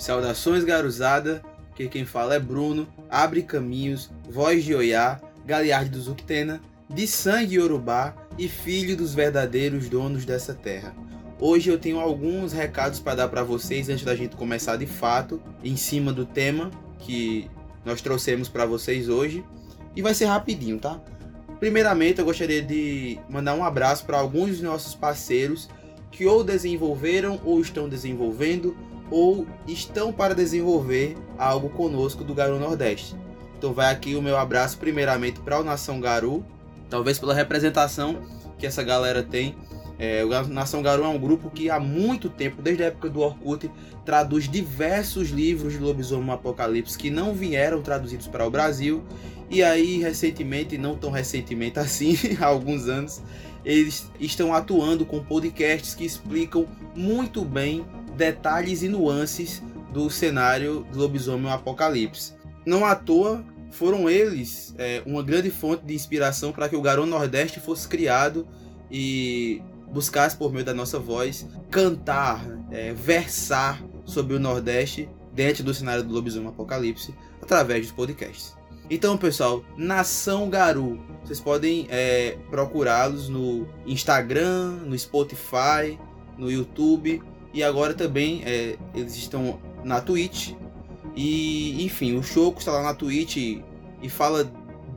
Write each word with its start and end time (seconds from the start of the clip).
Saudações 0.00 0.64
garuzada, 0.64 1.42
que 1.74 1.86
quem 1.86 2.06
fala 2.06 2.34
é 2.34 2.38
Bruno, 2.38 2.88
Abre 3.08 3.42
Caminhos, 3.42 4.10
Voz 4.30 4.64
de 4.64 4.74
Oiá, 4.74 5.20
Galearde 5.44 5.90
do 5.90 6.00
Zuctena, 6.00 6.60
de 6.88 7.06
sangue 7.06 7.56
Yorubá 7.56 8.14
e 8.38 8.48
filho 8.48 8.96
dos 8.96 9.14
verdadeiros 9.14 9.88
donos 9.88 10.24
dessa 10.24 10.54
terra. 10.54 10.94
Hoje 11.38 11.70
eu 11.70 11.78
tenho 11.78 12.00
alguns 12.00 12.52
recados 12.52 12.98
para 12.98 13.14
dar 13.14 13.28
para 13.28 13.42
vocês 13.42 13.88
antes 13.88 14.04
da 14.04 14.16
gente 14.16 14.36
começar 14.36 14.76
de 14.76 14.86
fato, 14.86 15.40
em 15.62 15.76
cima 15.76 16.12
do 16.12 16.24
tema 16.24 16.70
que 16.98 17.50
nós 17.84 18.00
trouxemos 18.00 18.48
para 18.48 18.66
vocês 18.66 19.08
hoje, 19.08 19.44
e 19.94 20.02
vai 20.02 20.14
ser 20.14 20.26
rapidinho, 20.26 20.78
tá? 20.78 21.00
Primeiramente, 21.58 22.18
eu 22.18 22.24
gostaria 22.24 22.62
de 22.62 23.18
mandar 23.28 23.54
um 23.54 23.64
abraço 23.64 24.04
para 24.04 24.18
alguns 24.18 24.50
dos 24.50 24.62
nossos 24.62 24.94
parceiros 24.94 25.68
que 26.10 26.26
ou 26.26 26.42
desenvolveram 26.42 27.40
ou 27.44 27.60
estão 27.60 27.88
desenvolvendo 27.88 28.76
ou 29.10 29.46
estão 29.66 30.12
para 30.12 30.34
desenvolver 30.34 31.16
algo 31.36 31.68
conosco 31.68 32.24
do 32.24 32.34
Garu 32.34 32.58
Nordeste. 32.58 33.14
Então 33.58 33.74
vai 33.74 33.92
aqui 33.92 34.14
o 34.14 34.22
meu 34.22 34.38
abraço 34.38 34.78
primeiramente 34.78 35.40
para 35.40 35.60
o 35.60 35.64
Nação 35.64 36.00
Garu, 36.00 36.44
talvez 36.88 37.18
pela 37.18 37.34
representação 37.34 38.22
que 38.58 38.66
essa 38.66 38.82
galera 38.82 39.22
tem. 39.22 39.54
É, 40.02 40.24
o 40.24 40.48
Nação 40.48 40.80
Garu 40.80 41.04
é 41.04 41.08
um 41.08 41.18
grupo 41.18 41.50
que 41.50 41.68
há 41.68 41.78
muito 41.78 42.30
tempo, 42.30 42.62
desde 42.62 42.82
a 42.82 42.86
época 42.86 43.10
do 43.10 43.20
Orkut, 43.20 43.70
traduz 44.02 44.48
diversos 44.48 45.28
livros 45.28 45.74
de 45.74 45.78
lobisomem 45.78 46.30
apocalipse 46.30 46.96
que 46.96 47.10
não 47.10 47.34
vieram 47.34 47.82
traduzidos 47.82 48.26
para 48.26 48.46
o 48.46 48.50
Brasil. 48.50 49.04
E 49.50 49.62
aí, 49.62 49.98
recentemente, 49.98 50.78
não 50.78 50.96
tão 50.96 51.10
recentemente 51.10 51.78
assim, 51.78 52.16
há 52.40 52.46
alguns 52.46 52.88
anos, 52.88 53.20
eles 53.62 54.10
estão 54.18 54.54
atuando 54.54 55.04
com 55.04 55.22
podcasts 55.22 55.94
que 55.94 56.06
explicam 56.06 56.66
muito 56.96 57.44
bem 57.44 57.84
detalhes 58.16 58.82
e 58.82 58.88
nuances 58.88 59.62
do 59.92 60.08
cenário 60.08 60.86
do 60.90 60.98
lobisomem 60.98 61.52
apocalipse. 61.52 62.32
Não 62.64 62.86
à 62.86 62.94
toa 62.94 63.44
foram 63.70 64.08
eles 64.08 64.74
é, 64.78 65.02
uma 65.04 65.22
grande 65.22 65.50
fonte 65.50 65.84
de 65.84 65.94
inspiração 65.94 66.52
para 66.52 66.70
que 66.70 66.76
o 66.76 66.80
Garou 66.80 67.04
Nordeste 67.04 67.60
fosse 67.60 67.86
criado 67.86 68.48
e 68.90 69.62
buscasse 69.92 70.36
por 70.36 70.52
meio 70.52 70.64
da 70.64 70.74
nossa 70.74 70.98
voz 70.98 71.46
cantar, 71.70 72.44
é, 72.70 72.92
versar 72.92 73.82
sobre 74.04 74.34
o 74.34 74.38
Nordeste 74.38 75.08
dentro 75.32 75.62
do 75.62 75.72
cenário 75.72 76.02
do 76.02 76.12
lobisomem 76.12 76.48
apocalipse 76.48 77.14
através 77.40 77.86
dos 77.86 77.92
podcasts. 77.92 78.56
Então, 78.90 79.16
pessoal, 79.16 79.64
Nação 79.76 80.50
Garu, 80.50 81.00
vocês 81.22 81.38
podem 81.38 81.86
é, 81.90 82.36
procurá-los 82.50 83.28
no 83.28 83.68
Instagram, 83.86 84.78
no 84.84 84.98
Spotify, 84.98 85.96
no 86.36 86.50
YouTube 86.50 87.22
e 87.54 87.62
agora 87.62 87.94
também 87.94 88.42
é, 88.44 88.76
eles 88.94 89.14
estão 89.16 89.60
na 89.84 90.00
Twitch. 90.00 90.54
E 91.14 91.84
enfim, 91.84 92.16
o 92.16 92.22
Choco 92.22 92.58
está 92.58 92.72
lá 92.72 92.82
na 92.82 92.94
Twitch 92.94 93.36
e, 93.36 93.64
e 94.02 94.08
fala 94.08 94.50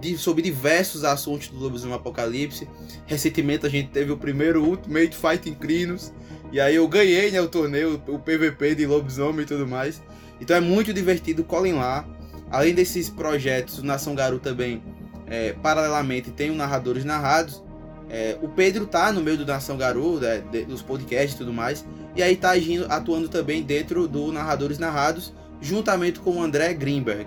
de, 0.04 0.18
sobre 0.18 0.42
diversos 0.42 1.06
assuntos 1.06 1.48
do 1.48 1.58
Lobisomem 1.58 1.96
Apocalipse. 1.96 2.68
Recentemente 3.06 3.66
a 3.66 3.70
gente 3.70 3.90
teve 3.90 4.12
o 4.12 4.18
primeiro 4.18 4.62
Ultimate 4.64 5.16
Fighting 5.16 5.56
Crinos. 5.56 6.14
E 6.52 6.60
aí 6.60 6.76
eu 6.76 6.88
ganhei 6.88 7.32
né, 7.32 7.42
o 7.42 7.48
torneio, 7.48 8.02
o 8.08 8.20
PVP 8.20 8.76
de 8.76 8.86
Lobisomem 8.86 9.44
e 9.44 9.46
tudo 9.46 9.66
mais. 9.66 10.02
Então 10.42 10.56
é 10.56 10.60
muito 10.60 10.94
divertido, 10.94 11.44
colhem 11.44 11.74
lá. 11.74 12.06
Além 12.52 12.74
desses 12.74 13.10
projetos, 13.10 13.80
o 13.80 13.86
Nação 13.86 14.14
Garu 14.14 14.38
também, 14.38 14.84
é, 15.26 15.54
paralelamente, 15.54 16.30
tem 16.30 16.52
o 16.52 16.56
Narradores 16.56 17.06
Narrados. 17.06 17.64
É, 18.10 18.38
o 18.42 18.50
Pedro 18.50 18.86
tá 18.86 19.12
no 19.12 19.22
meio 19.22 19.38
do 19.38 19.46
Nação 19.46 19.78
Garu, 19.78 20.20
né, 20.20 20.44
dos 20.68 20.82
podcasts 20.82 21.34
e 21.34 21.38
tudo 21.38 21.54
mais. 21.54 21.84
E 22.16 22.22
aí 22.22 22.36
tá 22.36 22.52
agindo, 22.52 22.86
atuando 22.90 23.30
também 23.30 23.64
dentro 23.64 24.08
do 24.08 24.32
Narradores 24.32 24.78
Narrados, 24.78 25.34
juntamente 25.62 26.20
com 26.20 26.32
o 26.32 26.44
André 26.44 26.74
Greenberg. 26.74 27.26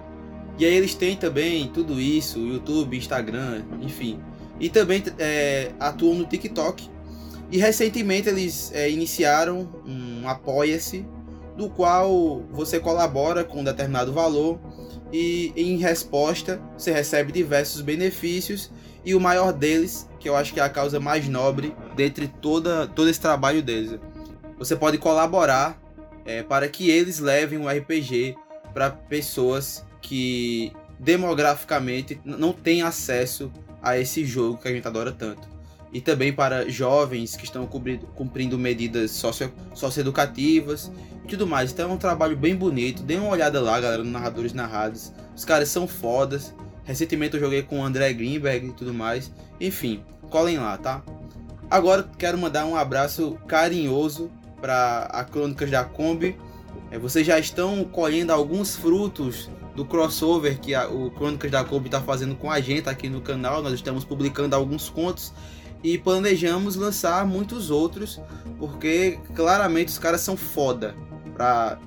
E 0.59 0.65
aí 0.65 0.75
eles 0.75 0.95
têm 0.95 1.17
também 1.17 1.69
tudo 1.69 2.01
isso, 2.01 2.39
YouTube, 2.39 2.97
Instagram, 2.97 3.63
enfim. 3.81 4.21
E 4.59 4.69
também 4.69 5.03
é, 5.19 5.73
atuam 5.79 6.15
no 6.15 6.25
TikTok. 6.25 6.89
E 7.51 7.59
recentemente 7.59 8.29
eles 8.29 8.73
é, 8.75 8.91
iniciaram 8.91 9.69
um 9.87 10.29
Apoia-se, 10.29 11.07
do 11.57 11.71
qual 11.71 12.43
você 12.51 12.79
colabora 12.79 13.43
com 13.45 13.61
um 13.61 13.65
determinado 13.65 14.13
valor 14.13 14.59
e 15.13 15.53
em 15.57 15.79
resposta 15.79 16.61
você 16.77 16.93
recebe 16.93 17.33
diversos 17.33 17.81
benefícios 17.81 18.71
e 19.05 19.15
o 19.15 19.21
maior 19.21 19.53
deles, 19.53 20.09
que 20.19 20.29
eu 20.29 20.37
acho 20.37 20.53
que 20.53 20.61
é 20.61 20.63
a 20.63 20.69
causa 20.69 21.01
mais 21.01 21.29
nobre 21.29 21.75
dentre 21.95 22.29
toda, 22.29 22.87
todo 22.89 23.09
esse 23.09 23.21
trabalho 23.21 23.63
deles, 23.63 23.99
você 24.59 24.75
pode 24.75 24.99
colaborar 24.99 25.81
é, 26.25 26.43
para 26.43 26.69
que 26.69 26.91
eles 26.91 27.21
levem 27.21 27.59
um 27.59 27.69
RPG 27.69 28.37
para 28.75 28.91
pessoas 28.91 29.87
que 30.07 30.73
demograficamente 31.01 32.21
não 32.25 32.53
têm 32.53 32.83
acesso 32.83 33.51
a 33.83 33.99
esse 33.99 34.25
jogo 34.25 34.57
que 34.57 34.69
a 34.69 34.73
gente 34.73 34.87
adora 34.87 35.11
tanto. 35.11 35.49
E 35.93 36.01
também 36.01 36.33
para 36.33 36.69
jovens 36.69 37.35
que 37.35 37.45
estão 37.45 37.67
cumprindo, 37.67 38.07
cumprindo 38.15 38.57
medidas 38.57 39.11
socio, 39.11 39.53
socioeducativas 39.75 40.93
e 41.25 41.29
tudo 41.29 41.45
mais. 41.47 41.73
Então 41.73 41.91
é 41.91 41.93
um 41.93 41.99
trabalho 41.99 42.37
bem 42.37 42.55
bonito. 42.55 43.03
Dê 43.03 43.17
uma 43.17 43.31
olhada 43.31 43.61
lá, 43.61 43.81
galera, 43.81 44.05
no 44.05 44.11
Narradores 44.11 44.53
Narrados. 44.53 45.13
Os 45.35 45.45
caras 45.45 45.69
são 45.71 45.89
fodas. 45.89 46.55
Recentemente 46.85 47.35
eu 47.35 47.41
joguei 47.41 47.63
com 47.63 47.81
o 47.81 47.85
André 47.85 48.13
Greenberg 48.13 48.69
e 48.69 48.73
tudo 48.73 48.95
mais. 48.95 49.33
Enfim, 49.61 50.05
colhem 50.31 50.59
lá, 50.59 50.79
tá? 50.79 51.03
Agora 51.69 52.09
quero 52.17 52.39
mandar 52.39 52.65
um 52.65 52.77
abraço 52.77 53.37
carinhoso 53.49 54.31
para 54.61 55.09
a 55.11 55.25
Crônicas 55.25 55.71
da 55.71 55.83
Kombi. 55.83 56.37
É, 56.93 56.99
vocês 56.99 57.27
já 57.27 57.39
estão 57.41 57.83
colhendo 57.85 58.33
alguns 58.33 58.77
frutos 58.77 59.51
do 59.77 59.85
crossover 59.85 60.59
que 60.59 60.75
a, 60.75 60.89
o 60.89 61.11
Crônicas 61.11 61.51
da 61.51 61.63
Kombi 61.63 61.87
está 61.87 62.01
fazendo 62.01 62.35
com 62.35 62.51
a 62.51 62.61
gente 62.61 62.89
aqui 62.89 63.09
no 63.09 63.21
canal. 63.21 63.63
Nós 63.63 63.75
estamos 63.75 64.05
publicando 64.05 64.57
alguns 64.57 64.89
contos 64.89 65.33
e 65.85 65.99
planejamos 65.99 66.75
lançar 66.75 67.25
muitos 67.27 67.71
outros, 67.71 68.19
porque 68.59 69.19
claramente 69.35 69.89
os 69.89 69.99
caras 69.99 70.23
são 70.23 70.37
foda 70.37 70.97
para 71.35 71.79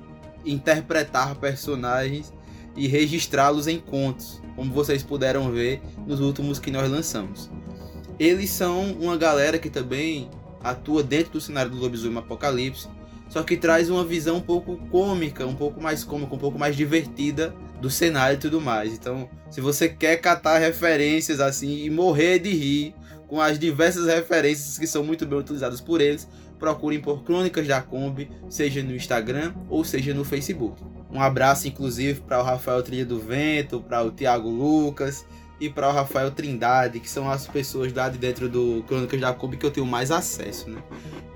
interpretar 0.46 1.36
personagens 1.36 2.32
e 2.76 2.88
registrá-los 2.88 3.68
em 3.68 3.80
contos, 3.80 4.42
como 4.56 4.72
vocês 4.72 5.02
puderam 5.04 5.52
ver 5.52 5.82
nos 6.06 6.20
últimos 6.22 6.60
que 6.60 6.70
nós 6.70 6.90
lançamos. 6.90 7.50
Eles 8.20 8.52
são 8.52 8.92
uma 8.94 9.18
galera 9.18 9.58
que 9.58 9.70
também 9.70 10.30
atua 10.64 11.02
dentro 11.02 11.34
do 11.34 11.42
cenário 11.42 11.72
do 11.72 11.78
lobisomem 11.78 12.20
apocalipse, 12.20 12.88
só 13.30 13.44
que 13.44 13.56
traz 13.56 13.90
uma 13.90 14.04
visão 14.04 14.38
um 14.38 14.42
pouco 14.42 14.76
cômica, 14.90 15.46
um 15.46 15.56
pouco 15.56 15.82
mais 15.82 16.04
cômica, 16.04 16.36
um 16.36 16.40
pouco 16.40 16.58
mais 16.58 16.76
divertida 16.76 17.54
do 17.80 17.90
cenário 17.90 18.36
e 18.36 18.40
tudo 18.40 18.60
mais. 18.60 18.94
Então, 18.94 19.30
se 19.50 19.62
você 19.62 19.88
quer 19.88 20.18
catar 20.18 20.58
referências 20.58 21.40
assim 21.40 21.86
e 21.86 21.90
morrer 21.90 22.40
de 22.40 22.50
rir 22.50 22.96
com 23.28 23.40
as 23.40 23.60
diversas 23.60 24.08
referências 24.08 24.78
que 24.78 24.88
são 24.88 25.04
muito 25.04 25.26
bem 25.26 25.40
utilizadas 25.40 25.80
por 25.80 26.02
eles, 26.02 26.28
procurem 26.58 27.00
por 27.00 27.24
Crônicas 27.24 27.68
da 27.68 27.82
Kombi, 27.82 28.30
seja 28.50 28.84
no 28.84 28.96
Instagram 28.96 29.54
ou 29.70 29.86
seja 29.86 30.14
no 30.14 30.26
Facebook. 30.26 30.84
Um 31.12 31.22
abraço, 31.22 31.68
inclusive, 31.68 32.20
para 32.22 32.40
o 32.40 32.44
Rafael 32.44 32.84
Trilha 32.84 33.06
do 33.06 33.20
Vento, 33.20 33.80
para 33.80 34.04
o 34.04 34.12
Thiago 34.12 34.50
Lucas 34.50 35.26
e 35.60 35.70
para 35.70 35.90
o 35.90 35.92
Rafael 35.92 36.32
Trindade, 36.32 37.00
que 37.00 37.10
são 37.10 37.30
as 37.30 37.48
pessoas 37.48 37.94
lá 37.94 38.10
de 38.10 38.18
dentro 38.18 38.50
do 38.50 38.84
Crônicas 38.88 39.20
da 39.20 39.34
Kombi 39.34 39.58
que 39.58 39.66
eu 39.66 39.72
tenho 39.72 39.86
mais 39.86 40.12
acesso, 40.12 40.70
né? 40.70 40.82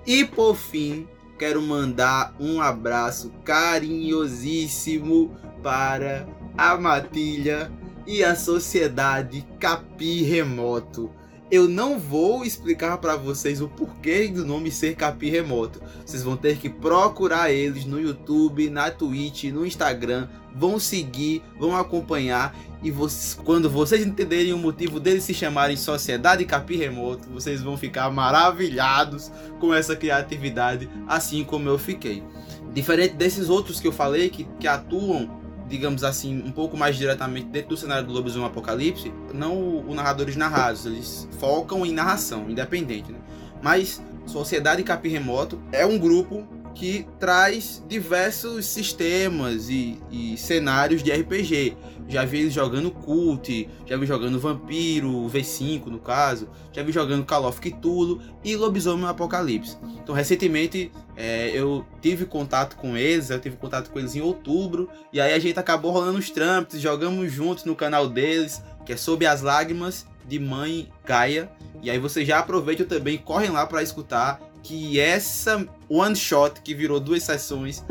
E 0.05 0.25
por 0.25 0.55
fim, 0.55 1.07
quero 1.38 1.61
mandar 1.61 2.35
um 2.39 2.61
abraço 2.61 3.31
carinhosíssimo 3.44 5.35
para 5.61 6.27
a 6.57 6.77
Matilha 6.77 7.71
e 8.05 8.23
a 8.23 8.35
Sociedade 8.35 9.45
Capi 9.59 10.23
Remoto. 10.23 11.09
Eu 11.53 11.67
não 11.67 12.00
vou 12.00 12.44
explicar 12.44 12.97
para 12.97 13.15
vocês 13.15 13.61
o 13.61 13.67
porquê 13.67 14.27
do 14.27 14.44
nome 14.44 14.71
ser 14.71 14.95
Capi 14.95 15.29
Remoto. 15.29 15.79
Vocês 16.03 16.23
vão 16.23 16.35
ter 16.35 16.57
que 16.57 16.67
procurar 16.67 17.51
eles 17.51 17.85
no 17.85 18.01
YouTube, 18.01 18.71
na 18.71 18.89
Twitch, 18.89 19.44
no 19.44 19.63
Instagram. 19.63 20.27
Vão 20.55 20.79
seguir, 20.79 21.44
vão 21.59 21.75
acompanhar 21.75 22.55
e 22.81 22.89
vocês, 22.89 23.39
quando 23.44 23.69
vocês 23.69 24.03
entenderem 24.03 24.51
o 24.51 24.57
motivo 24.57 25.00
deles 25.00 25.25
se 25.25 25.33
chamarem 25.35 25.77
Sociedade 25.77 26.44
Capi 26.44 26.75
Remoto, 26.75 27.29
vocês 27.29 27.61
vão 27.61 27.77
ficar 27.77 28.09
maravilhados 28.09 29.31
com 29.59 29.71
essa 29.71 29.95
criatividade, 29.95 30.89
assim 31.07 31.44
como 31.44 31.69
eu 31.69 31.77
fiquei. 31.77 32.23
Diferente 32.73 33.13
desses 33.13 33.47
outros 33.47 33.79
que 33.79 33.88
eu 33.88 33.91
falei, 33.91 34.31
que, 34.31 34.47
que 34.59 34.67
atuam, 34.67 35.43
digamos 35.68 36.04
assim, 36.04 36.42
um 36.45 36.51
pouco 36.51 36.77
mais 36.77 36.95
diretamente 36.95 37.48
dentro 37.48 37.69
do 37.69 37.77
cenário 37.77 38.06
do 38.07 38.13
Lobisomem 38.13 38.48
Apocalipse, 38.48 39.13
não 39.33 39.56
o, 39.56 39.89
o 39.89 39.95
narradores 39.95 40.36
narrados, 40.36 40.86
eles 40.86 41.27
focam 41.39 41.86
em 41.86 41.92
narração 41.92 42.50
independente. 42.50 43.12
Né? 43.12 43.19
Mas 43.62 44.01
Sociedade 44.25 44.83
Capi 44.83 45.10
Remoto 45.10 45.60
é 45.71 45.86
um 45.86 45.98
grupo 45.98 46.48
que 46.73 47.07
traz 47.19 47.83
diversos 47.87 48.65
sistemas 48.65 49.69
e, 49.69 50.01
e, 50.11 50.37
cenários 50.37 51.03
de 51.03 51.11
RPG. 51.11 51.77
Já 52.09 52.25
vi 52.25 52.41
eles 52.41 52.53
jogando 52.53 52.91
Cult, 52.91 53.69
já 53.85 53.95
vi 53.95 54.05
jogando 54.05 54.39
Vampiro, 54.39 55.29
V5 55.29 55.85
no 55.85 55.99
caso, 55.99 56.49
já 56.71 56.83
vi 56.83 56.91
jogando 56.91 57.25
Call 57.25 57.47
of 57.47 57.61
Cthulhu 57.61 58.21
e 58.43 58.55
Lobisomem 58.55 59.07
Apocalipse. 59.07 59.77
Então, 60.01 60.13
recentemente 60.13 60.91
é, 61.15 61.51
eu 61.53 61.85
tive 62.01 62.25
contato 62.25 62.75
com 62.75 62.97
eles, 62.97 63.29
eu 63.29 63.39
tive 63.39 63.55
contato 63.55 63.89
com 63.89 63.99
eles 63.99 64.15
em 64.15 64.21
outubro, 64.21 64.89
e 65.13 65.21
aí 65.21 65.33
a 65.33 65.39
gente 65.39 65.57
acabou 65.57 65.91
rolando 65.91 66.19
os 66.19 66.29
trâmites, 66.29 66.81
jogamos 66.81 67.31
juntos 67.31 67.63
no 67.63 67.75
canal 67.75 68.09
deles, 68.09 68.61
que 68.85 68.91
é 68.91 68.97
Sob 68.97 69.25
as 69.25 69.41
Lágrimas 69.41 70.05
de 70.27 70.39
Mãe 70.39 70.89
Gaia. 71.05 71.49
E 71.81 71.89
aí 71.89 71.99
você 71.99 72.25
já 72.25 72.39
aproveita 72.39 72.83
também, 72.85 73.17
correm 73.17 73.49
lá 73.49 73.65
para 73.65 73.83
escutar 73.83 74.41
que 74.63 75.00
essa 75.00 75.68
one 75.89 76.15
shot 76.15 76.62
que 76.62 76.74
virou 76.74 77.00
duas 77.00 77.21
sessões 77.21 77.86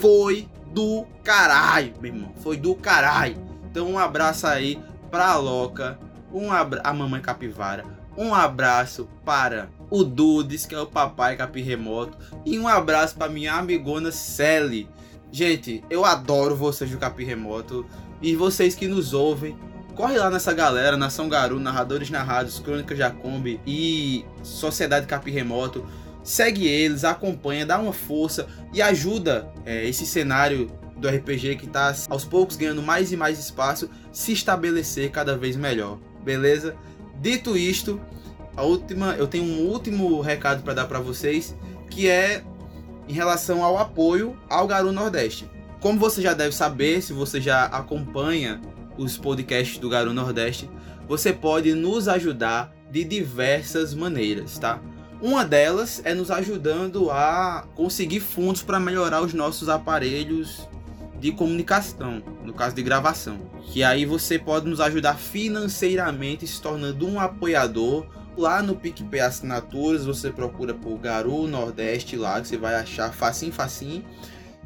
foi 0.00 0.48
do 0.72 1.06
caralho, 1.22 1.94
meu 2.00 2.12
irmão. 2.12 2.32
Foi 2.42 2.56
do 2.56 2.74
caralho. 2.74 3.36
Então 3.70 3.88
um 3.90 3.98
abraço 3.98 4.46
aí 4.46 4.82
pra 5.10 5.36
Loca, 5.36 5.98
um 6.32 6.50
abra... 6.50 6.80
a 6.82 6.92
mamãe 6.92 7.20
capivara, 7.20 7.84
um 8.16 8.34
abraço 8.34 9.08
para 9.24 9.68
o 9.90 10.02
Dudes, 10.02 10.66
que 10.66 10.74
é 10.74 10.80
o 10.80 10.86
papai 10.86 11.36
capirremoto, 11.36 12.16
e 12.44 12.58
um 12.58 12.66
abraço 12.66 13.16
para 13.16 13.30
minha 13.30 13.54
amigona 13.54 14.10
Sally. 14.10 14.88
Gente, 15.32 15.84
eu 15.88 16.04
adoro 16.04 16.56
vocês 16.56 16.90
do 16.90 16.98
Capirremoto 16.98 17.86
e 18.20 18.34
vocês 18.34 18.74
que 18.74 18.88
nos 18.88 19.14
ouvem 19.14 19.56
corre 20.00 20.16
lá 20.16 20.30
nessa 20.30 20.54
galera, 20.54 20.96
Nação 20.96 21.28
Garu, 21.28 21.60
Narradores 21.60 22.08
Narrados, 22.08 22.58
Crônica 22.58 22.96
Jacombe 22.96 23.60
e 23.66 24.24
Sociedade 24.42 25.06
Capim 25.06 25.30
Remoto. 25.30 25.84
Segue 26.24 26.66
eles, 26.66 27.04
acompanha, 27.04 27.66
dá 27.66 27.78
uma 27.78 27.92
força 27.92 28.46
e 28.72 28.80
ajuda 28.80 29.52
é, 29.62 29.86
esse 29.86 30.06
cenário 30.06 30.72
do 30.96 31.06
RPG 31.06 31.56
que 31.56 31.66
está 31.66 31.94
aos 32.08 32.24
poucos 32.24 32.56
ganhando 32.56 32.80
mais 32.80 33.12
e 33.12 33.16
mais 33.16 33.38
espaço 33.38 33.90
se 34.10 34.32
estabelecer 34.32 35.10
cada 35.10 35.36
vez 35.36 35.54
melhor, 35.54 35.98
beleza? 36.24 36.74
Dito 37.20 37.54
isto, 37.54 38.00
a 38.56 38.62
última, 38.62 39.16
eu 39.18 39.26
tenho 39.26 39.44
um 39.44 39.66
último 39.68 40.22
recado 40.22 40.62
para 40.62 40.72
dar 40.72 40.86
para 40.86 40.98
vocês, 40.98 41.54
que 41.90 42.08
é 42.08 42.42
em 43.06 43.12
relação 43.12 43.62
ao 43.62 43.76
apoio 43.76 44.34
ao 44.48 44.66
Garu 44.66 44.92
Nordeste. 44.92 45.46
Como 45.78 45.98
você 45.98 46.22
já 46.22 46.32
deve 46.32 46.54
saber, 46.54 47.02
se 47.02 47.12
você 47.12 47.38
já 47.38 47.66
acompanha 47.66 48.62
os 48.96 49.16
podcasts 49.16 49.78
do 49.78 49.88
Garu 49.88 50.12
Nordeste, 50.12 50.70
você 51.08 51.32
pode 51.32 51.74
nos 51.74 52.08
ajudar 52.08 52.72
de 52.90 53.04
diversas 53.04 53.94
maneiras, 53.94 54.58
tá? 54.58 54.80
Uma 55.20 55.44
delas 55.44 56.00
é 56.04 56.14
nos 56.14 56.30
ajudando 56.30 57.10
a 57.10 57.66
conseguir 57.74 58.20
fundos 58.20 58.62
para 58.62 58.80
melhorar 58.80 59.20
os 59.20 59.34
nossos 59.34 59.68
aparelhos 59.68 60.66
de 61.20 61.30
comunicação, 61.30 62.22
no 62.42 62.54
caso 62.54 62.74
de 62.74 62.82
gravação. 62.82 63.38
Que 63.70 63.82
aí 63.82 64.06
você 64.06 64.38
pode 64.38 64.66
nos 64.66 64.80
ajudar 64.80 65.18
financeiramente 65.18 66.46
se 66.46 66.60
tornando 66.60 67.06
um 67.06 67.20
apoiador. 67.20 68.06
Lá 68.38 68.62
no 68.62 68.74
PicPay 68.74 69.20
Assinaturas, 69.20 70.06
você 70.06 70.30
procura 70.30 70.72
por 70.72 70.96
Garu 70.96 71.46
Nordeste 71.46 72.16
lá, 72.16 72.40
que 72.40 72.48
você 72.48 72.56
vai 72.56 72.74
achar 72.74 73.12
facinho, 73.12 73.52
facinho. 73.52 74.04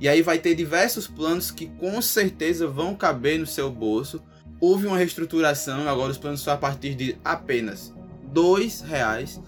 E 0.00 0.08
aí 0.08 0.23
vai 0.23 0.38
ter 0.38 0.55
diversos 0.55 1.06
planos 1.06 1.50
que 1.50 1.67
com 1.67 2.00
certeza 2.02 2.67
vão 2.67 2.94
caber 2.94 3.38
no 3.38 3.46
seu 3.46 3.70
bolso. 3.70 4.23
Houve 4.61 4.87
uma 4.87 4.99
reestruturação, 4.99 5.88
agora 5.88 6.11
os 6.11 6.19
planos 6.19 6.41
são 6.41 6.52
a 6.52 6.56
partir 6.56 6.94
de 6.94 7.17
apenas 7.25 7.93
dois 8.32 8.81
reais. 8.81 9.41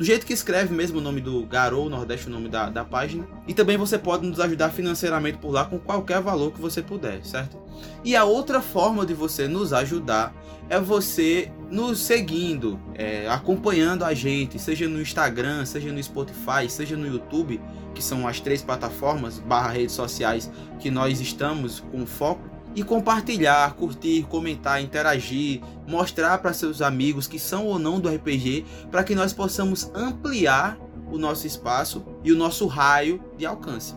do 0.00 0.06
jeito 0.06 0.24
que 0.24 0.32
escreve 0.32 0.72
mesmo 0.72 0.98
o 0.98 1.00
nome 1.02 1.20
do 1.20 1.44
Garou 1.44 1.90
Nordeste, 1.90 2.26
o 2.26 2.30
nome 2.30 2.48
da, 2.48 2.70
da 2.70 2.82
página. 2.82 3.28
E 3.46 3.52
também 3.52 3.76
você 3.76 3.98
pode 3.98 4.26
nos 4.26 4.40
ajudar 4.40 4.70
financeiramente 4.70 5.36
por 5.36 5.50
lá 5.50 5.66
com 5.66 5.78
qualquer 5.78 6.22
valor 6.22 6.52
que 6.52 6.58
você 6.58 6.80
puder, 6.80 7.22
certo? 7.22 7.58
E 8.02 8.16
a 8.16 8.24
outra 8.24 8.62
forma 8.62 9.04
de 9.04 9.12
você 9.12 9.46
nos 9.46 9.74
ajudar 9.74 10.34
é 10.70 10.80
você 10.80 11.52
nos 11.70 11.98
seguindo, 11.98 12.80
é, 12.94 13.28
acompanhando 13.28 14.02
a 14.02 14.14
gente, 14.14 14.58
seja 14.58 14.88
no 14.88 15.02
Instagram, 15.02 15.66
seja 15.66 15.92
no 15.92 16.02
Spotify, 16.02 16.66
seja 16.70 16.96
no 16.96 17.06
YouTube, 17.06 17.60
que 17.94 18.02
são 18.02 18.26
as 18.26 18.40
três 18.40 18.62
plataformas 18.62 19.38
barra 19.38 19.72
redes 19.72 19.94
sociais 19.94 20.50
que 20.78 20.90
nós 20.90 21.20
estamos 21.20 21.80
com 21.80 22.06
foco 22.06 22.49
e 22.74 22.82
compartilhar, 22.82 23.74
curtir, 23.74 24.24
comentar, 24.28 24.82
interagir, 24.82 25.60
mostrar 25.86 26.38
para 26.38 26.52
seus 26.52 26.80
amigos 26.80 27.26
que 27.26 27.38
são 27.38 27.66
ou 27.66 27.78
não 27.78 28.00
do 28.00 28.08
RPG, 28.08 28.64
para 28.90 29.04
que 29.04 29.14
nós 29.14 29.32
possamos 29.32 29.90
ampliar 29.94 30.78
o 31.10 31.18
nosso 31.18 31.46
espaço 31.46 32.04
e 32.22 32.32
o 32.32 32.36
nosso 32.36 32.66
raio 32.66 33.22
de 33.36 33.44
alcance. 33.44 33.94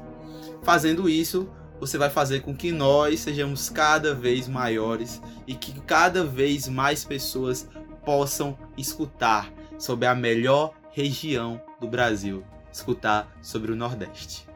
Fazendo 0.63 1.07
isso, 1.07 1.47
você 1.79 1.97
vai 1.97 2.09
fazer 2.09 2.41
com 2.41 2.55
que 2.55 2.71
nós 2.71 3.19
sejamos 3.19 3.69
cada 3.69 4.15
vez 4.15 4.47
maiores 4.47 5.21
e 5.45 5.53
que 5.53 5.79
cada 5.81 6.23
vez 6.23 6.67
mais 6.67 7.03
pessoas 7.03 7.67
possam 8.05 8.57
escutar 8.77 9.51
sobre 9.77 10.07
a 10.07 10.15
melhor 10.15 10.73
região 10.91 11.61
do 11.79 11.87
Brasil, 11.87 12.43
escutar 12.71 13.31
sobre 13.41 13.71
o 13.71 13.75
Nordeste. 13.75 14.47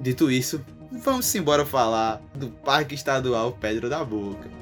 Dito 0.00 0.30
isso, 0.30 0.64
vamos 0.92 1.34
embora 1.34 1.64
falar 1.64 2.20
do 2.34 2.50
Parque 2.50 2.94
Estadual 2.94 3.52
Pedra 3.52 3.88
da 3.88 4.04
Boca. 4.04 4.61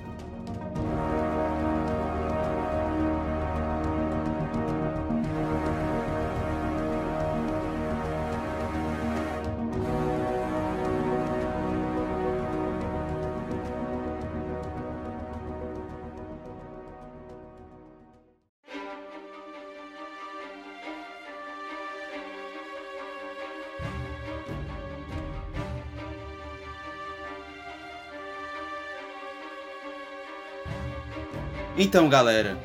Então, 31.83 32.11
galera, 32.11 32.59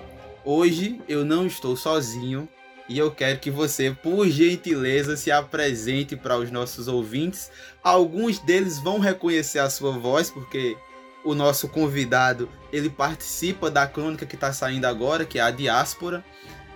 hoje 0.43 1.01
eu 1.07 1.23
não 1.23 1.47
estou 1.47 1.77
sozinho 1.77 2.49
e 2.89 2.97
eu 2.99 3.09
quero 3.09 3.39
que 3.39 3.49
você, 3.49 3.89
por 3.89 4.27
gentileza, 4.27 5.15
se 5.15 5.31
apresente 5.31 6.17
para 6.17 6.37
os 6.37 6.51
nossos 6.51 6.89
ouvintes. 6.89 7.49
Alguns 7.81 8.39
deles 8.39 8.77
vão 8.77 8.99
reconhecer 8.99 9.59
a 9.59 9.69
sua 9.69 9.93
voz, 9.93 10.29
porque 10.29 10.75
o 11.23 11.33
nosso 11.33 11.69
convidado 11.69 12.49
ele 12.73 12.89
participa 12.89 13.71
da 13.71 13.87
crônica 13.87 14.25
que 14.25 14.35
está 14.35 14.51
saindo 14.51 14.83
agora, 14.83 15.23
que 15.23 15.39
é 15.39 15.43
a 15.43 15.49
Diáspora. 15.49 16.21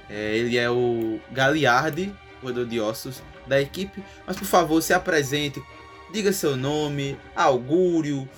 É, 0.10 0.38
ele 0.38 0.58
é 0.58 0.72
o 0.72 1.19
Galiardi, 1.34 2.15
roedor 2.41 2.65
de 2.65 2.79
ossos 2.79 3.22
da 3.48 3.60
equipe. 3.60 4.01
Mas 4.25 4.38
por 4.38 4.46
favor, 4.48 4.81
se 4.81 4.93
apresente, 4.93 5.62
diga 6.13 6.31
seu 6.31 6.55
nome, 6.55 7.17
augúrio, 7.36 8.29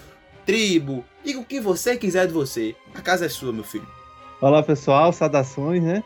tribo, 0.45 1.03
diga 1.23 1.39
o 1.39 1.45
que 1.45 1.59
você 1.59 1.97
quiser 1.97 2.27
de 2.27 2.33
você. 2.33 2.75
A 2.93 3.01
casa 3.01 3.25
é 3.25 3.29
sua, 3.29 3.51
meu 3.51 3.63
filho. 3.63 3.87
Olá, 4.39 4.63
pessoal, 4.63 5.13
saudações, 5.13 5.83
né? 5.83 6.03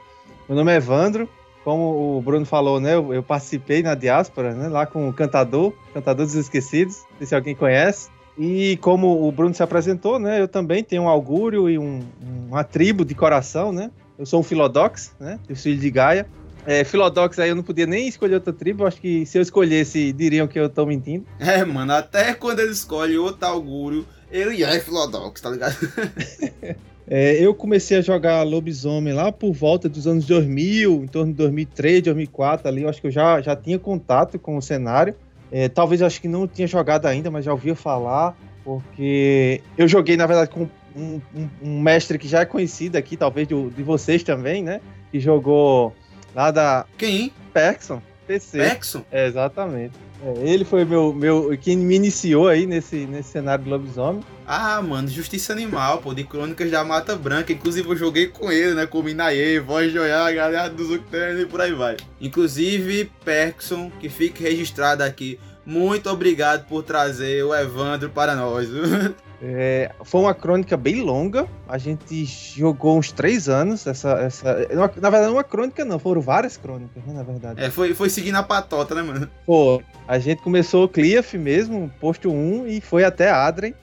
Meu 0.47 0.57
nome 0.57 0.71
é 0.71 0.75
Evandro. 0.75 1.29
Como 1.63 2.17
o 2.17 2.21
Bruno 2.21 2.45
falou, 2.45 2.79
né? 2.79 2.95
Eu, 2.95 3.13
eu 3.13 3.23
participei 3.23 3.81
na 3.81 3.95
diáspora, 3.95 4.53
né? 4.53 4.67
Lá 4.67 4.85
com 4.85 5.09
o 5.09 5.13
Cantador, 5.13 5.73
Cantador 5.93 6.25
dos 6.25 6.35
Esquecidos. 6.35 7.03
Não 7.11 7.17
sei 7.19 7.27
se 7.27 7.35
alguém 7.35 7.55
conhece. 7.55 8.09
E 8.37 8.77
como 8.81 9.27
o 9.27 9.31
Bruno 9.31 9.55
se 9.55 9.63
apresentou, 9.63 10.19
né? 10.19 10.41
Eu 10.41 10.47
também 10.47 10.83
tenho 10.83 11.03
um 11.03 11.09
augúrio 11.09 11.69
e 11.69 11.79
um, 11.79 12.01
uma 12.47 12.63
tribo 12.63 13.03
de 13.03 13.15
coração, 13.15 13.71
né? 13.71 13.89
Eu 14.19 14.25
sou 14.25 14.41
um 14.41 14.43
Filodox, 14.43 15.15
né? 15.19 15.39
Eu 15.49 15.55
filho 15.55 15.79
de 15.79 15.89
Gaia. 15.89 16.27
É, 16.67 16.83
Filodox 16.83 17.37
aí 17.37 17.49
eu 17.49 17.55
não 17.55 17.63
podia 17.63 17.85
nem 17.85 18.07
escolher 18.07 18.35
outra 18.35 18.51
tribo. 18.51 18.85
Acho 18.85 18.99
que 18.99 19.25
se 19.25 19.37
eu 19.37 19.41
escolhesse, 19.41 20.11
diriam 20.11 20.47
que 20.47 20.59
eu 20.59 20.69
tô 20.69 20.85
mentindo. 20.85 21.25
É, 21.39 21.63
mano, 21.63 21.93
até 21.93 22.33
quando 22.33 22.59
ele 22.59 22.71
escolhe 22.71 23.17
outro 23.17 23.47
augúrio, 23.47 24.05
Ele 24.31 24.63
é 24.63 24.79
Filodox, 24.79 25.41
tá 25.41 25.49
ligado? 25.49 25.75
É, 27.07 27.35
eu 27.39 27.53
comecei 27.53 27.97
a 27.99 28.01
jogar 28.01 28.41
lobisomem 28.41 29.13
lá 29.13 29.31
por 29.31 29.53
volta 29.53 29.87
dos 29.87 30.07
anos 30.07 30.25
2000, 30.25 31.03
em 31.03 31.07
torno 31.07 31.31
de 31.31 31.37
2003, 31.37 32.01
2004 32.01 32.67
ali. 32.67 32.81
Eu 32.81 32.89
acho 32.89 32.99
que 32.99 33.07
eu 33.07 33.11
já, 33.11 33.39
já 33.41 33.55
tinha 33.55 33.77
contato 33.77 34.39
com 34.39 34.57
o 34.57 34.61
cenário. 34.61 35.15
É, 35.51 35.69
talvez 35.69 36.01
eu 36.01 36.07
acho 36.07 36.19
que 36.19 36.27
não 36.27 36.47
tinha 36.47 36.67
jogado 36.67 37.05
ainda, 37.05 37.29
mas 37.29 37.45
já 37.45 37.51
ouvia 37.51 37.75
falar, 37.75 38.35
porque 38.63 39.61
eu 39.77 39.87
joguei, 39.87 40.17
na 40.17 40.25
verdade, 40.25 40.49
com 40.49 40.67
um, 40.95 41.21
um, 41.35 41.49
um 41.61 41.79
mestre 41.79 42.17
que 42.17 42.27
já 42.27 42.41
é 42.41 42.45
conhecido 42.45 42.97
aqui, 42.97 43.15
talvez 43.15 43.47
de, 43.47 43.69
de 43.69 43.83
vocês 43.83 44.23
também, 44.23 44.63
né? 44.63 44.81
Que 45.11 45.19
jogou 45.19 45.93
lá 46.33 46.49
da. 46.49 46.85
Quem? 46.97 47.31
Perkson. 47.53 48.01
PC. 48.25 48.57
Perkson? 48.57 49.05
É, 49.11 49.27
exatamente. 49.27 49.93
É, 50.25 50.49
ele 50.49 50.65
foi 50.65 50.83
meu, 50.83 51.13
meu 51.13 51.55
quem 51.61 51.77
me 51.77 51.95
iniciou 51.95 52.47
aí 52.47 52.65
nesse, 52.65 53.05
nesse 53.05 53.29
cenário 53.29 53.63
de 53.63 53.69
lobisomem. 53.69 54.23
Ah, 54.47 54.81
mano, 54.81 55.07
Justiça 55.07 55.53
Animal, 55.53 55.99
pô, 55.99 56.15
de 56.15 56.23
Crônicas 56.23 56.71
da 56.71 56.83
Mata 56.83 57.15
Branca. 57.15 57.53
Inclusive 57.53 57.87
eu 57.87 57.95
joguei 57.95 58.27
com 58.27 58.51
ele, 58.51 58.73
né? 58.73 58.87
Com 58.87 59.01
o 59.01 59.03
Minaye, 59.03 59.59
Voz 59.59 59.91
de 59.91 59.99
Oiá, 59.99 60.31
galera 60.31 60.67
do 60.67 60.83
Zucterno 60.83 61.41
e 61.41 61.45
por 61.45 61.61
aí 61.61 61.73
vai. 61.73 61.97
Inclusive, 62.19 63.11
Perkson, 63.23 63.91
que 63.99 64.09
fique 64.09 64.41
registrado 64.41 65.03
aqui. 65.03 65.39
Muito 65.63 66.09
obrigado 66.09 66.67
por 66.67 66.81
trazer 66.81 67.43
o 67.43 67.53
Evandro 67.53 68.09
para 68.09 68.35
nós. 68.35 68.67
É, 69.47 69.91
foi 70.03 70.21
uma 70.21 70.33
crônica 70.33 70.75
bem 70.75 71.03
longa. 71.03 71.47
A 71.67 71.77
gente 71.77 72.25
jogou 72.25 72.97
uns 72.97 73.11
três 73.11 73.47
anos. 73.47 73.85
Essa, 73.85 74.13
essa, 74.13 74.67
na 74.73 75.09
verdade, 75.09 75.27
não 75.27 75.33
uma 75.33 75.43
crônica, 75.43 75.85
não. 75.85 75.99
Foram 75.99 76.19
várias 76.19 76.57
crônicas, 76.57 77.03
né? 77.05 77.13
Na 77.13 77.21
verdade. 77.21 77.61
É, 77.63 77.69
foi, 77.69 77.93
foi 77.93 78.09
seguindo 78.09 78.35
a 78.35 78.43
patota, 78.43 78.95
né, 78.95 79.03
mano? 79.03 79.29
Pô, 79.45 79.83
a 80.07 80.17
gente 80.17 80.41
começou 80.41 80.85
o 80.85 80.89
Cliff 80.89 81.37
mesmo, 81.37 81.91
posto 81.99 82.31
1, 82.31 82.67
e 82.67 82.81
foi 82.81 83.03
até 83.03 83.29
Adren. 83.29 83.75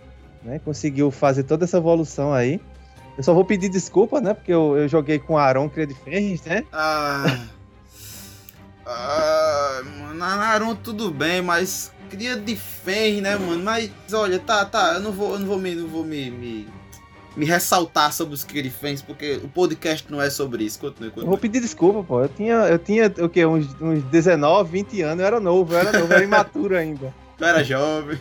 Né? 0.42 0.60
Conseguiu 0.64 1.12
fazer 1.12 1.44
toda 1.44 1.64
essa 1.64 1.76
evolução 1.76 2.32
aí. 2.32 2.60
Eu 3.16 3.22
só 3.22 3.32
vou 3.32 3.44
pedir 3.44 3.68
desculpa, 3.68 4.20
né? 4.20 4.34
Porque 4.34 4.52
eu, 4.52 4.76
eu 4.76 4.88
joguei 4.88 5.20
com 5.20 5.38
Aaron 5.38 5.68
Cria 5.68 5.86
de 5.86 5.94
Ferris, 5.94 6.42
né? 6.42 6.64
Ah. 6.72 7.38
ah, 8.84 9.82
mano, 10.00 10.24
Aaron 10.24 10.74
tudo 10.74 11.12
bem, 11.12 11.40
mas 11.40 11.92
cria 12.12 12.36
de 12.36 12.54
Ferris, 12.54 13.22
né, 13.22 13.36
mano? 13.36 13.64
Mas 13.64 13.90
olha, 14.12 14.38
tá, 14.38 14.64
tá, 14.66 14.94
eu 14.94 15.00
não 15.00 15.12
vou, 15.12 15.32
eu 15.32 15.38
não 15.38 15.46
vou 15.46 15.58
me, 15.58 15.74
não 15.74 15.88
vou 15.88 16.04
me, 16.04 16.30
me, 16.30 16.68
me 17.34 17.46
ressaltar 17.46 18.12
sobre 18.12 18.34
os 18.34 18.44
cria 18.44 18.62
de 18.62 18.68
Ferris, 18.68 19.00
porque 19.00 19.40
o 19.42 19.48
podcast 19.48 20.10
não 20.12 20.20
é 20.20 20.28
sobre 20.28 20.64
isso. 20.64 20.78
Continue, 20.78 21.08
continue. 21.08 21.24
Eu 21.24 21.30
vou 21.30 21.38
pedir 21.38 21.60
desculpa, 21.60 22.02
pô. 22.02 22.20
Eu 22.22 22.28
tinha, 22.28 22.54
eu 22.54 22.78
tinha 22.78 23.12
o 23.18 23.28
quê? 23.30 23.46
Uns, 23.46 23.66
uns 23.80 24.02
19, 24.04 24.70
20 24.70 25.02
anos. 25.02 25.20
Eu 25.20 25.26
era 25.26 25.40
novo, 25.40 25.72
eu 25.72 25.78
era 25.78 25.98
novo, 25.98 26.12
eu 26.12 26.16
era 26.16 26.24
imaturo 26.24 26.76
ainda. 26.76 27.14
Tu 27.38 27.44
era 27.44 27.64
jovem. 27.64 28.20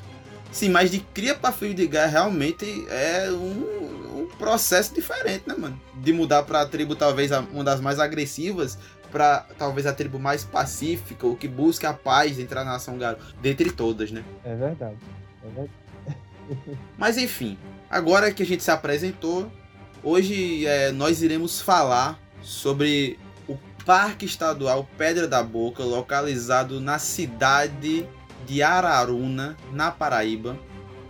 Sim, 0.51 0.69
mas 0.69 0.89
de 0.89 0.99
cria 0.99 1.35
pra 1.35 1.51
filho 1.51 1.73
de 1.73 1.85
guerra 1.85 2.07
realmente 2.07 2.85
é 2.89 3.29
um, 3.29 4.21
um 4.21 4.27
processo 4.39 4.93
diferente, 4.93 5.43
né, 5.45 5.55
mano? 5.57 5.79
De 5.95 6.11
mudar 6.11 6.43
pra 6.43 6.65
tribo 6.65 6.95
talvez 6.95 7.29
uma 7.31 7.63
das 7.63 7.79
mais 7.79 7.99
agressivas 7.99 8.77
para 9.11 9.45
talvez 9.57 9.85
a 9.85 9.93
tribo 9.93 10.17
mais 10.17 10.43
pacífica, 10.43 11.27
o 11.27 11.35
que 11.35 11.47
busca 11.47 11.89
a 11.89 11.93
paz 11.93 12.39
entre 12.39 12.57
a 12.57 12.63
nação 12.63 12.97
Garo, 12.97 13.17
dentre 13.41 13.71
todas, 13.71 14.11
né? 14.11 14.23
É 14.43 14.55
verdade. 14.55 14.97
É 15.43 15.47
verdade. 15.47 15.71
Mas 16.97 17.17
enfim, 17.17 17.57
agora 17.89 18.31
que 18.31 18.43
a 18.43 18.45
gente 18.45 18.63
se 18.63 18.71
apresentou, 18.71 19.51
hoje 20.03 20.65
é, 20.65 20.91
nós 20.91 21.21
iremos 21.21 21.61
falar 21.61 22.19
sobre 22.41 23.19
o 23.47 23.57
Parque 23.85 24.25
Estadual 24.25 24.87
Pedra 24.97 25.27
da 25.27 25.43
Boca, 25.43 25.83
localizado 25.83 26.79
na 26.79 26.97
cidade 26.99 28.07
de 28.45 28.63
Araruna, 28.63 29.55
na 29.71 29.91
Paraíba. 29.91 30.57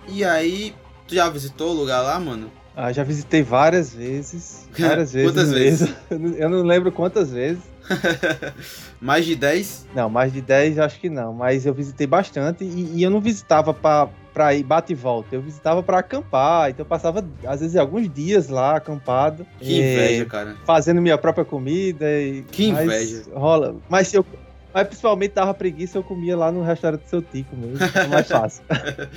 E 0.08 0.24
aí, 0.24 0.76
tu 1.08 1.16
já 1.16 1.30
visitou 1.30 1.72
o 1.72 1.74
lugar 1.74 2.02
lá, 2.02 2.20
mano? 2.20 2.52
Ah, 2.76 2.92
já 2.92 3.04
visitei 3.04 3.44
várias 3.44 3.94
vezes. 3.94 4.68
Várias 4.78 5.14
vezes. 5.14 5.30
quantas 5.30 5.52
vezes? 5.52 5.94
Eu 6.10 6.50
não 6.50 6.64
lembro 6.64 6.92
quantas 6.92 7.32
vezes. 7.32 7.64
mais 9.00 9.26
de 9.26 9.36
10? 9.36 9.88
Não, 9.96 10.10
mais 10.10 10.32
de 10.32 10.42
10 10.42 10.80
acho 10.80 11.00
que 11.00 11.10
não. 11.10 11.34
Mas 11.34 11.66
eu 11.66 11.74
visitei 11.74 12.08
bastante 12.08 12.64
e, 12.64 12.98
e 12.98 13.04
eu 13.04 13.10
não 13.10 13.22
visitava 13.22 13.74
pra, 13.74 14.10
pra 14.34 14.54
ir 14.54 14.64
bate 14.64 14.94
e 14.94 14.96
volta. 14.96 15.36
Eu 15.36 15.42
visitava 15.42 15.82
pra 15.84 16.00
acampar. 16.00 16.70
Então 16.70 16.84
eu 16.84 16.88
passava, 16.88 17.26
às 17.46 17.60
vezes, 17.60 17.76
alguns 17.76 18.12
dias 18.12 18.48
lá 18.48 18.76
acampado. 18.76 19.46
Que 19.60 19.80
inveja, 19.80 20.26
cara. 20.26 20.56
Fazendo 20.66 21.02
minha 21.02 21.18
própria 21.18 21.46
comida. 21.46 22.06
E, 22.10 22.44
Que 22.52 22.72
mas 22.72 22.86
inveja. 22.86 23.24
Rola. 23.34 23.76
Mas 23.90 24.08
se 24.08 24.18
eu. 24.18 24.26
Mas 24.74 24.88
principalmente 24.88 25.34
dava 25.34 25.54
preguiça, 25.54 25.98
eu 25.98 26.04
comia 26.04 26.38
lá 26.38 26.50
no 26.50 26.64
restaurante 26.64 27.02
do 27.02 27.10
seu 27.10 27.22
Tico 27.22 27.56
mesmo. 27.58 27.78
É 27.94 28.08
mais 28.08 28.28
fácil. 28.30 28.64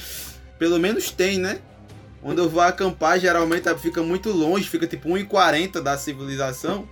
Pelo 0.58 0.78
menos 0.78 1.10
tem, 1.10 1.38
né? 1.38 1.58
Onde 2.22 2.40
eu 2.40 2.48
vou 2.48 2.62
acampar, 2.62 3.20
geralmente 3.20 3.72
fica 3.74 4.02
muito 4.02 4.32
longe, 4.32 4.66
fica 4.66 4.86
tipo 4.86 5.10
1,40 5.10 5.82
da 5.82 5.98
civilização. 5.98 6.88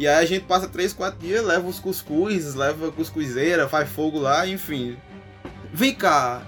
E 0.00 0.08
aí 0.08 0.24
a 0.24 0.24
gente 0.24 0.46
passa 0.46 0.66
3, 0.66 0.94
4 0.94 1.18
dias, 1.18 1.44
leva 1.44 1.68
os 1.68 1.78
cuscuz, 1.78 2.54
leva 2.54 2.90
cuscuzeira, 2.90 3.68
faz 3.68 3.86
fogo 3.86 4.18
lá, 4.18 4.46
enfim. 4.46 4.96
Vem 5.74 5.94
cá, 5.94 6.40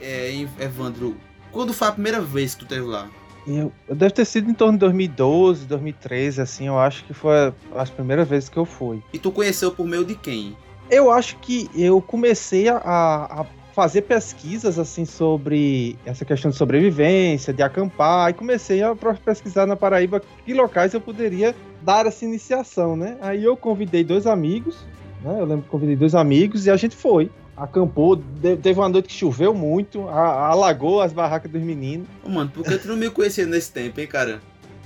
é, 0.00 0.34
Evandro, 0.58 1.14
quando 1.52 1.74
foi 1.74 1.86
a 1.86 1.92
primeira 1.92 2.18
vez 2.18 2.54
que 2.54 2.60
tu 2.60 2.64
esteve 2.64 2.86
lá? 2.86 3.06
Eu, 3.46 3.70
eu 3.86 3.94
deve 3.94 4.14
ter 4.14 4.24
sido 4.24 4.50
em 4.50 4.54
torno 4.54 4.72
de 4.72 4.78
2012, 4.78 5.66
2013, 5.66 6.40
assim, 6.40 6.66
eu 6.66 6.78
acho 6.78 7.04
que 7.04 7.12
foi 7.12 7.52
as 7.76 7.90
primeiras 7.90 8.26
vezes 8.26 8.48
que 8.48 8.56
eu 8.56 8.64
fui. 8.64 9.02
E 9.12 9.18
tu 9.18 9.30
conheceu 9.30 9.70
por 9.70 9.86
meio 9.86 10.06
de 10.06 10.14
quem? 10.14 10.56
Eu 10.90 11.10
acho 11.10 11.36
que 11.40 11.68
eu 11.74 12.00
comecei 12.00 12.70
a, 12.70 12.78
a 12.82 13.46
fazer 13.78 14.02
pesquisas 14.02 14.76
assim 14.76 15.04
sobre 15.04 15.96
essa 16.04 16.24
questão 16.24 16.50
de 16.50 16.56
sobrevivência, 16.56 17.52
de 17.52 17.62
acampar, 17.62 18.30
e 18.30 18.32
comecei 18.32 18.82
a 18.82 18.92
pesquisar 19.24 19.66
na 19.66 19.76
Paraíba 19.76 20.20
que 20.44 20.52
locais 20.52 20.94
eu 20.94 21.00
poderia 21.00 21.54
dar 21.88 22.04
essa 22.04 22.22
iniciação, 22.22 22.94
né? 22.94 23.16
Aí 23.22 23.42
eu 23.42 23.56
convidei 23.56 24.04
dois 24.04 24.26
amigos, 24.26 24.76
né? 25.24 25.40
Eu 25.40 25.46
lembro 25.46 25.62
que 25.62 25.70
convidei 25.70 25.96
dois 25.96 26.14
amigos 26.14 26.66
e 26.66 26.70
a 26.70 26.76
gente 26.76 26.94
foi. 26.94 27.30
Acampou, 27.56 28.14
de- 28.14 28.56
teve 28.58 28.78
uma 28.78 28.90
noite 28.90 29.08
que 29.08 29.14
choveu 29.14 29.54
muito, 29.54 30.06
a- 30.06 30.48
alagou 30.48 31.00
as 31.00 31.14
barracas 31.14 31.50
dos 31.50 31.62
meninos. 31.62 32.06
Ô, 32.22 32.28
mano, 32.28 32.50
por 32.50 32.62
que 32.62 32.76
tu 32.76 32.88
não 32.88 32.96
me 32.96 33.08
conhecia 33.08 33.46
nesse 33.46 33.72
tempo, 33.72 33.98
hein, 34.00 34.06
cara? 34.06 34.38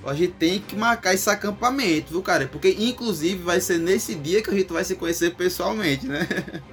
A 0.06 0.14
gente 0.14 0.32
tem 0.34 0.60
que 0.60 0.76
marcar 0.76 1.12
esse 1.12 1.28
acampamento, 1.28 2.12
viu, 2.12 2.22
cara? 2.22 2.46
Porque, 2.46 2.70
inclusive, 2.78 3.42
vai 3.42 3.60
ser 3.60 3.78
nesse 3.78 4.14
dia 4.14 4.40
que 4.40 4.50
a 4.50 4.54
gente 4.54 4.72
vai 4.72 4.84
se 4.84 4.94
conhecer 4.94 5.34
pessoalmente, 5.34 6.06
né? 6.06 6.20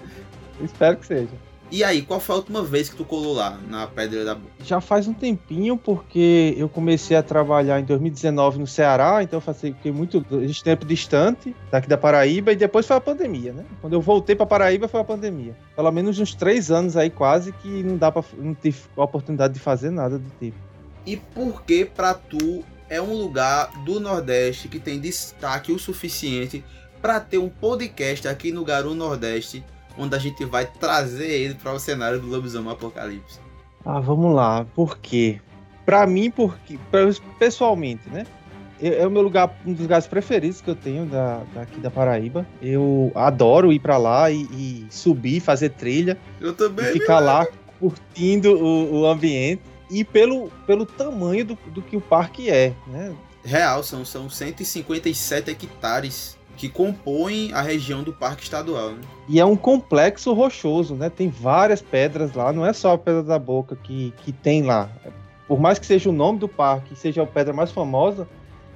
Espero 0.63 0.97
que 0.97 1.07
seja. 1.07 1.29
E 1.71 1.83
aí, 1.83 2.01
qual 2.01 2.19
foi 2.19 2.33
a 2.33 2.37
última 2.39 2.63
vez 2.63 2.89
que 2.89 2.95
tu 2.95 3.05
colou 3.05 3.33
lá, 3.33 3.59
na 3.67 3.85
Pedra 3.85 4.25
da 4.25 4.33
Boca? 4.33 4.49
Já 4.63 4.81
faz 4.81 5.07
um 5.07 5.13
tempinho, 5.13 5.77
porque 5.77 6.55
eu 6.57 6.67
comecei 6.67 7.15
a 7.15 7.21
trabalhar 7.21 7.79
em 7.79 7.83
2019 7.83 8.57
no 8.57 8.65
Ceará, 8.65 9.21
então 9.21 9.41
eu 9.45 9.53
fiquei 9.53 9.91
muito 9.91 10.25
tempo 10.63 10.83
distante 10.85 11.55
daqui 11.69 11.87
da 11.87 11.97
Paraíba, 11.97 12.51
e 12.51 12.55
depois 12.55 12.87
foi 12.87 12.95
a 12.95 13.01
pandemia, 13.01 13.53
né? 13.53 13.65
Quando 13.81 13.93
eu 13.93 14.01
voltei 14.01 14.35
pra 14.35 14.47
Paraíba 14.47 14.87
foi 14.87 14.99
a 14.99 15.03
pandemia. 15.03 15.55
Pelo 15.75 15.91
menos 15.91 16.17
uns 16.17 16.33
três 16.33 16.71
anos 16.71 16.97
aí 16.97 17.09
quase 17.09 17.51
que 17.51 17.83
não 17.83 17.97
dá 17.97 18.11
para 18.11 18.23
não 18.37 18.55
tive 18.55 18.79
a 18.97 19.03
oportunidade 19.03 19.53
de 19.53 19.59
fazer 19.59 19.91
nada 19.91 20.17
do 20.17 20.29
tipo. 20.39 20.57
E 21.05 21.17
por 21.17 21.63
que 21.63 21.85
pra 21.85 22.13
tu 22.15 22.63
é 22.89 22.99
um 22.99 23.13
lugar 23.13 23.69
do 23.85 23.99
Nordeste 23.99 24.67
que 24.67 24.79
tem 24.79 24.99
destaque 24.99 25.71
o 25.71 25.77
suficiente 25.77 26.63
pra 27.01 27.19
ter 27.19 27.37
um 27.37 27.47
podcast 27.47 28.27
aqui 28.27 28.51
no 28.51 28.65
Garu 28.65 28.93
Nordeste, 28.95 29.63
onde 29.97 30.15
a 30.15 30.19
gente 30.19 30.43
vai 30.45 30.65
trazer 30.65 31.29
ele 31.29 31.55
para 31.55 31.73
o 31.73 31.79
cenário 31.79 32.19
do 32.19 32.27
Lobisomem 32.27 32.71
Apocalipse? 32.71 33.39
Ah, 33.85 33.99
vamos 33.99 34.35
lá. 34.35 34.65
Por 34.75 34.97
quê? 34.97 35.39
Pra 35.85 36.05
mim, 36.05 36.29
porque 36.29 36.77
pra- 36.91 37.09
pessoalmente, 37.37 38.09
né? 38.09 38.25
É 38.81 39.05
o 39.05 39.11
meu 39.11 39.21
lugar, 39.21 39.53
um 39.65 39.73
dos 39.73 39.81
lugares 39.81 40.07
preferidos 40.07 40.61
que 40.61 40.69
eu 40.69 40.75
tenho 40.75 41.05
da, 41.05 41.41
daqui 41.53 41.81
da 41.81 41.91
Paraíba. 41.91 42.47
Eu 42.61 43.11
adoro 43.13 43.73
ir 43.73 43.79
pra 43.79 43.97
lá 43.97 44.31
e, 44.31 44.43
e 44.53 44.87
subir, 44.89 45.41
fazer 45.41 45.71
trilha. 45.71 46.17
Eu 46.39 46.53
também. 46.53 46.85
e 46.85 46.93
ficar 46.93 47.19
lá 47.19 47.45
curtindo 47.77 48.53
o, 48.53 49.01
o 49.01 49.05
ambiente 49.05 49.61
e 49.91 50.05
pelo, 50.05 50.49
pelo 50.65 50.85
tamanho 50.85 51.43
do, 51.43 51.57
do 51.73 51.81
que 51.81 51.97
o 51.97 52.01
parque 52.01 52.49
é, 52.49 52.73
né? 52.87 53.13
Real, 53.43 53.83
são, 53.83 54.05
são 54.05 54.29
157 54.29 55.51
hectares 55.51 56.37
que 56.59 56.67
compõem 56.67 57.53
a 57.53 57.61
região 57.61 58.03
do 58.03 58.11
Parque 58.11 58.43
Estadual. 58.43 58.89
Né? 58.89 59.01
E 59.29 59.39
é 59.39 59.45
um 59.45 59.55
complexo 59.55 60.33
rochoso, 60.33 60.93
né? 60.93 61.09
Tem 61.09 61.29
várias 61.29 61.81
pedras 61.81 62.33
lá, 62.33 62.51
não 62.51 62.65
é 62.65 62.73
só 62.73 62.93
a 62.93 62.97
Pedra 62.97 63.23
da 63.23 63.39
Boca 63.39 63.77
que, 63.77 64.13
que 64.17 64.33
tem 64.33 64.63
lá. 64.63 64.89
Por 65.47 65.57
mais 65.57 65.79
que 65.79 65.85
seja 65.85 66.09
o 66.09 66.13
nome 66.13 66.37
do 66.37 66.49
parque, 66.49 66.97
seja 66.97 67.23
a 67.23 67.25
pedra 67.25 67.53
mais 67.53 67.71
famosa, 67.71 68.27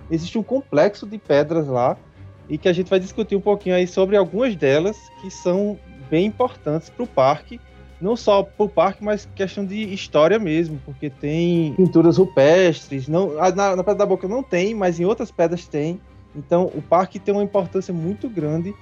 existe 0.09 0.37
um 0.37 0.43
complexo 0.43 1.05
de 1.05 1.17
pedras 1.17 1.67
lá 1.67 1.97
e 2.47 2.57
que 2.57 2.69
a 2.69 2.73
gente 2.73 2.89
vai 2.89 3.01
discutir 3.01 3.35
um 3.35 3.41
pouquinho 3.41 3.75
aí 3.75 3.85
sobre 3.85 4.15
algumas 4.15 4.55
delas 4.55 4.97
que 5.21 5.29
são 5.29 5.77
bem 6.09 6.25
importantes 6.27 6.89
para 6.89 7.03
o 7.03 7.07
parque, 7.07 7.59
não 7.99 8.15
só 8.15 8.43
para 8.43 8.65
o 8.65 8.69
parque, 8.69 9.03
mas 9.03 9.27
questão 9.35 9.65
de 9.65 9.93
história 9.93 10.39
mesmo, 10.39 10.79
porque 10.85 11.09
tem 11.09 11.73
pinturas 11.73 12.17
rupestres, 12.17 13.09
não, 13.09 13.33
na, 13.35 13.75
na 13.75 13.83
Pedra 13.83 13.95
da 13.95 14.05
Boca 14.05 14.27
não 14.27 14.41
tem, 14.41 14.73
mas 14.73 15.01
em 15.01 15.05
outras 15.05 15.31
pedras 15.31 15.67
tem. 15.67 15.99
Então 16.35 16.71
o 16.73 16.81
parque 16.81 17.19
tem 17.19 17.33
uma 17.33 17.43
importância 17.43 17.93
muito 17.93 18.29
grande 18.29 18.73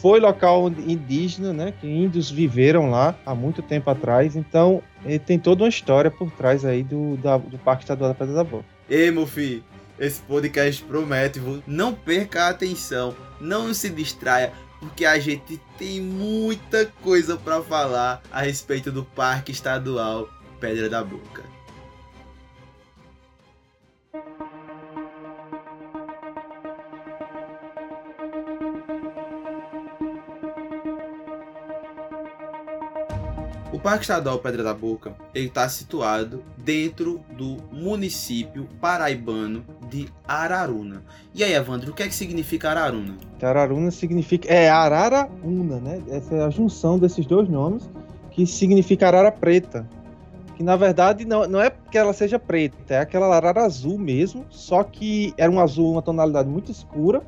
foi 0.00 0.20
local 0.20 0.68
indígena, 0.68 1.52
né? 1.52 1.74
Que 1.78 1.86
índios 1.86 2.30
viveram 2.30 2.90
lá 2.90 3.14
há 3.26 3.34
muito 3.34 3.60
tempo 3.60 3.90
atrás. 3.90 4.36
Então, 4.36 4.82
ele 5.04 5.18
tem 5.18 5.38
toda 5.38 5.64
uma 5.64 5.68
história 5.68 6.10
por 6.10 6.30
trás 6.30 6.64
aí 6.64 6.82
do, 6.82 7.16
da, 7.16 7.36
do 7.36 7.58
Parque 7.58 7.82
Estadual 7.82 8.10
da 8.10 8.14
Pedra 8.14 8.34
da 8.34 8.44
Boca. 8.44 8.64
Ei, 8.88 9.10
meu 9.10 9.26
filho, 9.26 9.62
esse 9.98 10.20
podcast 10.22 10.82
promete, 10.84 11.40
não 11.66 11.92
perca 11.92 12.44
a 12.44 12.48
atenção, 12.48 13.14
não 13.40 13.74
se 13.74 13.90
distraia, 13.90 14.52
porque 14.78 15.04
a 15.04 15.18
gente 15.18 15.60
tem 15.76 16.00
muita 16.00 16.86
coisa 17.02 17.36
para 17.36 17.60
falar 17.62 18.22
a 18.32 18.40
respeito 18.40 18.90
do 18.90 19.04
Parque 19.04 19.52
Estadual 19.52 20.28
Pedra 20.58 20.88
da 20.88 21.04
Boca. 21.04 21.49
Parque 33.82 34.02
Estadual 34.02 34.38
Pedra 34.38 34.62
da 34.62 34.74
Boca 34.74 35.14
ele 35.34 35.46
está 35.46 35.66
situado 35.68 36.42
dentro 36.56 37.20
do 37.36 37.56
município 37.72 38.68
paraibano 38.78 39.64
de 39.88 40.06
Araruna. 40.28 41.02
E 41.34 41.42
aí, 41.42 41.54
Evandro, 41.54 41.92
o 41.92 41.94
que 41.94 42.02
é 42.02 42.08
que 42.08 42.14
significa 42.14 42.70
Araruna? 42.70 43.16
Araruna 43.40 43.90
significa 43.90 44.52
é 44.52 44.68
Araraúna, 44.68 45.80
né? 45.80 46.02
Essa 46.08 46.34
é 46.34 46.44
a 46.44 46.50
junção 46.50 46.98
desses 46.98 47.24
dois 47.24 47.48
nomes 47.48 47.88
que 48.30 48.46
significa 48.46 49.08
arara 49.08 49.32
preta. 49.32 49.88
Que 50.56 50.62
na 50.62 50.76
verdade 50.76 51.24
não, 51.24 51.48
não 51.48 51.60
é 51.60 51.70
que 51.70 51.96
ela 51.96 52.12
seja 52.12 52.38
preta, 52.38 52.76
é 52.94 52.98
aquela 52.98 53.34
arara 53.34 53.64
azul 53.64 53.98
mesmo, 53.98 54.44
só 54.50 54.84
que 54.84 55.32
era 55.38 55.50
um 55.50 55.58
azul, 55.58 55.92
uma 55.92 56.02
tonalidade 56.02 56.50
muito 56.50 56.70
escura 56.70 57.22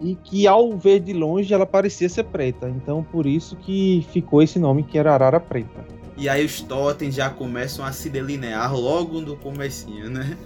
e 0.00 0.14
que 0.14 0.46
ao 0.46 0.76
ver 0.76 1.00
de 1.00 1.12
longe 1.12 1.52
ela 1.52 1.66
parecia 1.66 2.08
ser 2.08 2.24
preta. 2.24 2.68
Então 2.68 3.02
por 3.02 3.26
isso 3.26 3.56
que 3.56 4.06
ficou 4.12 4.42
esse 4.42 4.58
nome 4.58 4.82
que 4.82 4.98
era 4.98 5.12
arara 5.12 5.40
preta. 5.40 5.84
E 6.16 6.28
aí 6.28 6.44
os 6.44 6.60
totens 6.60 7.14
já 7.14 7.30
começam 7.30 7.84
a 7.84 7.92
se 7.92 8.10
delinear 8.10 8.74
logo 8.74 9.20
no 9.20 9.36
comecinho, 9.36 10.10
né? 10.10 10.36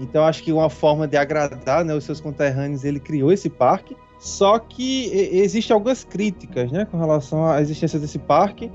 Então 0.00 0.24
acho 0.24 0.42
que 0.42 0.52
uma 0.52 0.70
forma 0.70 1.06
de 1.06 1.16
agradar 1.16 1.84
né, 1.84 1.94
os 1.94 2.04
seus 2.04 2.20
conterrâneos, 2.20 2.84
ele 2.84 3.00
criou 3.00 3.32
esse 3.32 3.50
parque. 3.50 3.96
Só 4.18 4.58
que 4.58 5.10
existem 5.12 5.74
algumas 5.74 6.02
críticas 6.02 6.72
né, 6.72 6.84
com 6.84 6.98
relação 6.98 7.46
à 7.46 7.60
existência 7.60 7.98
desse 7.98 8.18
parque, 8.18 8.70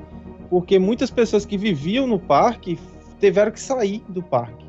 porque 0.50 0.80
muitas 0.80 1.10
pessoas 1.10 1.46
que 1.46 1.58
viviam 1.58 2.08
no 2.08 2.20
parque 2.20 2.80
tiveram 3.20 3.52
que 3.52 3.60
sair 3.60 4.04
do 4.08 4.22
parque. 4.22 4.66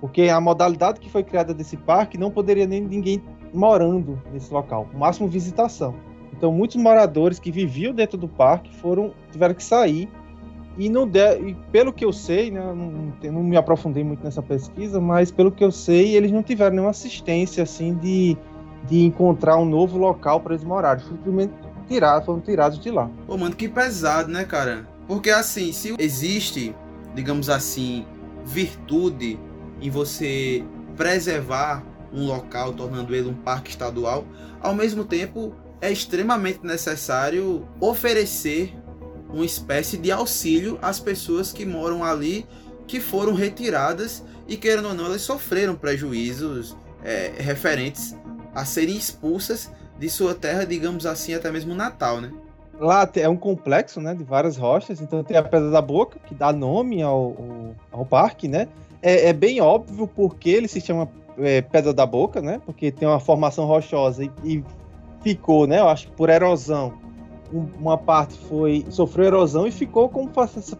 Porque 0.00 0.22
a 0.28 0.40
modalidade 0.40 1.00
que 1.00 1.10
foi 1.10 1.22
criada 1.22 1.52
desse 1.52 1.76
parque 1.76 2.16
não 2.16 2.30
poderia 2.30 2.66
nem 2.66 2.80
ninguém 2.80 3.22
morando 3.52 4.20
nesse 4.32 4.52
local, 4.52 4.88
o 4.94 4.98
máximo 4.98 5.28
visitação. 5.28 5.94
Então 6.36 6.52
muitos 6.52 6.76
moradores 6.76 7.38
que 7.38 7.50
viviam 7.50 7.94
dentro 7.94 8.18
do 8.18 8.28
parque 8.28 8.74
foram 8.76 9.12
tiveram 9.30 9.54
que 9.54 9.64
sair 9.64 10.08
e 10.78 10.90
não 10.90 11.08
de, 11.08 11.38
e 11.38 11.54
pelo 11.72 11.92
que 11.92 12.04
eu 12.04 12.12
sei, 12.12 12.50
né, 12.50 12.60
não, 12.60 13.32
não, 13.32 13.42
me 13.42 13.56
aprofundei 13.56 14.04
muito 14.04 14.22
nessa 14.22 14.42
pesquisa, 14.42 15.00
mas 15.00 15.30
pelo 15.30 15.50
que 15.50 15.64
eu 15.64 15.72
sei, 15.72 16.14
eles 16.14 16.30
não 16.30 16.42
tiveram 16.42 16.72
nenhuma 16.72 16.90
assistência 16.90 17.62
assim 17.62 17.94
de, 17.94 18.36
de 18.86 19.00
encontrar 19.04 19.56
um 19.56 19.64
novo 19.64 19.96
local 19.96 20.40
para 20.40 20.52
eles 20.52 20.64
morarem. 20.64 21.02
Simplesmente 21.02 21.54
tirados, 21.88 22.26
foram 22.26 22.40
tirados 22.40 22.78
de 22.78 22.90
lá. 22.90 23.10
Pô, 23.26 23.38
mano, 23.38 23.56
que 23.56 23.68
pesado, 23.68 24.30
né, 24.30 24.44
cara? 24.44 24.86
Porque 25.06 25.30
assim, 25.30 25.72
se 25.72 25.94
existe, 25.98 26.74
digamos 27.14 27.48
assim, 27.48 28.04
virtude 28.44 29.38
em 29.80 29.88
você 29.88 30.62
preservar 30.94 31.82
um 32.12 32.26
local, 32.26 32.72
tornando 32.72 33.14
ele 33.14 33.28
um 33.28 33.34
parque 33.34 33.70
estadual, 33.70 34.24
ao 34.60 34.74
mesmo 34.74 35.04
tempo 35.04 35.54
é 35.80 35.90
extremamente 35.90 36.64
necessário 36.64 37.66
oferecer 37.80 38.74
uma 39.28 39.44
espécie 39.44 39.96
de 39.96 40.10
auxílio 40.10 40.78
às 40.80 40.98
pessoas 40.98 41.52
que 41.52 41.66
moram 41.66 42.02
ali, 42.02 42.46
que 42.86 43.00
foram 43.00 43.34
retiradas 43.34 44.22
e, 44.46 44.56
querendo 44.56 44.88
ou 44.88 44.94
não, 44.94 45.06
elas 45.06 45.22
sofreram 45.22 45.74
prejuízos 45.74 46.76
é, 47.04 47.32
referentes 47.38 48.16
a 48.54 48.64
serem 48.64 48.96
expulsas 48.96 49.70
de 49.98 50.08
sua 50.08 50.34
terra, 50.34 50.64
digamos 50.64 51.04
assim, 51.06 51.34
até 51.34 51.50
mesmo 51.50 51.74
natal, 51.74 52.20
né? 52.20 52.32
Lá 52.78 53.08
é 53.14 53.28
um 53.28 53.36
complexo, 53.36 54.00
né, 54.00 54.14
de 54.14 54.22
várias 54.22 54.56
rochas. 54.56 55.00
Então 55.00 55.24
tem 55.24 55.36
a 55.36 55.42
Pedra 55.42 55.70
da 55.70 55.80
Boca, 55.80 56.18
que 56.26 56.34
dá 56.34 56.52
nome 56.52 57.02
ao, 57.02 57.14
ao, 57.92 58.00
ao 58.00 58.06
parque, 58.06 58.48
né? 58.48 58.68
É, 59.02 59.28
é, 59.28 59.32
bem 59.32 59.60
óbvio 59.60 60.06
porque 60.06 60.50
ele 60.50 60.68
se 60.68 60.80
chama 60.80 61.08
é, 61.38 61.62
Pedra 61.62 61.92
da 61.92 62.04
Boca, 62.04 62.40
né? 62.40 62.60
Porque 62.64 62.90
tem 62.90 63.08
uma 63.08 63.20
formação 63.20 63.64
rochosa 63.66 64.24
e, 64.24 64.30
e 64.44 64.64
ficou, 65.22 65.66
né? 65.66 65.80
Eu 65.80 65.88
acho 65.88 66.06
que 66.06 66.12
por 66.12 66.28
erosão 66.28 66.94
uma 67.52 67.96
parte 67.96 68.36
foi 68.48 68.84
sofreu 68.90 69.26
erosão 69.26 69.66
e 69.66 69.70
ficou 69.70 70.08
como 70.08 70.30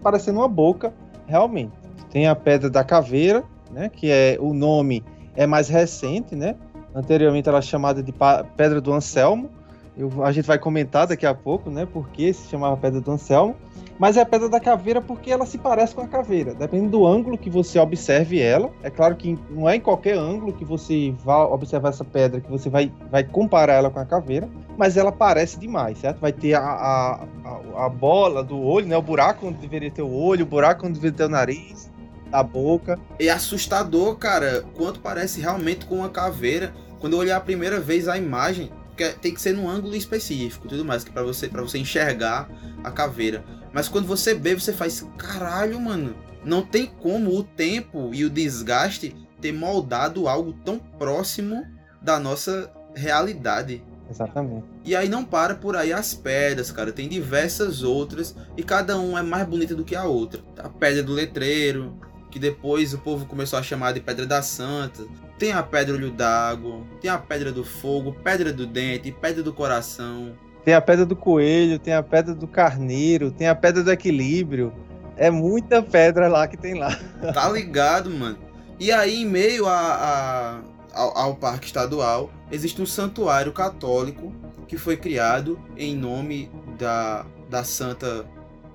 parecendo 0.03 0.41
uma 0.41 0.49
boca 0.49 0.93
realmente. 1.27 1.73
Tem 2.11 2.27
a 2.27 2.35
pedra 2.35 2.71
da 2.71 2.83
caveira, 2.83 3.45
né, 3.71 3.89
que 3.89 4.11
é 4.11 4.37
o 4.41 4.53
nome 4.53 5.05
é 5.35 5.47
mais 5.47 5.69
recente, 5.69 6.35
né? 6.35 6.57
Anteriormente 6.95 7.49
ela 7.49 7.59
era 7.59 7.63
chamada 7.63 8.03
de 8.03 8.13
pedra 8.57 8.81
do 8.81 8.93
Anselmo. 8.93 9.51
Eu, 9.97 10.25
a 10.25 10.31
gente 10.31 10.47
vai 10.47 10.59
comentar 10.59 11.07
daqui 11.07 11.25
a 11.25 11.35
pouco, 11.35 11.71
né, 11.71 11.87
porque 11.91 12.33
se 12.33 12.49
chamava 12.49 12.77
pedra 12.77 13.01
do 13.01 13.11
Anselmo. 13.11 13.57
Mas 13.99 14.19
é 14.19 14.21
a 14.21 14.27
pedra 14.27 14.49
da 14.49 14.61
caveira 14.61 15.01
porque 15.01 15.31
ela 15.31 15.47
se 15.47 15.57
parece 15.57 15.95
com 15.95 16.03
a 16.03 16.07
caveira. 16.07 16.55
Dependendo 16.55 16.91
do 16.91 17.07
ângulo 17.07 17.39
que 17.39 17.49
você 17.49 17.79
observe 17.79 18.39
ela. 18.39 18.71
É 18.83 18.91
claro 18.91 19.17
que 19.17 19.39
não 19.49 19.67
é 19.67 19.77
em 19.77 19.81
qualquer 19.81 20.19
ângulo 20.19 20.53
que 20.53 20.67
você 20.67 21.15
vai 21.25 21.47
observar 21.47 21.89
essa 21.89 22.05
pedra 22.05 22.41
que 22.41 22.51
você 22.51 22.69
vai, 22.69 22.93
vai 23.11 23.25
comparar 23.25 23.73
ela 23.73 23.91
com 23.91 23.99
a 23.99 24.05
caveira. 24.05 24.49
Mas 24.77 24.99
ela 24.99 25.11
parece 25.11 25.59
demais, 25.59 25.97
certo? 25.99 26.21
Vai 26.21 26.33
ter 26.33 26.53
a, 26.53 26.61
a, 26.61 27.27
a, 27.45 27.87
a 27.87 27.89
bola 27.89 28.45
do 28.45 28.61
olho, 28.61 28.87
né? 28.87 28.97
O 28.99 29.03
buraco 29.03 29.47
onde 29.47 29.59
deveria 29.59 29.91
ter 29.91 30.03
o 30.03 30.13
olho, 30.13 30.43
o 30.43 30.49
buraco 30.49 30.87
onde 30.87 30.95
deveria 30.95 31.17
ter 31.17 31.25
o 31.25 31.29
nariz, 31.31 31.91
a 32.31 32.43
boca. 32.43 32.99
É 33.19 33.31
assustador, 33.31 34.17
cara, 34.17 34.63
quanto 34.75 35.01
parece 35.01 35.41
realmente 35.41 35.87
com 35.87 35.97
uma 35.97 36.11
caveira. 36.11 36.75
Quando 37.01 37.15
eu 37.15 37.21
olhei 37.21 37.33
a 37.33 37.41
primeira 37.41 37.81
vez 37.81 38.09
a 38.09 38.19
imagem, 38.19 38.71
tem 39.05 39.35
que 39.35 39.41
ser 39.41 39.55
num 39.55 39.69
ângulo 39.69 39.95
específico, 39.95 40.69
tudo 40.69 40.85
mais, 40.85 41.05
que 41.05 41.11
para 41.11 41.23
você 41.23 41.49
para 41.49 41.63
você 41.63 41.79
enxergar 41.79 42.49
a 42.83 42.91
caveira. 42.91 43.45
Mas 43.73 43.89
quando 43.89 44.07
você 44.07 44.35
vê, 44.35 44.55
você 44.55 44.73
faz, 44.73 45.07
caralho, 45.19 45.81
mano, 45.81 46.17
não 46.45 46.63
tem 46.63 46.87
como 46.87 47.37
o 47.37 47.43
tempo 47.43 48.11
e 48.15 48.25
o 48.25 48.31
desgaste 48.31 49.15
ter 49.41 49.53
moldado 49.53 50.29
algo 50.29 50.53
tão 50.65 50.79
próximo 50.79 51.67
da 52.01 52.19
nossa 52.19 52.73
realidade. 52.95 53.83
Exatamente. 54.09 54.65
E 54.85 54.95
aí 54.95 55.09
não 55.09 55.25
para 55.25 55.55
por 55.55 55.77
aí 55.77 55.93
as 55.93 56.15
pedras, 56.15 56.71
cara. 56.71 56.93
Tem 56.93 57.09
diversas 57.09 57.83
outras 57.83 58.35
e 58.57 58.63
cada 58.63 58.97
uma 58.99 59.19
é 59.19 59.23
mais 59.23 59.47
bonita 59.47 59.75
do 59.75 59.85
que 59.85 59.97
a 59.97 60.05
outra. 60.05 60.41
A 60.59 60.69
pedra 60.69 61.03
do 61.03 61.13
letreiro, 61.13 61.99
que 62.31 62.39
depois 62.39 62.95
o 62.95 62.99
povo 62.99 63.27
começou 63.27 63.59
a 63.59 63.63
chamar 63.63 63.93
de 63.93 64.01
pedra 64.01 64.25
da 64.25 64.43
santa. 64.43 65.05
Tem 65.39 65.53
a 65.53 65.63
pedra 65.63 65.95
olho 65.95 66.11
d'água, 66.11 66.81
tem 67.01 67.11
a 67.11 67.19
pedra 67.19 67.53
do 67.53 67.65
fogo, 67.65 68.13
pedra 68.25 68.53
do 68.53 68.67
dente, 68.67 69.13
pedra 69.13 69.43
do 69.43 69.53
coração. 69.53 70.33
Tem 70.65 70.75
a 70.75 70.81
pedra 70.81 71.05
do 71.05 71.15
coelho, 71.15 71.79
tem 71.79 71.95
a 71.95 72.03
pedra 72.03 72.35
do 72.35 72.47
carneiro, 72.47 73.31
tem 73.31 73.47
a 73.47 73.55
pedra 73.55 73.83
do 73.83 73.93
equilíbrio. 73.93 74.73
É 75.17 75.31
muita 75.31 75.83
pedra 75.83 76.29
lá 76.29 76.47
que 76.49 76.57
tem 76.57 76.75
lá. 76.75 76.99
Tá 77.33 77.49
ligado, 77.51 78.11
mano? 78.11 78.39
E 78.79 78.91
aí, 78.91 79.23
em 79.23 79.27
meio 79.27 79.67
a, 79.67 79.73
a 79.73 80.61
ao, 80.97 81.17
ao 81.17 81.35
parque 81.37 81.67
estadual, 81.67 82.31
existe 82.51 82.81
um 82.81 82.87
santuário 82.87 83.53
católico 83.53 84.33
que 84.67 84.79
foi 84.79 84.97
criado 84.97 85.61
em 85.77 85.95
nome 85.95 86.51
da, 86.79 87.27
da 87.49 87.63
Santa 87.63 88.27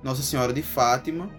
Nossa 0.04 0.22
Senhora 0.22 0.54
de 0.54 0.62
Fátima, 0.62 1.30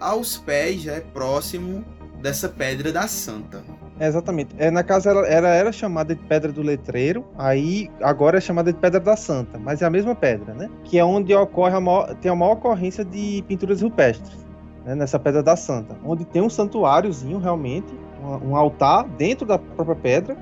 aos 0.00 0.38
pés, 0.38 0.86
é 0.86 1.00
próximo 1.00 1.84
dessa 2.20 2.48
pedra 2.48 2.90
da 2.90 3.06
Santa. 3.06 3.62
É, 4.00 4.06
exatamente. 4.06 4.54
É, 4.56 4.70
na 4.70 4.82
casa 4.82 5.10
ela, 5.10 5.26
ela, 5.26 5.48
era 5.48 5.70
chamada 5.70 6.14
de 6.14 6.22
Pedra 6.22 6.50
do 6.50 6.62
Letreiro, 6.62 7.22
aí 7.36 7.90
agora 8.00 8.38
é 8.38 8.40
chamada 8.40 8.72
de 8.72 8.78
Pedra 8.78 8.98
da 8.98 9.14
Santa, 9.14 9.58
mas 9.58 9.82
é 9.82 9.84
a 9.84 9.90
mesma 9.90 10.14
pedra, 10.14 10.54
né? 10.54 10.70
Que 10.84 10.98
é 10.98 11.04
onde 11.04 11.34
ocorre 11.34 11.74
a 11.76 11.80
maior, 11.80 12.14
tem 12.14 12.32
a 12.32 12.34
maior 12.34 12.52
ocorrência 12.52 13.04
de 13.04 13.44
pinturas 13.46 13.82
rupestres, 13.82 14.38
né? 14.86 14.94
nessa 14.94 15.18
Pedra 15.18 15.42
da 15.42 15.54
Santa, 15.54 15.98
onde 16.02 16.24
tem 16.24 16.40
um 16.40 16.48
santuáriozinho 16.48 17.38
realmente, 17.38 17.94
um, 18.24 18.52
um 18.52 18.56
altar 18.56 19.06
dentro 19.18 19.46
da 19.46 19.58
própria 19.58 19.96
pedra, 19.96 20.36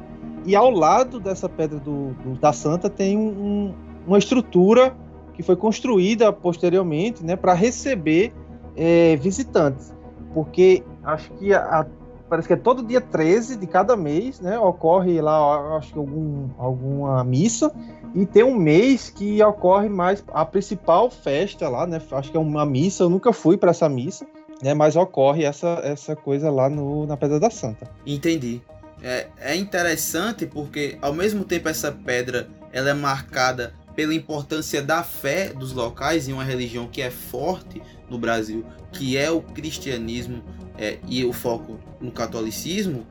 e 0.47 0.55
ao 0.55 0.71
lado 0.71 1.19
dessa 1.19 1.49
Pedra 1.49 1.81
do, 1.81 2.13
do 2.13 2.39
da 2.39 2.53
Santa 2.53 2.89
tem 2.89 3.19
um, 3.19 3.75
uma 4.07 4.19
estrutura 4.19 4.95
que 5.35 5.43
foi 5.43 5.57
construída 5.57 6.33
posteriormente, 6.33 7.25
né, 7.25 7.35
para 7.35 7.55
receber 7.55 8.33
é, 8.77 9.17
visitantes, 9.17 9.93
porque 10.33 10.85
acho 11.03 11.33
que 11.33 11.53
a 11.53 11.85
parece 12.29 12.47
que 12.49 12.55
é 12.55 12.57
todo 12.57 12.83
dia 12.83 13.01
13 13.01 13.57
de 13.57 13.67
cada 13.67 13.97
mês, 13.97 14.41
né? 14.41 14.59
Ocorre 14.59 15.21
lá, 15.21 15.77
acho 15.77 15.93
que 15.93 15.99
algum, 15.99 16.49
alguma 16.59 17.25
missa. 17.25 17.73
E 18.15 18.27
tem 18.27 18.43
um 18.43 18.57
mês 18.57 19.11
que 19.11 19.43
ocorre 19.43 19.89
mais 19.89 20.23
a 20.29 20.45
principal 20.45 21.11
festa 21.11 21.69
lá, 21.69 21.87
né? 21.87 22.01
Acho 22.13 22.31
que 22.31 22.37
é 22.37 22.41
uma 22.41 22.65
missa, 22.65 23.05
eu 23.05 23.11
nunca 23.11 23.33
fui 23.33 23.57
para 23.57 23.71
essa 23.71 23.89
missa, 23.89 24.27
né? 24.63 24.75
Mas 24.75 24.97
ocorre 24.97 25.45
essa, 25.45 25.81
essa 25.83 26.15
coisa 26.15 26.51
lá 26.51 26.69
no, 26.69 27.07
na 27.07 27.17
Pedra 27.17 27.41
da 27.41 27.51
Santa. 27.51 27.91
Entendi. 28.07 28.61
É, 29.03 29.29
é 29.39 29.57
interessante 29.57 30.47
porque, 30.47 30.99
ao 31.01 31.13
mesmo 31.13 31.45
tempo, 31.45 31.69
essa 31.69 31.93
pedra 31.93 32.49
ela 32.73 32.91
é 32.91 32.95
marcada 32.95 33.73
pela 33.95 34.15
importância 34.15 34.81
da 34.81 35.03
fé 35.03 35.53
dos 35.53 35.73
locais 35.73 36.29
em 36.29 36.33
uma 36.33 36.45
religião 36.45 36.87
que 36.87 37.03
é 37.03 37.11
forte 37.11 37.83
no 38.09 38.19
Brasil, 38.19 38.65
que 38.93 39.17
é 39.17 39.31
o 39.31 39.41
cristianismo 39.41 40.43
é, 40.79 40.99
e 41.07 41.25
o 41.25 41.33
foco 41.33 41.79
no 42.01 42.11
catolicismo, 42.11 43.07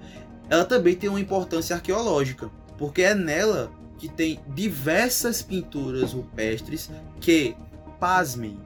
ela 0.49 0.65
também 0.65 0.95
tem 0.95 1.09
uma 1.09 1.19
importância 1.19 1.75
arqueológica, 1.75 2.49
porque 2.77 3.01
é 3.01 3.13
nela 3.13 3.71
que 3.97 4.07
tem 4.07 4.39
diversas 4.47 5.41
pinturas 5.41 6.13
rupestres 6.13 6.89
que, 7.19 7.55
pasmem, 7.99 8.57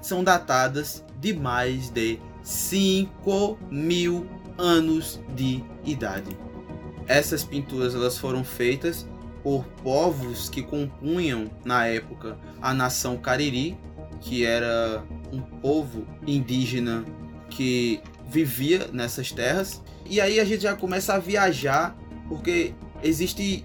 são 0.00 0.24
datadas 0.24 1.04
de 1.20 1.34
mais 1.34 1.90
de 1.90 2.18
5 2.42 3.58
mil 3.70 4.26
anos 4.58 5.20
de 5.36 5.62
idade. 5.84 6.36
Essas 7.06 7.44
pinturas 7.44 7.94
elas 7.94 8.16
foram 8.18 8.42
feitas 8.42 9.06
por 9.42 9.64
povos 9.82 10.48
que 10.48 10.62
compunham 10.62 11.50
na 11.64 11.86
época 11.86 12.38
a 12.60 12.72
nação 12.74 13.16
Cariri, 13.16 13.76
que 14.20 14.44
era 14.44 15.04
um 15.32 15.40
povo 15.40 16.06
indígena 16.26 17.04
que 17.48 18.02
vivia 18.30 18.86
nessas 18.92 19.32
terras. 19.32 19.82
E 20.06 20.20
aí 20.20 20.38
a 20.40 20.44
gente 20.44 20.62
já 20.62 20.74
começa 20.74 21.14
a 21.14 21.18
viajar, 21.18 21.96
porque 22.28 22.72
existe 23.02 23.64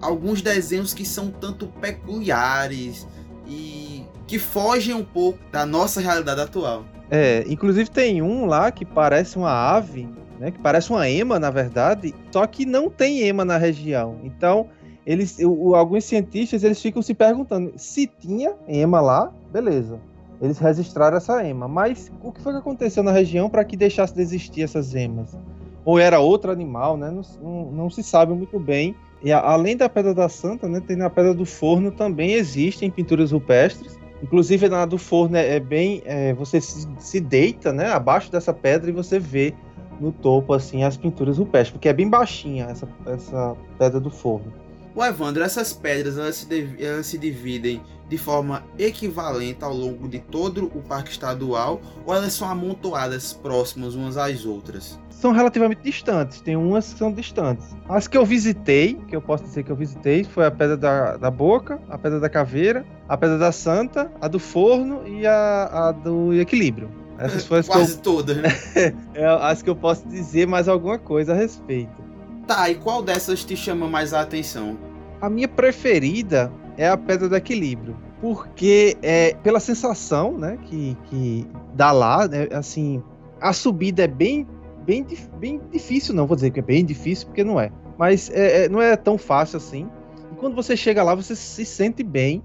alguns 0.00 0.42
desenhos 0.42 0.94
que 0.94 1.04
são 1.04 1.30
tanto 1.30 1.66
peculiares 1.66 3.06
e 3.46 4.04
que 4.26 4.38
fogem 4.38 4.94
um 4.94 5.04
pouco 5.04 5.38
da 5.52 5.64
nossa 5.64 6.00
realidade 6.00 6.40
atual. 6.40 6.84
É, 7.10 7.44
inclusive 7.46 7.88
tem 7.88 8.20
um 8.20 8.46
lá 8.46 8.72
que 8.72 8.84
parece 8.84 9.36
uma 9.36 9.52
ave, 9.52 10.08
né, 10.40 10.50
que 10.50 10.58
parece 10.58 10.90
uma 10.90 11.08
ema, 11.08 11.38
na 11.38 11.50
verdade, 11.50 12.14
só 12.32 12.46
que 12.46 12.66
não 12.66 12.90
tem 12.90 13.22
ema 13.22 13.44
na 13.44 13.56
região. 13.56 14.18
Então, 14.24 14.68
eles, 15.06 15.38
alguns 15.74 16.04
cientistas 16.04 16.64
eles 16.64 16.82
ficam 16.82 17.00
se 17.00 17.14
perguntando 17.14 17.72
se 17.76 18.06
tinha 18.06 18.54
ema 18.66 19.00
lá, 19.00 19.32
beleza 19.52 20.00
eles 20.40 20.58
registraram 20.58 21.16
essa 21.16 21.44
ema. 21.44 21.68
Mas 21.68 22.10
o 22.22 22.32
que 22.32 22.40
foi 22.40 22.52
que 22.52 22.58
aconteceu 22.58 23.02
na 23.02 23.12
região 23.12 23.48
para 23.48 23.64
que 23.64 23.76
deixasse 23.76 24.14
de 24.14 24.20
existir 24.20 24.62
essas 24.62 24.94
emas? 24.94 25.36
Ou 25.84 25.98
era 25.98 26.18
outro 26.18 26.50
animal, 26.50 26.96
né? 26.96 27.10
Não, 27.10 27.22
não, 27.42 27.72
não 27.72 27.90
se 27.90 28.02
sabe 28.02 28.32
muito 28.32 28.58
bem. 28.58 28.94
E 29.22 29.32
a, 29.32 29.40
além 29.40 29.76
da 29.76 29.88
Pedra 29.88 30.12
da 30.12 30.28
Santa, 30.28 30.68
né, 30.68 30.80
tem 30.80 30.96
na 30.96 31.08
Pedra 31.08 31.32
do 31.32 31.46
Forno 31.46 31.90
também 31.90 32.32
existem 32.32 32.90
pinturas 32.90 33.32
rupestres. 33.32 33.96
Inclusive 34.22 34.68
na 34.68 34.86
do 34.86 34.96
forno 34.96 35.36
é, 35.36 35.56
é 35.56 35.60
bem. 35.60 36.02
É, 36.04 36.32
você 36.32 36.60
se, 36.60 36.88
se, 36.98 37.20
deita 37.20 37.72
né, 37.72 37.92
abaixo 37.92 38.32
dessa 38.32 38.52
pedra 38.52 38.88
e 38.88 38.92
você 38.92 39.18
vê 39.18 39.54
no 40.00 40.10
topo 40.10 40.52
assim 40.54 40.82
as 40.82 40.96
pinturas 40.96 41.38
rupestres, 41.38 41.72
porque 41.72 41.88
é 41.88 41.92
bem 41.92 42.08
baixinha 42.08 42.64
essa, 42.64 42.88
essa 43.06 43.54
pedra 43.78 44.00
do 44.00 44.10
forno. 44.10 44.52
O 44.94 45.04
Evandro, 45.04 45.42
essas 45.42 45.74
pedras 45.74 46.16
elas 46.16 46.36
se, 46.36 46.76
elas 46.80 47.06
se 47.06 47.18
dividem 47.18 47.82
de 48.08 48.16
forma 48.16 48.64
equivalente 48.78 49.64
ao 49.64 49.74
longo 49.74 50.08
de 50.08 50.20
todo 50.20 50.66
o 50.74 50.82
parque 50.82 51.10
estadual 51.10 51.80
ou 52.04 52.14
elas 52.14 52.32
são 52.32 52.48
amontoadas 52.48 53.32
próximas 53.32 53.94
umas 53.94 54.16
às 54.16 54.44
outras? 54.44 54.98
São 55.10 55.32
relativamente 55.32 55.80
distantes, 55.82 56.40
tem 56.42 56.56
umas 56.56 56.92
que 56.92 56.98
são 56.98 57.10
distantes. 57.10 57.74
As 57.88 58.06
que 58.06 58.18
eu 58.18 58.24
visitei, 58.24 58.94
que 59.08 59.16
eu 59.16 59.22
posso 59.22 59.44
dizer 59.44 59.62
que 59.62 59.72
eu 59.72 59.76
visitei, 59.76 60.24
foi 60.24 60.44
a 60.44 60.50
Pedra 60.50 60.76
da, 60.76 61.16
da 61.16 61.30
Boca, 61.30 61.80
a 61.88 61.96
Pedra 61.96 62.20
da 62.20 62.28
Caveira, 62.28 62.84
a 63.08 63.16
Pedra 63.16 63.38
da 63.38 63.50
Santa, 63.50 64.12
a 64.20 64.28
do 64.28 64.38
Forno 64.38 65.06
e 65.08 65.26
a, 65.26 65.88
a 65.88 65.92
do 65.92 66.34
Equilíbrio. 66.34 66.90
Essas 67.18 67.46
foram 67.46 67.60
as 67.60 67.66
Quase 67.66 67.94
eu... 67.94 68.02
todas, 68.02 68.36
né? 68.36 68.50
é, 69.14 69.26
as 69.26 69.62
que 69.62 69.70
eu 69.70 69.76
posso 69.76 70.06
dizer 70.06 70.46
mais 70.46 70.68
alguma 70.68 70.98
coisa 70.98 71.32
a 71.32 71.36
respeito. 71.36 72.04
Tá, 72.46 72.68
e 72.70 72.74
qual 72.74 73.02
dessas 73.02 73.42
te 73.42 73.56
chama 73.56 73.88
mais 73.88 74.12
a 74.12 74.20
atenção? 74.20 74.76
A 75.20 75.30
minha 75.30 75.48
preferida 75.48 76.52
é 76.76 76.88
a 76.88 76.96
Pedra 76.96 77.28
do 77.28 77.36
Equilíbrio, 77.36 77.96
porque 78.20 78.96
é 79.02 79.34
pela 79.42 79.60
sensação, 79.60 80.36
né, 80.36 80.58
que, 80.62 80.96
que 81.04 81.46
dá 81.74 81.92
lá, 81.92 82.28
né, 82.28 82.48
assim, 82.52 83.02
a 83.40 83.52
subida 83.52 84.04
é 84.04 84.08
bem, 84.08 84.46
bem, 84.84 85.06
bem 85.38 85.60
difícil, 85.70 86.14
não 86.14 86.26
vou 86.26 86.34
dizer 86.34 86.50
que 86.50 86.60
é 86.60 86.62
bem 86.62 86.84
difícil, 86.84 87.26
porque 87.26 87.44
não 87.44 87.58
é, 87.58 87.70
mas 87.98 88.30
é, 88.30 88.64
é, 88.64 88.68
não 88.68 88.80
é 88.80 88.96
tão 88.96 89.16
fácil 89.16 89.56
assim. 89.56 89.88
E 90.32 90.36
quando 90.36 90.54
você 90.54 90.76
chega 90.76 91.02
lá, 91.02 91.14
você 91.14 91.34
se 91.34 91.64
sente 91.64 92.02
bem. 92.02 92.42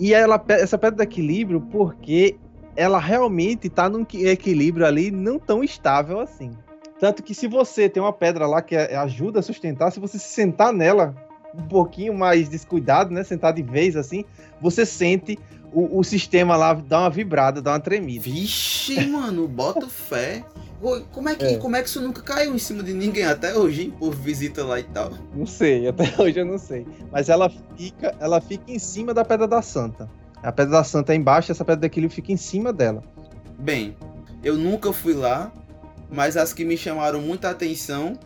E 0.00 0.12
ela, 0.12 0.42
essa 0.48 0.76
pedra 0.76 0.96
do 0.96 1.02
equilíbrio, 1.02 1.60
porque 1.60 2.36
ela 2.74 2.98
realmente 2.98 3.68
está 3.68 3.88
num 3.88 4.04
equilíbrio 4.14 4.86
ali 4.86 5.10
não 5.10 5.38
tão 5.38 5.62
estável 5.62 6.18
assim. 6.18 6.50
Tanto 6.98 7.22
que 7.22 7.34
se 7.34 7.46
você 7.46 7.88
tem 7.88 8.02
uma 8.02 8.12
pedra 8.12 8.46
lá 8.46 8.62
que 8.62 8.76
ajuda 8.76 9.40
a 9.40 9.42
sustentar, 9.42 9.90
se 9.90 10.00
você 10.00 10.18
se 10.18 10.28
sentar 10.28 10.72
nela 10.72 11.14
um 11.54 11.62
pouquinho 11.62 12.14
mais 12.14 12.48
descuidado, 12.48 13.12
né? 13.12 13.22
Sentar 13.24 13.52
de 13.52 13.62
vez 13.62 13.96
assim, 13.96 14.24
você 14.60 14.86
sente 14.86 15.38
o, 15.72 15.98
o 15.98 16.04
sistema 16.04 16.56
lá 16.56 16.74
dar 16.74 17.00
uma 17.00 17.10
vibrada, 17.10 17.62
dar 17.62 17.72
uma 17.72 17.80
tremida. 17.80 18.24
Vixe, 18.24 19.06
mano, 19.06 19.48
bota 19.48 19.88
fé. 19.88 20.44
Como 21.12 21.28
é, 21.28 21.36
que, 21.36 21.44
é. 21.44 21.56
como 21.58 21.76
é 21.76 21.82
que 21.82 21.88
isso 21.88 22.00
nunca 22.00 22.20
caiu 22.22 22.52
em 22.52 22.58
cima 22.58 22.82
de 22.82 22.92
ninguém 22.92 23.24
até 23.24 23.54
hoje, 23.56 23.82
hein, 23.82 23.94
por 23.96 24.12
visita 24.12 24.64
lá 24.64 24.80
e 24.80 24.82
tal? 24.82 25.12
Não 25.32 25.46
sei, 25.46 25.86
até 25.86 26.12
hoje 26.20 26.40
eu 26.40 26.44
não 26.44 26.58
sei. 26.58 26.84
Mas 27.10 27.28
ela 27.28 27.50
fica, 27.76 28.14
ela 28.18 28.40
fica 28.40 28.64
em 28.70 28.80
cima 28.80 29.14
da 29.14 29.24
Pedra 29.24 29.46
da 29.46 29.62
Santa. 29.62 30.10
A 30.42 30.50
Pedra 30.50 30.78
da 30.78 30.84
Santa 30.84 31.12
é 31.12 31.16
embaixo, 31.16 31.52
essa 31.52 31.64
Pedra 31.64 31.82
daquele 31.82 32.08
fica 32.08 32.32
em 32.32 32.36
cima 32.36 32.72
dela. 32.72 33.02
Bem, 33.60 33.96
eu 34.42 34.58
nunca 34.58 34.92
fui 34.92 35.14
lá, 35.14 35.52
mas 36.10 36.36
as 36.36 36.52
que 36.52 36.64
me 36.64 36.76
chamaram 36.76 37.20
muita 37.20 37.48
atenção 37.48 38.18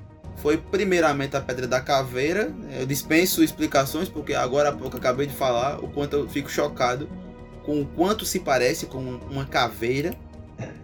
foi 0.46 0.58
primeiramente 0.58 1.36
a 1.36 1.40
Pedra 1.40 1.66
da 1.66 1.80
Caveira. 1.80 2.54
Eu 2.78 2.86
dispenso 2.86 3.42
explicações 3.42 4.08
porque 4.08 4.32
agora 4.32 4.68
há 4.68 4.72
pouco 4.72 4.96
acabei 4.96 5.26
de 5.26 5.34
falar 5.34 5.82
o 5.82 5.88
quanto 5.88 6.14
eu 6.14 6.28
fico 6.28 6.48
chocado 6.48 7.08
com 7.64 7.80
o 7.80 7.84
quanto 7.84 8.24
se 8.24 8.38
parece 8.38 8.86
com 8.86 9.00
uma 9.28 9.44
caveira. 9.44 10.14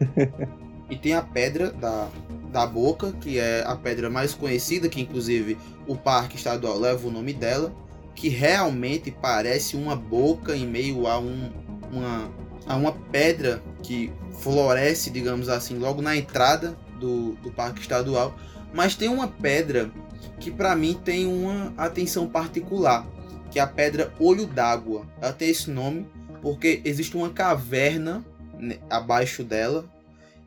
e 0.90 0.96
tem 0.96 1.14
a 1.14 1.22
Pedra 1.22 1.70
da, 1.70 2.08
da 2.50 2.66
Boca, 2.66 3.12
que 3.20 3.38
é 3.38 3.62
a 3.64 3.76
pedra 3.76 4.10
mais 4.10 4.34
conhecida, 4.34 4.88
que 4.88 5.00
inclusive 5.00 5.56
o 5.86 5.94
Parque 5.94 6.34
Estadual 6.34 6.76
leva 6.76 7.06
o 7.06 7.12
nome 7.12 7.32
dela, 7.32 7.72
que 8.16 8.28
realmente 8.28 9.12
parece 9.12 9.76
uma 9.76 9.94
boca 9.94 10.56
em 10.56 10.66
meio 10.66 11.06
a 11.06 11.20
um, 11.20 11.52
uma, 11.92 12.28
a 12.66 12.74
uma 12.74 12.90
pedra 12.90 13.62
que 13.80 14.12
floresce, 14.40 15.08
digamos 15.08 15.48
assim, 15.48 15.78
logo 15.78 16.02
na 16.02 16.16
entrada 16.16 16.76
do, 16.98 17.34
do 17.34 17.52
parque 17.52 17.80
estadual, 17.80 18.34
mas 18.72 18.94
tem 18.94 19.08
uma 19.08 19.28
pedra 19.28 19.90
que 20.38 20.50
para 20.50 20.74
mim 20.74 20.98
tem 21.04 21.26
uma 21.26 21.72
atenção 21.76 22.26
particular, 22.26 23.06
que 23.50 23.58
é 23.58 23.62
a 23.62 23.66
pedra 23.66 24.12
Olho 24.18 24.46
d'Água. 24.46 25.06
Ela 25.20 25.32
tem 25.32 25.50
esse 25.50 25.70
nome 25.70 26.06
porque 26.40 26.80
existe 26.84 27.16
uma 27.16 27.30
caverna 27.30 28.24
né, 28.58 28.78
abaixo 28.90 29.44
dela 29.44 29.84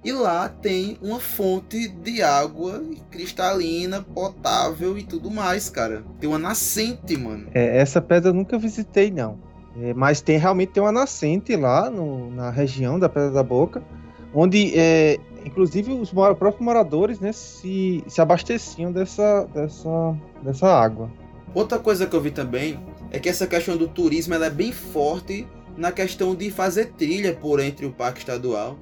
e 0.03 0.11
lá 0.11 0.47
tem 0.47 0.99
uma 1.01 1.19
fonte 1.19 1.88
de 1.88 2.21
água 2.21 2.83
cristalina, 3.09 4.01
potável 4.01 4.97
e 4.97 5.03
tudo 5.03 5.31
mais, 5.31 5.67
cara. 5.67 6.03
Tem 6.19 6.29
uma 6.29 6.38
nascente, 6.38 7.17
mano. 7.17 7.47
É, 7.55 7.79
essa 7.79 7.99
pedra 7.99 8.29
eu 8.29 8.33
nunca 8.33 8.55
visitei, 8.57 9.09
não. 9.09 9.39
É, 9.81 9.93
mas 9.95 10.21
tem 10.21 10.38
realmente 10.38 10.73
tem 10.73 10.83
uma 10.83 10.91
nascente 10.91 11.55
lá 11.55 11.89
no, 11.89 12.29
na 12.29 12.51
região 12.51 12.99
da 12.99 13.09
Pedra 13.09 13.31
da 13.31 13.43
Boca, 13.43 13.81
onde 14.33 14.77
é, 14.77 15.17
inclusive 15.45 15.93
os 15.93 16.10
próprios 16.10 16.60
moradores 16.60 17.19
né, 17.19 17.31
se, 17.31 18.03
se 18.08 18.19
abasteciam 18.19 18.91
dessa, 18.91 19.45
dessa, 19.53 20.17
dessa 20.43 20.67
água. 20.67 21.10
Outra 21.53 21.79
coisa 21.79 22.05
que 22.05 22.15
eu 22.15 22.19
vi 22.19 22.31
também 22.31 22.79
é 23.12 23.19
que 23.19 23.29
essa 23.29 23.47
questão 23.47 23.77
do 23.77 23.88
turismo 23.88 24.34
ela 24.34 24.47
é 24.47 24.49
bem 24.49 24.73
forte 24.73 25.47
na 25.77 25.91
questão 25.91 26.36
de 26.36 26.49
fazer 26.49 26.93
trilha 26.97 27.34
por 27.34 27.60
entre 27.60 27.86
o 27.86 27.91
parque 27.91 28.19
estadual. 28.19 28.77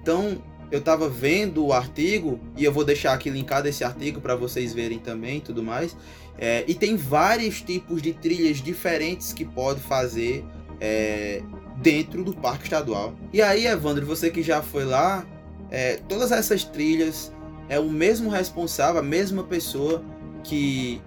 Então, 0.00 0.38
eu 0.70 0.80
tava 0.80 1.08
vendo 1.08 1.64
o 1.64 1.72
artigo, 1.72 2.40
e 2.56 2.64
eu 2.64 2.72
vou 2.72 2.84
deixar 2.84 3.12
aqui 3.12 3.30
linkado 3.30 3.68
esse 3.68 3.84
artigo 3.84 4.20
para 4.20 4.34
vocês 4.34 4.72
verem 4.72 4.98
também 4.98 5.40
tudo 5.40 5.62
mais. 5.62 5.96
É, 6.38 6.64
e 6.66 6.74
tem 6.74 6.96
vários 6.96 7.60
tipos 7.60 8.02
de 8.02 8.12
trilhas 8.12 8.58
diferentes 8.58 9.32
que 9.32 9.44
pode 9.44 9.80
fazer 9.80 10.44
é, 10.80 11.42
dentro 11.76 12.24
do 12.24 12.34
parque 12.34 12.64
estadual. 12.64 13.14
E 13.32 13.40
aí, 13.40 13.66
Evandro, 13.66 14.04
você 14.04 14.30
que 14.30 14.42
já 14.42 14.62
foi 14.62 14.84
lá, 14.84 15.24
é, 15.70 15.98
todas 16.08 16.32
essas 16.32 16.64
trilhas 16.64 17.32
é 17.68 17.78
o 17.78 17.88
mesmo 17.88 18.30
responsável, 18.30 19.00
a 19.00 19.04
mesma 19.04 19.42
pessoa 19.42 20.02
que 20.42 21.00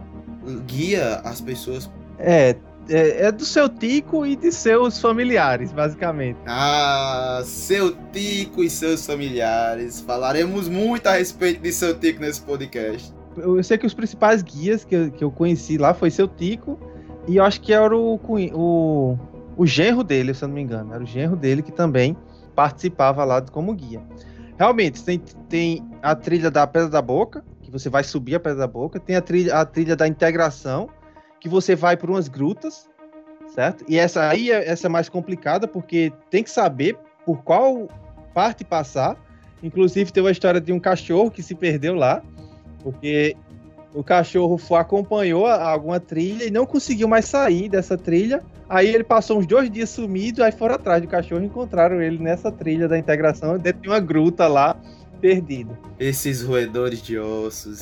guia 0.66 1.22
as 1.24 1.40
pessoas. 1.42 1.90
É, 2.18 2.56
é, 2.90 3.26
é, 3.26 3.32
do 3.32 3.46
seu 3.46 3.70
Tico 3.70 4.26
e 4.26 4.36
de 4.36 4.52
seus 4.52 5.00
familiares, 5.00 5.72
basicamente. 5.72 6.40
Ah, 6.48 7.42
seu 7.46 7.96
Tico 8.12 8.64
e 8.64 8.70
seus 8.70 9.06
familiares. 9.06 10.02
Falaremos 10.02 10.68
muito 10.68 11.08
a 11.08 11.14
respeito 11.14 11.62
de 11.62 11.72
seu 11.72 11.98
Tico 11.98 12.22
nesse 12.22 12.42
podcast. 12.42 13.14
Eu 13.38 13.64
sei 13.64 13.78
que 13.78 13.86
os 13.86 13.94
principais 13.94 14.42
guias 14.42 14.84
que 14.84 14.96
eu, 14.96 15.12
que 15.12 15.24
eu 15.24 15.32
conheci 15.32 15.78
lá 15.78 15.94
foi 15.94 16.10
seu 16.10 16.28
Tico 16.28 16.80
e 17.28 17.38
eu 17.38 17.44
acho 17.44 17.62
que 17.62 17.72
era 17.72 17.96
o, 17.96 18.20
o, 18.54 19.18
o 19.56 19.66
genro 19.66 20.04
dele, 20.04 20.34
se 20.34 20.44
eu 20.44 20.48
não 20.48 20.56
me 20.56 20.62
engano. 20.62 20.94
Era 20.94 21.04
o 21.04 21.08
genro 21.08 21.36
dele 21.36 21.62
que 21.62 21.72
também 21.72 22.18
participava 22.56 23.24
lá 23.24 23.42
como 23.42 23.74
guia. 23.74 24.02
Realmente, 24.60 25.02
tem, 25.06 25.20
tem 25.48 25.90
a 26.02 26.14
trilha 26.14 26.52
da 26.52 26.68
Pedra 26.68 26.90
da 26.90 27.02
Boca, 27.02 27.42
que 27.62 27.72
você 27.72 27.88
vai 27.90 28.04
subir 28.04 28.36
a 28.36 28.40
Pedra 28.42 28.60
da 28.60 28.68
Boca, 28.68 29.00
tem 29.00 29.16
a 29.16 29.22
trilha, 29.22 29.56
a 29.56 29.66
trilha 29.66 29.96
da 29.96 30.06
integração, 30.06 30.90
que 31.40 31.48
você 31.48 31.78
vai 31.78 31.96
por 31.96 32.10
umas 32.10 32.28
grutas, 32.28 32.90
certo? 33.56 33.86
E 33.88 33.98
essa 33.98 34.28
aí 34.28 34.52
é, 34.52 34.70
essa 34.70 34.88
é 34.88 34.90
mais 34.90 35.08
complicada 35.08 35.66
porque 35.66 36.12
tem 36.30 36.44
que 36.44 36.52
saber 36.52 36.98
por 37.26 37.42
qual 37.42 37.88
parte 38.34 38.66
passar. 38.66 39.16
Inclusive 39.64 40.12
tem 40.12 40.22
uma 40.22 40.32
história 40.32 40.60
de 40.60 40.74
um 40.74 40.80
cachorro 40.80 41.32
que 41.32 41.42
se 41.42 41.56
perdeu 41.56 41.96
lá, 41.96 42.22
porque 42.84 43.38
o 43.94 44.04
cachorro 44.04 44.58
foi, 44.58 44.80
acompanhou 44.80 45.48
alguma 45.48 46.00
trilha 46.00 46.46
e 46.46 46.52
não 46.52 46.66
conseguiu 46.66 47.08
mais 47.08 47.26
sair 47.26 47.70
dessa 47.70 47.98
trilha. 47.98 48.44
Aí 48.68 48.88
ele 48.88 49.04
passou 49.04 49.40
uns 49.40 49.48
dois 49.48 49.70
dias 49.70 49.90
sumido, 49.90 50.44
aí 50.44 50.52
foram 50.52 50.76
atrás 50.76 51.02
do 51.02 51.08
cachorro 51.08 51.42
e 51.42 51.46
encontraram 51.46 52.02
ele 52.02 52.20
nessa 52.20 52.52
trilha 52.52 52.88
da 52.88 52.98
integração, 52.98 53.58
dentro 53.58 53.82
de 53.82 53.90
uma 53.90 54.00
gruta 54.00 54.48
lá 54.48 54.80
perdido. 55.20 55.78
Esses 56.00 56.42
roedores 56.42 57.02
de 57.02 57.18
ossos. 57.18 57.80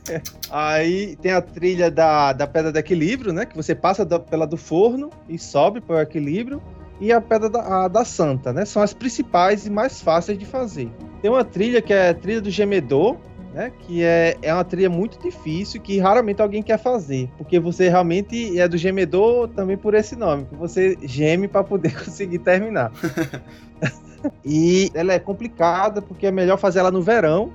Aí 0.50 1.16
tem 1.16 1.32
a 1.32 1.40
trilha 1.40 1.90
da, 1.90 2.32
da 2.32 2.46
pedra 2.46 2.72
de 2.72 2.78
equilíbrio, 2.78 3.32
né? 3.32 3.46
Que 3.46 3.56
você 3.56 3.74
passa 3.74 4.04
da, 4.04 4.18
pela 4.18 4.46
do 4.46 4.56
forno 4.56 5.08
e 5.28 5.38
sobe 5.38 5.80
para 5.80 5.96
o 5.96 6.00
equilíbrio. 6.00 6.60
E 7.00 7.12
a 7.12 7.20
pedra 7.20 7.48
da, 7.48 7.84
a, 7.84 7.88
da 7.88 8.04
santa, 8.04 8.52
né? 8.52 8.64
São 8.64 8.82
as 8.82 8.92
principais 8.92 9.66
e 9.66 9.70
mais 9.70 10.02
fáceis 10.02 10.36
de 10.36 10.44
fazer. 10.44 10.90
Tem 11.22 11.30
uma 11.30 11.44
trilha 11.44 11.80
que 11.80 11.92
é 11.92 12.10
a 12.10 12.14
trilha 12.14 12.40
do 12.40 12.50
gemedor, 12.50 13.16
né? 13.52 13.72
Que 13.80 14.02
é, 14.02 14.36
é 14.42 14.52
uma 14.52 14.64
trilha 14.64 14.88
muito 14.88 15.18
difícil 15.18 15.80
que 15.80 15.98
raramente 15.98 16.40
alguém 16.40 16.62
quer 16.62 16.78
fazer. 16.78 17.28
Porque 17.36 17.58
você 17.58 17.88
realmente 17.88 18.58
é 18.58 18.68
do 18.68 18.76
gemedor 18.76 19.48
também 19.48 19.76
por 19.76 19.94
esse 19.94 20.16
nome. 20.16 20.46
Que 20.46 20.54
você 20.54 20.96
geme 21.02 21.48
para 21.48 21.64
poder 21.64 21.94
conseguir 22.04 22.38
terminar. 22.38 22.92
e 24.44 24.90
ela 24.94 25.12
é 25.12 25.18
complicada 25.18 26.00
porque 26.00 26.26
é 26.26 26.30
melhor 26.30 26.58
fazer 26.58 26.80
ela 26.80 26.90
no 26.90 27.02
verão, 27.02 27.50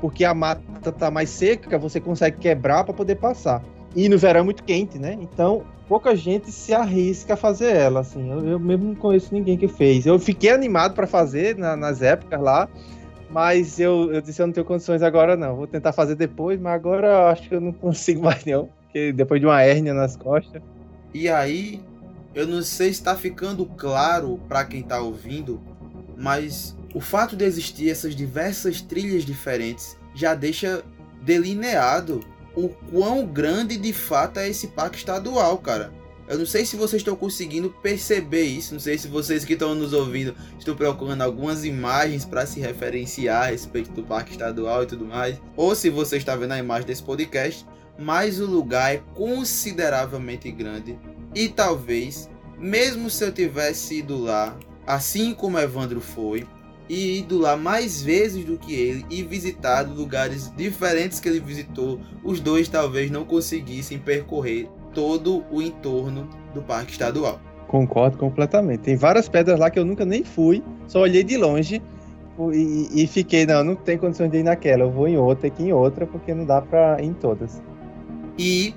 porque 0.00 0.24
a 0.24 0.34
mata 0.34 0.92
tá 0.92 1.10
mais 1.10 1.30
seca, 1.30 1.78
você 1.78 2.00
consegue 2.00 2.38
quebrar 2.38 2.84
para 2.84 2.94
poder 2.94 3.16
passar. 3.16 3.62
E 3.96 4.08
no 4.08 4.18
verão 4.18 4.40
é 4.40 4.44
muito 4.44 4.62
quente, 4.62 4.98
né? 4.98 5.16
Então, 5.20 5.62
pouca 5.88 6.14
gente 6.14 6.52
se 6.52 6.74
arrisca 6.74 7.34
a 7.34 7.36
fazer 7.36 7.74
ela, 7.74 8.00
assim. 8.00 8.30
Eu, 8.30 8.46
eu 8.46 8.58
mesmo 8.60 8.88
não 8.88 8.94
conheço 8.94 9.32
ninguém 9.32 9.56
que 9.56 9.66
fez. 9.66 10.06
Eu 10.06 10.18
fiquei 10.18 10.50
animado 10.50 10.94
para 10.94 11.06
fazer 11.06 11.56
na, 11.56 11.74
nas 11.74 12.02
épocas 12.02 12.40
lá, 12.40 12.68
mas 13.30 13.78
eu, 13.78 14.12
eu 14.12 14.20
disse 14.20 14.40
eu 14.40 14.46
não 14.46 14.52
tenho 14.52 14.66
condições 14.66 15.02
agora 15.02 15.36
não. 15.36 15.56
Vou 15.56 15.66
tentar 15.66 15.92
fazer 15.92 16.14
depois, 16.14 16.60
mas 16.60 16.74
agora 16.74 17.06
eu 17.06 17.26
acho 17.28 17.48
que 17.48 17.54
eu 17.54 17.60
não 17.60 17.72
consigo 17.74 18.22
mais 18.22 18.44
não, 18.44 18.68
porque 18.82 19.12
depois 19.12 19.40
de 19.40 19.46
uma 19.46 19.62
hérnia 19.62 19.94
nas 19.94 20.16
costas. 20.16 20.62
E 21.12 21.28
aí, 21.28 21.80
eu 22.34 22.46
não 22.46 22.62
sei 22.62 22.88
se 22.88 22.94
está 22.94 23.16
ficando 23.16 23.64
claro 23.64 24.38
para 24.48 24.64
quem 24.64 24.80
está 24.80 25.00
ouvindo 25.00 25.60
mas 26.18 26.76
o 26.92 27.00
fato 27.00 27.36
de 27.36 27.44
existir 27.44 27.88
essas 27.88 28.14
diversas 28.14 28.80
trilhas 28.80 29.24
diferentes 29.24 29.96
já 30.14 30.34
deixa 30.34 30.82
delineado 31.22 32.20
o 32.56 32.68
quão 32.68 33.24
grande 33.24 33.76
de 33.76 33.92
fato 33.92 34.40
é 34.40 34.48
esse 34.48 34.66
parque 34.68 34.96
estadual, 34.96 35.58
cara. 35.58 35.92
Eu 36.28 36.38
não 36.38 36.44
sei 36.44 36.66
se 36.66 36.76
vocês 36.76 37.00
estão 37.00 37.16
conseguindo 37.16 37.70
perceber 37.70 38.42
isso, 38.42 38.74
não 38.74 38.80
sei 38.80 38.98
se 38.98 39.08
vocês 39.08 39.46
que 39.46 39.54
estão 39.54 39.74
nos 39.74 39.94
ouvindo 39.94 40.34
estão 40.58 40.76
procurando 40.76 41.22
algumas 41.22 41.64
imagens 41.64 42.24
para 42.26 42.44
se 42.44 42.60
referenciar 42.60 43.44
a 43.44 43.50
respeito 43.50 43.90
do 43.92 44.02
parque 44.02 44.32
estadual 44.32 44.82
e 44.82 44.86
tudo 44.86 45.06
mais, 45.06 45.40
ou 45.56 45.74
se 45.74 45.88
você 45.88 46.18
está 46.18 46.36
vendo 46.36 46.52
a 46.52 46.58
imagem 46.58 46.86
desse 46.86 47.02
podcast, 47.02 47.64
mas 47.98 48.40
o 48.40 48.46
lugar 48.46 48.94
é 48.94 49.02
consideravelmente 49.14 50.50
grande 50.50 50.98
e 51.34 51.48
talvez, 51.48 52.28
mesmo 52.58 53.08
se 53.08 53.24
eu 53.24 53.32
tivesse 53.32 54.00
ido 54.00 54.18
lá 54.18 54.54
assim 54.86 55.34
como 55.34 55.58
Evandro 55.58 56.00
foi, 56.00 56.46
e 56.88 57.18
ido 57.18 57.38
lá 57.38 57.56
mais 57.56 58.00
vezes 58.02 58.44
do 58.44 58.56
que 58.56 58.74
ele 58.74 59.04
e 59.10 59.22
visitado 59.22 59.92
lugares 59.92 60.50
diferentes 60.56 61.20
que 61.20 61.28
ele 61.28 61.40
visitou, 61.40 62.00
os 62.24 62.40
dois 62.40 62.68
talvez 62.68 63.10
não 63.10 63.24
conseguissem 63.24 63.98
percorrer 63.98 64.68
todo 64.94 65.44
o 65.50 65.60
entorno 65.62 66.28
do 66.54 66.62
parque 66.62 66.92
estadual. 66.92 67.40
Concordo 67.66 68.16
completamente. 68.16 68.80
Tem 68.80 68.96
várias 68.96 69.28
pedras 69.28 69.58
lá 69.58 69.70
que 69.70 69.78
eu 69.78 69.84
nunca 69.84 70.04
nem 70.04 70.24
fui, 70.24 70.62
só 70.86 71.00
olhei 71.00 71.22
de 71.22 71.36
longe 71.36 71.82
e, 72.52 73.02
e 73.02 73.06
fiquei, 73.06 73.44
não, 73.44 73.64
não 73.64 73.74
tem 73.74 73.98
condições 73.98 74.30
de 74.30 74.38
ir 74.38 74.42
naquela, 74.42 74.84
eu 74.84 74.90
vou 74.90 75.08
em 75.08 75.18
outra, 75.18 75.48
aqui 75.48 75.64
em 75.64 75.72
outra, 75.72 76.06
porque 76.06 76.32
não 76.32 76.44
dá 76.44 76.62
para 76.62 77.02
ir 77.02 77.06
em 77.06 77.12
todas. 77.12 77.60
E 78.38 78.74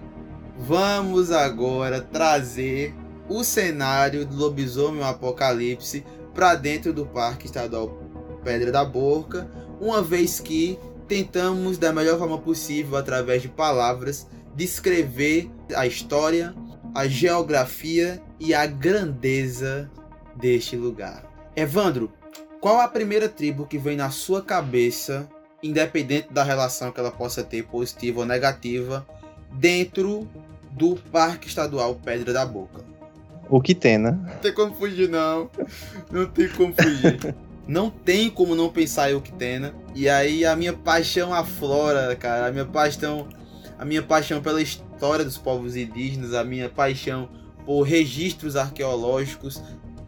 vamos 0.58 1.32
agora 1.32 2.02
trazer 2.02 2.96
o 3.30 3.44
cenário 3.44 4.26
do 4.26 4.36
lobisomem 4.36 5.04
apocalipse 5.04 6.04
para 6.34 6.56
dentro 6.56 6.92
do 6.92 7.06
Parque 7.06 7.46
Estadual 7.46 7.98
Pedra 8.44 8.72
da 8.72 8.84
Boca, 8.84 9.50
uma 9.80 10.02
vez 10.02 10.40
que 10.40 10.78
tentamos 11.08 11.78
da 11.78 11.94
melhor 11.94 12.18
forma 12.18 12.38
possível 12.38 12.98
através 12.98 13.42
de 13.42 13.48
palavras 13.48 14.28
descrever 14.56 15.50
a 15.76 15.86
história, 15.86 16.54
a 16.94 17.08
geografia 17.08 18.22
e 18.40 18.54
a 18.54 18.66
grandeza 18.66 19.90
deste 20.36 20.76
lugar. 20.76 21.24
Evandro, 21.56 22.12
qual 22.60 22.80
a 22.80 22.88
primeira 22.88 23.28
tribo 23.28 23.66
que 23.66 23.78
vem 23.78 23.96
na 23.96 24.10
sua 24.10 24.42
cabeça, 24.42 25.28
independente 25.64 26.32
da 26.32 26.44
relação 26.44 26.92
que 26.92 27.00
ela 27.00 27.12
possa 27.12 27.44
ter, 27.44 27.64
positiva 27.64 28.20
ou 28.20 28.26
negativa, 28.26 29.06
dentro 29.52 30.28
do 30.72 30.96
Parque 30.96 31.48
Estadual 31.48 31.96
Pedra 31.96 32.34
da 32.34 32.46
Boca? 32.46 32.84
O 33.50 33.60
que 33.62 33.76
tem, 33.76 33.98
né? 33.98 34.18
Não 34.24 34.38
tem 34.38 34.54
como 34.54 34.76
fugir, 34.76 35.10
não. 35.10 35.50
Não 36.10 36.26
tem 36.26 36.48
como 36.50 36.74
fugir. 36.74 37.36
não 37.68 37.90
tem 37.90 38.30
como 38.30 38.56
não 38.56 38.70
pensar 38.70 39.12
em 39.12 39.16
Octena. 39.16 39.74
E 39.94 40.08
aí 40.08 40.46
a 40.46 40.56
minha 40.56 40.72
paixão 40.72 41.34
aflora, 41.34 42.16
cara. 42.16 42.48
A 42.48 42.52
minha 42.52 42.66
paixão, 42.66 43.28
a 43.78 43.84
minha 43.84 44.02
paixão 44.02 44.42
pela 44.42 44.62
história 44.62 44.91
dos 45.02 45.38
povos 45.38 45.76
indígenas, 45.76 46.34
a 46.34 46.44
minha 46.44 46.70
paixão 46.70 47.30
por 47.66 47.82
registros 47.84 48.56
arqueológicos 48.56 49.62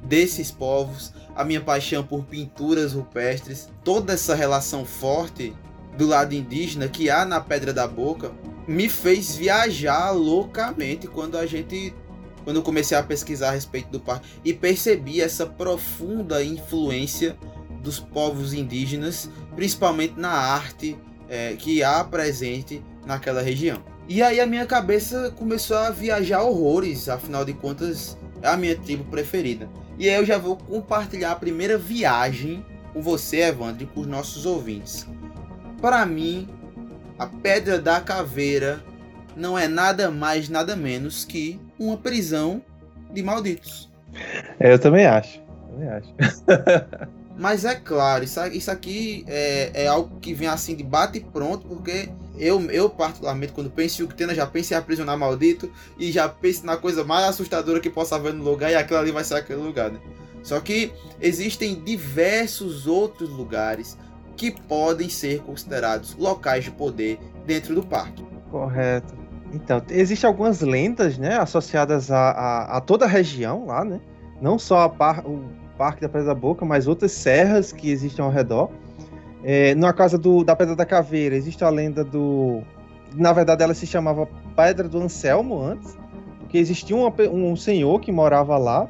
desses 0.03 0.51
povos, 0.51 1.13
a 1.35 1.43
minha 1.43 1.61
paixão 1.61 2.03
por 2.03 2.25
pinturas 2.25 2.93
rupestres, 2.93 3.69
toda 3.83 4.13
essa 4.13 4.35
relação 4.35 4.85
forte 4.85 5.53
do 5.97 6.05
lado 6.05 6.33
indígena 6.35 6.87
que 6.87 7.09
há 7.09 7.25
na 7.25 7.39
Pedra 7.39 7.73
da 7.73 7.87
Boca 7.87 8.31
me 8.67 8.87
fez 8.87 9.35
viajar 9.35 10.11
loucamente 10.11 11.07
quando 11.07 11.37
a 11.37 11.45
gente 11.45 11.93
quando 12.43 12.57
eu 12.57 12.63
comecei 12.63 12.97
a 12.97 13.01
pesquisar 13.01 13.49
a 13.49 13.51
respeito 13.53 13.89
do 13.89 14.01
parque 14.01 14.27
e 14.43 14.53
percebi 14.53 15.21
essa 15.21 15.45
profunda 15.45 16.43
influência 16.43 17.37
dos 17.81 17.99
povos 17.99 18.53
indígenas, 18.53 19.29
principalmente 19.55 20.19
na 20.19 20.31
arte 20.31 20.97
é, 21.29 21.53
que 21.53 21.81
há 21.83 22.03
presente 22.03 22.83
naquela 23.05 23.41
região. 23.41 23.92
E 24.07 24.21
aí 24.21 24.39
a 24.39 24.45
minha 24.45 24.65
cabeça 24.65 25.31
começou 25.37 25.77
a 25.77 25.89
viajar 25.89 26.41
horrores, 26.41 27.07
afinal 27.07 27.45
de 27.45 27.53
contas 27.53 28.17
é 28.41 28.47
a 28.47 28.57
minha 28.57 28.75
tribo 28.75 29.05
preferida. 29.05 29.69
E 29.97 30.09
aí 30.09 30.15
eu 30.15 30.25
já 30.25 30.37
vou 30.37 30.57
compartilhar 30.57 31.31
a 31.31 31.35
primeira 31.35 31.77
viagem 31.77 32.65
com 32.91 33.01
você, 33.01 33.41
Evandro, 33.41 33.83
e 33.83 33.87
com 33.87 34.01
os 34.01 34.07
nossos 34.07 34.45
ouvintes. 34.45 35.07
Para 35.81 36.05
mim, 36.05 36.49
a 37.17 37.25
Pedra 37.25 37.79
da 37.79 38.01
Caveira 38.01 38.83
não 39.35 39.57
é 39.57 39.67
nada 39.67 40.11
mais, 40.11 40.49
nada 40.49 40.75
menos 40.75 41.23
que 41.23 41.59
uma 41.79 41.97
prisão 41.97 42.61
de 43.11 43.23
malditos. 43.23 43.89
É, 44.59 44.73
eu 44.73 44.79
também 44.79 45.05
acho. 45.05 45.41
Também 45.71 45.89
acho. 45.89 46.13
Mas 47.37 47.65
é 47.65 47.75
claro, 47.75 48.23
isso, 48.23 48.45
isso 48.47 48.69
aqui 48.69 49.25
é, 49.27 49.71
é, 49.73 49.87
algo 49.87 50.19
que 50.19 50.33
vem 50.33 50.47
assim 50.47 50.75
de 50.75 50.83
bate 50.83 51.19
pronto, 51.19 51.67
porque 51.67 52.09
eu, 52.37 52.59
eu 52.71 52.89
particularmente, 52.89 53.53
quando 53.53 53.69
penso 53.69 54.01
em 54.01 54.05
Uctena, 54.05 54.33
já 54.33 54.45
penso 54.45 54.73
em 54.73 54.77
aprisionar 54.77 55.17
maldito 55.17 55.71
e 55.97 56.11
já 56.11 56.27
penso 56.27 56.65
na 56.65 56.77
coisa 56.77 57.03
mais 57.03 57.25
assustadora 57.25 57.79
que 57.79 57.89
possa 57.89 58.15
haver 58.15 58.33
no 58.33 58.43
lugar, 58.43 58.71
e 58.71 58.75
aquilo 58.75 58.99
ali 58.99 59.11
vai 59.11 59.23
ser 59.23 59.35
aquele 59.35 59.61
lugar, 59.61 59.91
né? 59.91 59.99
Só 60.41 60.59
que 60.59 60.91
existem 61.21 61.81
diversos 61.83 62.85
outros 62.85 63.29
lugares 63.29 63.97
que 64.35 64.51
podem 64.51 65.09
ser 65.09 65.41
considerados 65.41 66.15
locais 66.15 66.65
de 66.65 66.71
poder 66.71 67.19
dentro 67.45 67.75
do 67.75 67.83
parque. 67.83 68.25
Correto. 68.51 69.13
Então, 69.53 69.81
existem 69.89 70.27
algumas 70.27 70.61
lendas, 70.61 71.17
né, 71.17 71.37
associadas 71.37 72.09
a, 72.09 72.31
a, 72.31 72.77
a 72.77 72.81
toda 72.81 73.05
a 73.05 73.07
região 73.07 73.67
lá, 73.67 73.85
né? 73.85 74.01
Não 74.41 74.57
só 74.57 74.89
par, 74.89 75.25
o 75.25 75.43
Parque 75.77 76.01
da 76.01 76.09
Pedra 76.09 76.27
da 76.27 76.35
Boca, 76.35 76.65
mas 76.65 76.87
outras 76.87 77.11
serras 77.11 77.71
que 77.71 77.89
existem 77.89 78.23
ao 78.23 78.31
redor. 78.31 78.71
É, 79.43 79.75
na 79.75 79.91
casa 79.91 80.17
do, 80.17 80.43
da 80.43 80.55
Pedra 80.55 80.75
da 80.75 80.85
Caveira, 80.85 81.35
existe 81.35 81.63
a 81.63 81.69
lenda 81.69 82.03
do. 82.03 82.61
Na 83.15 83.33
verdade, 83.33 83.63
ela 83.63 83.73
se 83.73 83.85
chamava 83.85 84.27
Pedra 84.55 84.87
do 84.87 84.99
Anselmo 84.99 85.61
antes, 85.61 85.97
porque 86.39 86.57
existia 86.57 86.95
um, 86.95 87.11
um 87.31 87.55
senhor 87.55 87.99
que 87.99 88.11
morava 88.11 88.57
lá, 88.57 88.87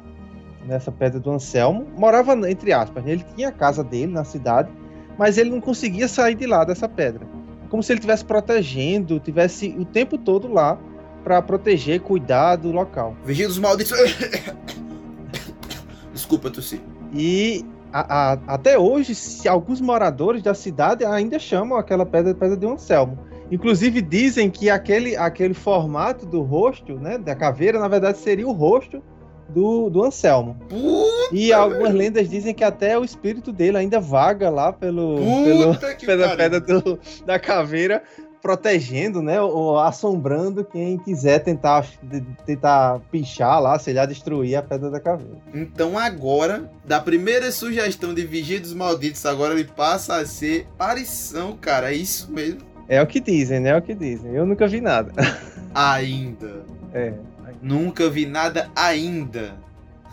nessa 0.66 0.92
Pedra 0.92 1.20
do 1.20 1.30
Anselmo. 1.30 1.86
Morava, 1.96 2.32
entre 2.48 2.72
aspas, 2.72 3.04
né? 3.04 3.12
ele 3.12 3.24
tinha 3.34 3.48
a 3.48 3.52
casa 3.52 3.82
dele 3.82 4.12
na 4.12 4.24
cidade, 4.24 4.70
mas 5.18 5.36
ele 5.38 5.50
não 5.50 5.60
conseguia 5.60 6.08
sair 6.08 6.34
de 6.34 6.46
lá 6.46 6.64
dessa 6.64 6.88
pedra 6.88 7.26
como 7.74 7.82
se 7.82 7.90
ele 7.90 7.98
estivesse 7.98 8.24
protegendo, 8.24 9.18
tivesse 9.18 9.74
o 9.76 9.84
tempo 9.84 10.16
todo 10.16 10.46
lá 10.46 10.78
para 11.24 11.42
proteger, 11.42 12.00
cuidar 12.00 12.54
do 12.54 12.70
local. 12.70 13.16
Vigia 13.24 13.48
dos 13.48 13.58
malditos. 13.58 13.98
Desculpa, 16.14 16.50
Tossi. 16.50 16.80
E 17.12 17.66
a, 17.94 18.32
a, 18.32 18.32
até 18.48 18.76
hoje, 18.76 19.12
alguns 19.48 19.80
moradores 19.80 20.42
da 20.42 20.52
cidade 20.52 21.04
ainda 21.04 21.38
chamam 21.38 21.78
aquela 21.78 22.04
pedra 22.04 22.34
de 22.34 22.40
pedra 22.40 22.56
de 22.56 22.66
Anselmo. 22.66 23.16
Inclusive 23.52 24.02
dizem 24.02 24.50
que 24.50 24.68
aquele, 24.68 25.16
aquele 25.16 25.54
formato 25.54 26.26
do 26.26 26.42
rosto, 26.42 26.94
né, 26.94 27.18
da 27.18 27.36
caveira, 27.36 27.78
na 27.78 27.86
verdade 27.86 28.18
seria 28.18 28.48
o 28.48 28.52
rosto 28.52 29.00
do, 29.48 29.88
do 29.90 30.02
Anselmo. 30.02 30.56
Puta 30.68 31.14
e 31.30 31.52
algumas 31.52 31.84
velho. 31.84 31.98
lendas 31.98 32.28
dizem 32.28 32.52
que 32.52 32.64
até 32.64 32.98
o 32.98 33.04
espírito 33.04 33.52
dele 33.52 33.76
ainda 33.76 34.00
vaga 34.00 34.50
lá 34.50 34.72
pelo, 34.72 35.16
pelo 35.44 35.76
pela 36.04 36.36
pedra 36.36 36.60
do, 36.60 36.98
da 37.24 37.38
caveira, 37.38 38.02
protegendo, 38.44 39.22
né, 39.22 39.40
ou 39.40 39.78
assombrando 39.78 40.62
quem 40.62 40.98
quiser 40.98 41.38
tentar, 41.38 41.86
tentar 42.44 43.00
pichar 43.10 43.58
lá, 43.58 43.78
sei 43.78 43.94
lá, 43.94 44.04
destruir 44.04 44.54
a 44.54 44.62
pedra 44.62 44.90
da 44.90 45.00
caveira. 45.00 45.38
Então 45.54 45.98
agora, 45.98 46.70
da 46.84 47.00
primeira 47.00 47.50
sugestão 47.50 48.12
de 48.12 48.26
Vigia 48.26 48.60
dos 48.60 48.74
Malditos, 48.74 49.24
agora 49.24 49.54
ele 49.54 49.64
passa 49.64 50.16
a 50.16 50.26
ser 50.26 50.66
aparição, 50.74 51.56
cara, 51.56 51.90
é 51.90 51.96
isso 51.96 52.30
mesmo? 52.30 52.60
É 52.86 53.00
o 53.00 53.06
que 53.06 53.18
dizem, 53.18 53.60
né, 53.60 53.70
é 53.70 53.78
o 53.78 53.80
que 53.80 53.94
dizem. 53.94 54.34
Eu 54.34 54.44
nunca 54.44 54.68
vi 54.68 54.78
nada. 54.78 55.10
Ainda. 55.74 56.66
É. 56.92 57.14
Nunca 57.62 58.10
vi 58.10 58.26
nada 58.26 58.68
ainda. 58.76 59.54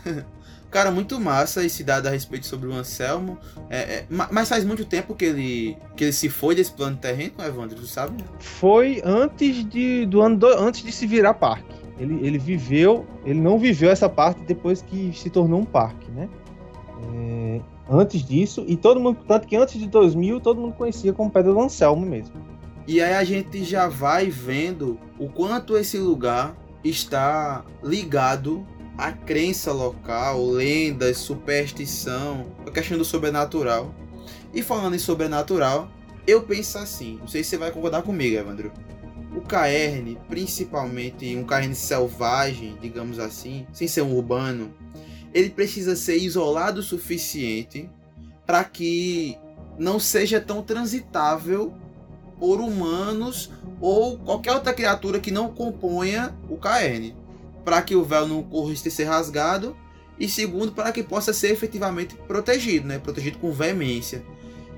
Cara, 0.71 0.89
muito 0.89 1.19
massa 1.19 1.65
esse 1.65 1.83
dado 1.83 2.07
a 2.07 2.09
respeito 2.09 2.45
sobre 2.45 2.69
o 2.69 2.73
Anselmo. 2.73 3.37
É, 3.69 3.77
é, 3.77 4.05
mas 4.09 4.47
faz 4.47 4.63
muito 4.63 4.85
tempo 4.85 5.13
que 5.13 5.25
ele, 5.25 5.77
que 5.97 6.05
ele 6.05 6.13
se 6.13 6.29
foi 6.29 6.55
desse 6.55 6.71
plano 6.71 6.95
terreno, 6.95 7.33
Evandro, 7.39 7.75
tu 7.75 7.85
sabe? 7.85 8.23
Foi 8.39 9.01
antes 9.03 9.67
de, 9.69 10.05
do 10.05 10.21
ano 10.21 10.37
do, 10.37 10.47
antes 10.47 10.81
de 10.81 10.91
se 10.93 11.05
virar 11.05 11.33
parque. 11.33 11.75
Ele, 11.99 12.25
ele 12.25 12.37
viveu, 12.37 13.05
ele 13.25 13.41
não 13.41 13.59
viveu 13.59 13.91
essa 13.91 14.07
parte 14.07 14.41
depois 14.45 14.81
que 14.81 15.11
se 15.13 15.29
tornou 15.29 15.59
um 15.59 15.65
parque, 15.65 16.09
né? 16.11 16.29
É, 17.13 17.61
antes 17.89 18.23
disso, 18.23 18.63
e 18.65 18.77
todo 18.77 18.97
mundo, 18.97 19.19
tanto 19.27 19.45
que 19.47 19.57
antes 19.57 19.77
de 19.77 19.87
2000, 19.87 20.39
todo 20.39 20.61
mundo 20.61 20.73
conhecia 20.73 21.11
como 21.11 21.29
Pedra 21.29 21.51
do 21.51 21.59
Anselmo 21.59 22.05
mesmo. 22.05 22.33
E 22.87 23.01
aí 23.01 23.13
a 23.13 23.23
gente 23.25 23.63
já 23.65 23.89
vai 23.89 24.29
vendo 24.29 24.97
o 25.19 25.27
quanto 25.27 25.77
esse 25.77 25.97
lugar 25.97 26.55
está 26.83 27.63
ligado 27.83 28.65
à 29.01 29.11
crença 29.11 29.73
local, 29.73 30.45
lendas, 30.45 31.17
superstição, 31.17 32.45
a 32.67 32.69
questão 32.69 32.99
do 32.99 33.03
sobrenatural. 33.03 33.95
E 34.53 34.61
falando 34.61 34.95
em 34.95 34.99
sobrenatural, 34.99 35.89
eu 36.27 36.43
penso 36.43 36.77
assim, 36.77 37.17
não 37.19 37.27
sei 37.27 37.43
se 37.43 37.49
você 37.49 37.57
vai 37.57 37.71
concordar 37.71 38.03
comigo, 38.03 38.37
Evandro. 38.37 38.71
O 39.35 39.41
caerne, 39.41 40.19
principalmente 40.29 41.35
um 41.35 41.43
caerne 41.43 41.73
selvagem, 41.73 42.77
digamos 42.79 43.17
assim, 43.17 43.65
sem 43.73 43.87
ser 43.87 44.03
um 44.03 44.15
urbano, 44.15 44.71
ele 45.33 45.49
precisa 45.49 45.95
ser 45.95 46.17
isolado 46.17 46.81
o 46.81 46.83
suficiente 46.83 47.89
para 48.45 48.63
que 48.63 49.35
não 49.79 49.99
seja 49.99 50.39
tão 50.39 50.61
transitável 50.61 51.73
por 52.39 52.61
humanos 52.61 53.49
ou 53.79 54.19
qualquer 54.19 54.53
outra 54.53 54.75
criatura 54.75 55.19
que 55.19 55.31
não 55.31 55.49
componha 55.49 56.35
o 56.47 56.57
caerne, 56.57 57.15
para 57.63 57.81
que 57.81 57.95
o 57.95 58.03
véu 58.03 58.27
não 58.27 58.43
corra 58.43 58.73
de 58.73 58.91
ser 58.91 59.05
rasgado 59.05 59.75
e 60.19 60.27
segundo 60.27 60.71
para 60.71 60.91
que 60.91 61.03
possa 61.03 61.33
ser 61.33 61.51
efetivamente 61.51 62.15
protegido, 62.15 62.87
né? 62.87 62.99
Protegido 62.99 63.37
com 63.39 63.51
veemência. 63.51 64.23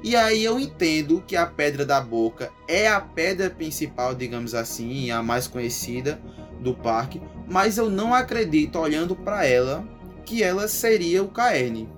E 0.03 0.15
aí 0.15 0.43
eu 0.43 0.59
entendo 0.59 1.23
que 1.25 1.35
a 1.35 1.45
pedra 1.45 1.85
da 1.85 2.01
boca 2.01 2.51
é 2.67 2.87
a 2.87 2.99
pedra 2.99 3.49
principal, 3.49 4.13
digamos 4.13 4.53
assim, 4.53 5.11
a 5.11 5.23
mais 5.23 5.47
conhecida 5.47 6.21
do 6.59 6.73
parque, 6.73 7.21
mas 7.47 7.77
eu 7.77 7.89
não 7.89 8.13
acredito 8.13 8.79
olhando 8.79 9.15
para 9.15 9.45
ela 9.45 9.87
que 10.25 10.43
ela 10.43 10.67
seria 10.67 11.23
o 11.23 11.29
caerne 11.29 11.89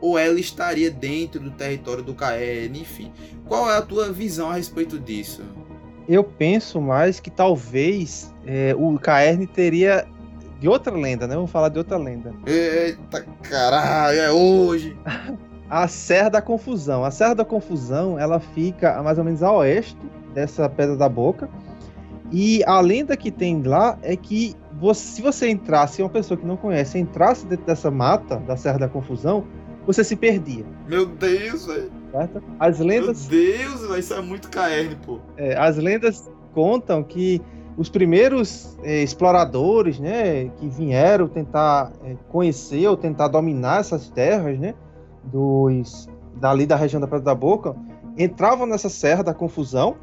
ou 0.00 0.18
ela 0.18 0.40
estaria 0.40 0.90
dentro 0.90 1.40
do 1.40 1.50
território 1.50 2.02
do 2.02 2.14
Caerne, 2.14 2.80
enfim. 2.80 3.12
Qual 3.46 3.70
é 3.70 3.76
a 3.76 3.82
tua 3.82 4.10
visão 4.12 4.50
a 4.50 4.54
respeito 4.54 4.98
disso? 4.98 5.42
Eu 6.10 6.24
penso 6.24 6.80
mais 6.80 7.20
que 7.20 7.30
talvez 7.30 8.34
é, 8.44 8.74
o 8.76 8.98
Caerne 8.98 9.46
teria 9.46 10.04
de 10.58 10.68
outra 10.68 10.92
lenda, 10.92 11.24
né? 11.28 11.36
Vamos 11.36 11.52
falar 11.52 11.68
de 11.68 11.78
outra 11.78 11.96
lenda. 11.96 12.34
Eita 12.44 13.24
caralho, 13.42 14.18
é 14.18 14.32
hoje! 14.32 14.98
a 15.70 15.86
Serra 15.86 16.28
da 16.28 16.42
Confusão. 16.42 17.04
A 17.04 17.12
Serra 17.12 17.34
da 17.34 17.44
Confusão, 17.44 18.18
ela 18.18 18.40
fica 18.40 19.00
mais 19.04 19.18
ou 19.18 19.24
menos 19.24 19.40
a 19.40 19.52
oeste 19.52 19.96
dessa 20.34 20.68
Pedra 20.68 20.96
da 20.96 21.08
Boca. 21.08 21.48
E 22.32 22.64
a 22.64 22.80
lenda 22.80 23.16
que 23.16 23.30
tem 23.30 23.62
lá 23.62 23.96
é 24.02 24.16
que 24.16 24.56
você, 24.80 25.14
se 25.14 25.22
você 25.22 25.48
entrasse, 25.48 26.02
uma 26.02 26.08
pessoa 26.08 26.36
que 26.36 26.44
não 26.44 26.56
conhece, 26.56 26.98
entrasse 26.98 27.46
dentro 27.46 27.66
dessa 27.66 27.88
mata 27.88 28.36
da 28.38 28.56
Serra 28.56 28.80
da 28.80 28.88
Confusão, 28.88 29.46
você 29.92 30.04
se 30.04 30.16
perdia. 30.16 30.64
Meu 30.86 31.06
Deus, 31.06 31.66
velho. 31.66 31.90
As 32.58 32.78
lendas. 32.78 33.28
Meu 33.28 33.42
Deus, 33.42 33.86
vai 33.86 34.02
ser 34.02 34.14
é 34.14 34.20
muito 34.20 34.48
KR, 34.48 34.96
pô. 35.04 35.18
É, 35.36 35.56
as 35.56 35.76
lendas 35.76 36.30
contam 36.52 37.02
que 37.02 37.40
os 37.76 37.88
primeiros 37.88 38.76
é, 38.82 39.02
exploradores, 39.02 39.98
né, 39.98 40.48
que 40.56 40.68
vieram 40.68 41.28
tentar 41.28 41.92
é, 42.04 42.16
conhecer 42.28 42.86
ou 42.88 42.96
tentar 42.96 43.28
dominar 43.28 43.80
essas 43.80 44.08
terras, 44.10 44.58
né, 44.58 44.74
dos 45.24 46.08
dali 46.34 46.66
da 46.66 46.76
região 46.76 47.00
da 47.00 47.06
Pedra 47.06 47.24
da 47.24 47.34
Boca, 47.34 47.76
entravam 48.18 48.66
nessa 48.66 48.88
serra 48.88 49.22
da 49.22 49.34
confusão 49.34 49.96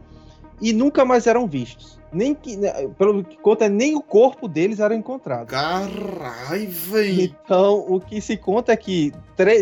e 0.61 0.73
nunca 0.73 1.05
mais 1.05 1.27
eram 1.27 1.47
vistos. 1.47 1.96
Nem 2.11 2.33
que, 2.33 2.55
né, 2.55 2.87
pelo 2.97 3.23
que 3.23 3.37
conta, 3.37 3.67
nem 3.67 3.95
o 3.95 4.01
corpo 4.01 4.47
deles 4.47 4.79
era 4.79 4.95
encontrado. 4.95 5.47
Caralho, 5.47 6.69
velho. 6.69 7.21
Então, 7.21 7.85
o 7.87 7.99
que 7.99 8.21
se 8.21 8.37
conta 8.37 8.71
é 8.71 8.77
que 8.77 9.13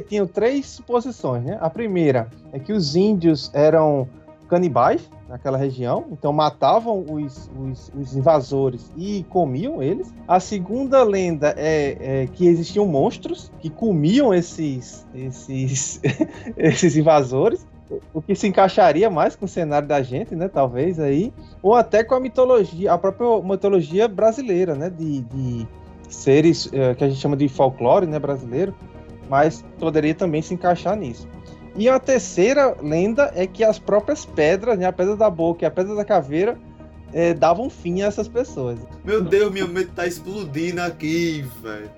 tinham 0.08 0.28
três 0.28 0.66
suposições, 0.68 1.44
né? 1.44 1.58
A 1.60 1.70
primeira 1.70 2.30
é 2.52 2.60
que 2.60 2.72
os 2.72 2.96
índios 2.96 3.50
eram 3.54 4.08
canibais 4.48 5.10
naquela 5.28 5.58
região, 5.58 6.06
então 6.12 6.32
matavam 6.32 7.04
os, 7.10 7.50
os, 7.60 7.92
os 8.00 8.16
invasores 8.16 8.92
e 8.96 9.26
comiam 9.30 9.82
eles. 9.82 10.14
A 10.28 10.40
segunda 10.40 11.04
lenda 11.04 11.54
é, 11.58 12.22
é 12.24 12.28
que 12.28 12.48
existiam 12.48 12.86
monstros 12.86 13.52
que 13.60 13.70
comiam 13.70 14.34
esses, 14.34 15.06
esses, 15.14 16.00
esses 16.56 16.96
invasores 16.96 17.66
o 18.14 18.22
que 18.22 18.36
se 18.36 18.48
encaixaria 18.48 19.10
mais 19.10 19.36
com 19.36 19.46
o 19.46 19.48
cenário 19.48 19.88
da 19.88 20.02
gente, 20.02 20.36
né? 20.36 20.48
Talvez 20.48 21.00
aí. 21.00 21.34
Ou 21.62 21.76
até 21.76 22.04
com 22.04 22.16
a 22.16 22.20
mitologia, 22.20 22.92
a 22.92 22.98
própria 22.98 23.42
mitologia 23.42 24.08
brasileira, 24.08 24.76
né? 24.76 24.90
De, 24.90 25.22
de 25.22 25.68
seres 26.10 26.70
é, 26.74 26.96
que 26.96 27.04
a 27.04 27.10
gente 27.10 27.20
chama 27.20 27.38
de 27.38 27.48
folclore, 27.48 28.06
né? 28.06 28.18
Brasileiro. 28.18 28.74
Mas 29.30 29.64
poderia 29.80 30.14
também 30.14 30.42
se 30.42 30.54
encaixar 30.54 30.96
nisso. 30.96 31.28
E 31.76 31.90
a 31.90 32.00
terceira 32.00 32.76
lenda 32.82 33.32
é 33.36 33.46
que 33.46 33.64
as 33.64 33.78
próprias 33.78 34.26
pedras, 34.26 34.78
né? 34.78 34.86
A 34.86 34.94
pedra 34.94 35.16
da 35.16 35.30
boca 35.30 35.64
e 35.64 35.68
a 35.68 35.72
pedra 35.72 35.94
da 35.96 36.06
caveira 36.06 36.58
é, 37.14 37.34
davam 37.34 37.70
fim 37.70 38.02
a 38.02 38.08
essas 38.08 38.28
pessoas. 38.28 38.80
Meu 39.04 39.22
Deus, 39.22 39.52
minha 39.52 39.68
mente 39.68 39.92
tá 39.92 40.08
explodindo 40.08 40.82
aqui, 40.82 41.46
velho. 41.62 41.92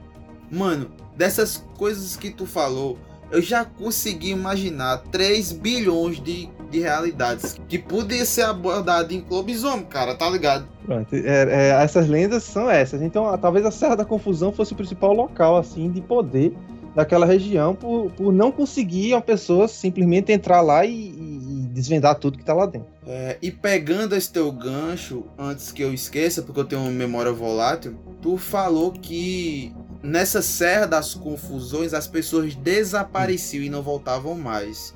Mano, 0.51 0.89
dessas 1.15 1.65
coisas 1.77 2.15
que 2.15 2.29
tu 2.29 2.45
falou, 2.45 2.97
eu 3.31 3.41
já 3.41 3.65
consegui 3.65 4.29
imaginar 4.29 4.97
3 5.11 5.51
bilhões 5.53 6.21
de, 6.21 6.49
de 6.69 6.79
realidades 6.79 7.59
que 7.67 7.77
podia 7.77 8.25
ser 8.25 8.43
abordado 8.43 9.13
em 9.13 9.25
lobisomem, 9.29 9.85
cara, 9.85 10.15
tá 10.15 10.29
ligado? 10.29 10.67
Pronto, 10.85 11.13
é, 11.13 11.19
é, 11.49 11.83
essas 11.83 12.07
lendas 12.07 12.43
são 12.43 12.69
essas. 12.69 13.01
Então, 13.01 13.37
talvez 13.37 13.65
a 13.65 13.71
Serra 13.71 13.95
da 13.95 14.05
Confusão 14.05 14.51
fosse 14.51 14.73
o 14.73 14.75
principal 14.75 15.13
local, 15.13 15.57
assim, 15.57 15.91
de 15.91 16.01
poder 16.01 16.53
daquela 16.97 17.27
região 17.27 17.75
por, 17.75 18.09
por 18.11 18.33
não 18.33 18.51
conseguir 18.51 19.13
uma 19.13 19.21
pessoa 19.21 19.67
simplesmente 19.67 20.31
entrar 20.31 20.61
lá 20.61 20.83
e, 20.83 21.09
e 21.09 21.67
desvendar 21.71 22.15
tudo 22.15 22.39
que 22.39 22.43
tá 22.43 22.55
lá 22.55 22.65
dentro. 22.65 22.87
É, 23.05 23.37
e 23.39 23.51
pegando 23.51 24.15
esse 24.15 24.31
teu 24.31 24.51
gancho, 24.51 25.25
antes 25.37 25.71
que 25.71 25.83
eu 25.83 25.93
esqueça, 25.93 26.41
porque 26.41 26.59
eu 26.59 26.65
tenho 26.65 26.81
uma 26.81 26.89
memória 26.89 27.31
volátil, 27.31 27.95
tu 28.19 28.35
falou 28.35 28.91
que 28.91 29.71
nessa 30.07 30.41
serra 30.41 30.85
das 30.85 31.13
confusões 31.13 31.93
as 31.93 32.07
pessoas 32.07 32.55
desapareciam 32.55 33.61
e 33.61 33.69
não 33.69 33.81
voltavam 33.81 34.35
mais. 34.35 34.95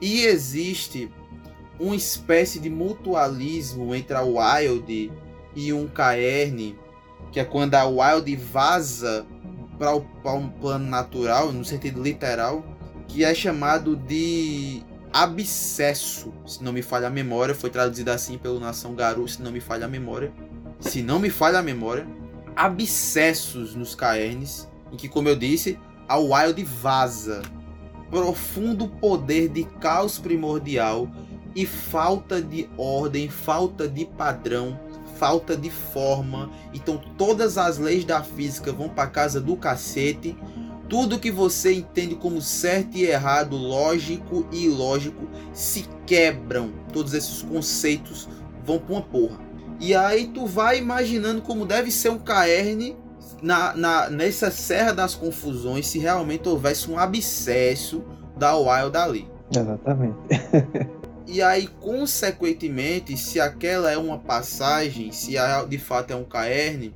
E 0.00 0.24
existe 0.24 1.10
uma 1.78 1.94
espécie 1.94 2.58
de 2.58 2.70
mutualismo 2.70 3.94
entre 3.94 4.16
a 4.16 4.22
Wild 4.22 5.12
e 5.54 5.72
um 5.72 5.86
Caerne, 5.86 6.78
que 7.30 7.38
é 7.38 7.44
quando 7.44 7.74
a 7.74 7.84
Wild 7.84 8.34
vaza 8.36 9.26
para 9.78 10.32
um 10.32 10.48
plano 10.48 10.86
natural, 10.86 11.52
no 11.52 11.64
sentido 11.64 12.02
literal, 12.02 12.64
que 13.06 13.24
é 13.24 13.34
chamado 13.34 13.96
de 13.96 14.82
abscesso, 15.12 16.32
se 16.46 16.64
não 16.64 16.72
me 16.72 16.82
falha 16.82 17.08
a 17.08 17.10
memória, 17.10 17.54
foi 17.54 17.70
traduzido 17.70 18.10
assim 18.10 18.38
pelo 18.38 18.58
Nação 18.58 18.94
Garu, 18.94 19.28
se 19.28 19.42
não 19.42 19.52
me 19.52 19.60
falha 19.60 19.84
a 19.84 19.88
memória. 19.88 20.32
Se 20.80 21.02
não 21.02 21.18
me 21.18 21.28
falha 21.28 21.58
a 21.58 21.62
memória, 21.62 22.06
abscessos 22.58 23.76
nos 23.76 23.94
caernes, 23.94 24.68
em 24.90 24.96
que, 24.96 25.08
como 25.08 25.28
eu 25.28 25.36
disse, 25.36 25.78
a 26.08 26.18
Wild 26.18 26.64
vaza. 26.64 27.40
Profundo 28.10 28.88
poder 28.88 29.48
de 29.48 29.62
caos 29.62 30.18
primordial 30.18 31.08
e 31.54 31.64
falta 31.64 32.42
de 32.42 32.68
ordem, 32.76 33.28
falta 33.28 33.86
de 33.86 34.04
padrão, 34.04 34.80
falta 35.18 35.56
de 35.56 35.70
forma. 35.70 36.50
Então 36.74 37.00
todas 37.16 37.56
as 37.56 37.78
leis 37.78 38.04
da 38.04 38.24
física 38.24 38.72
vão 38.72 38.88
para 38.88 39.08
casa 39.08 39.40
do 39.40 39.56
cacete. 39.56 40.36
Tudo 40.88 41.18
que 41.18 41.30
você 41.30 41.74
entende 41.74 42.16
como 42.16 42.40
certo 42.40 42.96
e 42.96 43.04
errado, 43.04 43.56
lógico 43.56 44.48
e 44.50 44.64
ilógico, 44.64 45.28
se 45.52 45.86
quebram. 46.06 46.72
Todos 46.92 47.14
esses 47.14 47.42
conceitos 47.42 48.28
vão 48.64 48.78
para 48.78 48.94
uma 48.94 49.02
porra. 49.02 49.47
E 49.80 49.94
aí 49.94 50.26
tu 50.26 50.46
vai 50.46 50.78
imaginando 50.78 51.40
como 51.40 51.64
deve 51.64 51.90
ser 51.90 52.10
um 52.10 52.18
caerne 52.18 52.96
na, 53.42 53.74
na, 53.74 54.10
nessa 54.10 54.50
Serra 54.50 54.92
das 54.92 55.14
Confusões 55.14 55.86
se 55.86 55.98
realmente 55.98 56.48
houvesse 56.48 56.90
um 56.90 56.98
abscesso 56.98 58.02
da 58.36 58.56
Wild 58.56 58.96
ali. 58.96 59.28
Exatamente. 59.54 60.16
e 61.26 61.40
aí, 61.40 61.66
consequentemente, 61.80 63.16
se 63.16 63.40
aquela 63.40 63.90
é 63.90 63.96
uma 63.96 64.18
passagem, 64.18 65.12
se 65.12 65.34
de 65.68 65.78
fato 65.78 66.12
é 66.12 66.16
um 66.16 66.24
caerne, 66.24 66.94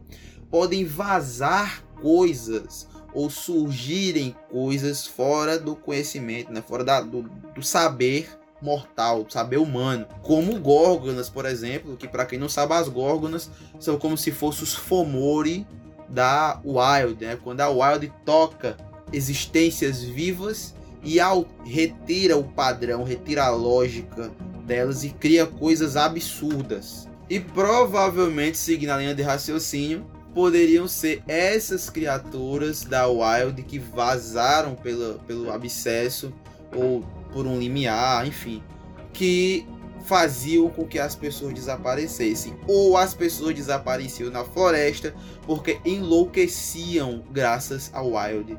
podem 0.51 0.85
vazar 0.85 1.85
coisas 2.01 2.89
ou 3.15 3.29
surgirem 3.31 4.35
coisas 4.51 5.07
fora 5.07 5.59
do 5.59 5.77
conhecimento, 5.77 6.53
né? 6.53 6.63
fora 6.67 6.83
da, 6.83 7.01
do, 7.01 7.23
do 7.55 7.63
saber 7.63 8.29
mortal, 8.63 9.27
saber 9.29 9.59
humano, 9.59 10.07
como 10.23 10.59
górgonas, 10.59 11.29
por 11.29 11.45
exemplo, 11.45 11.97
que 11.97 12.07
para 12.07 12.25
quem 12.25 12.39
não 12.39 12.49
sabe 12.49 12.75
as 12.75 12.89
górgonas 12.89 13.51
são 13.81 13.99
como 13.99 14.17
se 14.17 14.31
fossem 14.31 14.63
os 14.63 14.75
fomori 14.75 15.67
da 16.09 16.61
Wild, 16.65 17.25
né? 17.25 17.39
Quando 17.43 17.61
a 17.61 17.69
Wild 17.69 18.13
toca 18.25 18.77
existências 19.13 20.03
vivas 20.03 20.75
e 21.03 21.19
ao 21.19 21.47
retira 21.65 22.37
o 22.37 22.45
padrão, 22.45 23.03
retira 23.03 23.45
a 23.45 23.51
lógica 23.51 24.31
delas 24.65 25.03
e 25.03 25.11
cria 25.11 25.47
coisas 25.47 25.97
absurdas. 25.97 27.09
E 27.29 27.41
provavelmente, 27.41 28.59
seguindo 28.59 28.91
a 28.91 28.99
linha 28.99 29.15
de 29.15 29.23
raciocínio, 29.23 30.07
poderiam 30.35 30.87
ser 30.87 31.23
essas 31.27 31.91
criaturas 31.91 32.85
da 32.85 33.07
Wild 33.07 33.63
que 33.63 33.79
vazaram 33.79 34.75
pelo, 34.75 35.19
pelo 35.21 35.51
abscesso 35.51 36.33
ou 36.75 37.05
por 37.33 37.47
um 37.47 37.59
limiar, 37.59 38.27
enfim, 38.27 38.63
que 39.13 39.67
faziam 40.05 40.69
com 40.69 40.85
que 40.85 40.99
as 40.99 41.15
pessoas 41.15 41.55
desaparecessem. 41.55 42.55
Ou 42.67 42.97
as 42.97 43.15
pessoas 43.15 43.55
desapareciam 43.55 44.31
na 44.31 44.45
floresta 44.45 45.15
porque 45.47 45.81
enlouqueciam 45.85 47.23
graças 47.31 47.91
ao 47.95 48.13
Wild. 48.13 48.59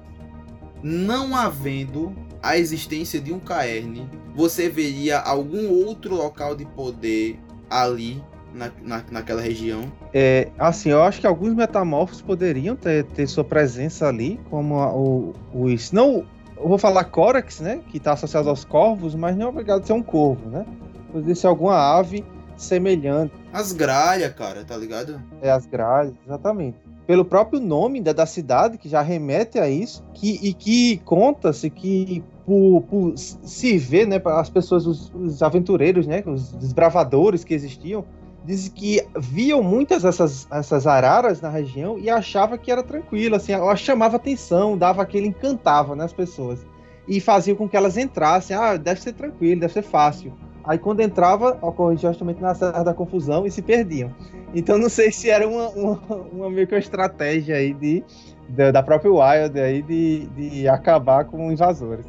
Não 0.82 1.36
havendo 1.36 2.14
a 2.42 2.58
existência 2.58 3.20
de 3.22 3.32
um 3.32 3.40
caerne, 3.40 4.10
você 4.36 4.68
veria 4.68 5.20
algum 5.20 5.70
outro 5.70 6.16
local 6.16 6.56
de 6.56 6.66
poder 6.66 7.40
ali 7.70 8.22
na, 8.54 8.72
na, 8.82 9.04
naquela 9.10 9.42
região? 9.42 9.92
É, 10.14 10.50
assim, 10.60 10.90
eu 10.90 11.02
acho 11.02 11.22
que 11.22 11.28
alguns 11.28 11.54
metamorfos 11.54 12.22
poderiam 12.22 12.76
ter, 12.76 13.06
ter 13.06 13.28
sua 13.28 13.44
presença 13.44 14.08
ali, 14.08 14.40
como 14.50 14.76
a, 14.80 14.94
o, 14.94 15.34
os. 15.54 15.92
Não, 15.92 16.26
eu 16.64 16.70
vou 16.70 16.78
falar 16.78 17.04
Corax, 17.04 17.60
né? 17.60 17.82
Que 17.90 17.98
está 17.98 18.14
associado 18.14 18.50
aos 18.50 18.64
corvos, 18.64 19.14
mas 19.14 19.36
não 19.36 19.48
é 19.48 19.50
obrigado 19.50 19.82
a 19.82 19.86
ser 19.86 19.94
um 19.94 20.02
corvo, 20.02 20.50
né? 20.50 20.66
Poderia 21.12 21.36
ser 21.36 21.48
alguma 21.48 21.76
ave 21.76 22.24
semelhante. 22.56 23.34
As 23.52 23.74
gralhas, 23.74 24.34
cara, 24.34 24.64
tá 24.64 24.78
ligado? 24.78 25.22
É, 25.42 25.52
as 25.52 25.66
gralhas, 25.66 26.14
exatamente. 26.26 26.78
Pelo 27.06 27.26
próprio 27.26 27.60
nome 27.60 28.02
da, 28.02 28.14
da 28.14 28.26
cidade, 28.26 28.78
que 28.78 28.88
já 28.88 29.02
remete 29.02 29.60
a 29.60 29.68
isso, 29.68 30.02
que, 30.14 30.40
e 30.42 30.54
que 30.54 30.98
conta-se 31.00 31.70
que 31.70 32.24
por, 32.46 32.82
por, 32.84 33.14
se 33.18 33.78
vê, 33.78 34.06
né, 34.06 34.22
as 34.26 34.50
pessoas, 34.50 34.88
os, 34.88 35.12
os, 35.14 35.44
aventureiros, 35.44 36.08
né, 36.08 36.24
os 36.26 36.54
desbravadores 36.54 37.44
que 37.44 37.54
existiam, 37.54 38.06
dizem 38.44 38.72
que 38.72 39.08
viam 39.18 39.64
muitas 39.64 40.04
dessas 40.04 40.48
essas 40.52 40.86
araras 40.86 41.42
na 41.42 41.50
região 41.50 41.98
e 41.98 42.10
achava 42.10 42.58
que 42.58 42.72
era 42.72 42.84
tranquilo, 42.84 43.36
assim, 43.36 43.54
ela 43.54 43.76
chamava 43.76 44.18
atenção, 44.18 44.78
dava 44.78 45.02
aquele 45.02 45.28
encantava 45.28 45.96
nas 45.96 46.12
pessoas 46.12 46.66
e 47.08 47.20
fazia 47.20 47.56
com 47.56 47.68
que 47.68 47.76
elas 47.76 47.98
entrassem, 47.98 48.56
ah, 48.56 48.78
deve 48.78 49.02
ser 49.02 49.14
tranquilo, 49.14 49.62
deve 49.62 49.74
ser 49.74 49.82
fácil. 49.82 50.34
Aí 50.64 50.78
quando 50.78 51.02
entrava, 51.02 51.58
ocorria 51.62 51.98
justamente 51.98 52.42
na 52.42 52.56
Serra 52.56 52.84
da 52.84 52.94
Confusão 52.94 53.46
e 53.46 53.52
se 53.52 53.62
perdiam. 53.62 54.14
Então 54.56 54.78
não 54.78 54.90
sei 54.90 55.12
se 55.12 55.30
era 55.30 55.48
uma, 55.48 55.70
uma, 55.70 56.02
uma 56.32 56.50
meio 56.50 56.68
que 56.68 56.74
uma 56.74 56.80
estratégia 56.80 57.56
aí 57.56 57.74
de, 57.74 58.04
de, 58.48 58.72
da 58.72 58.82
própria 58.82 59.12
Wild 59.12 59.60
aí 59.60 59.82
de, 59.82 60.28
de 60.28 60.68
acabar 60.68 61.26
com 61.26 61.52
invasores. 61.52 62.06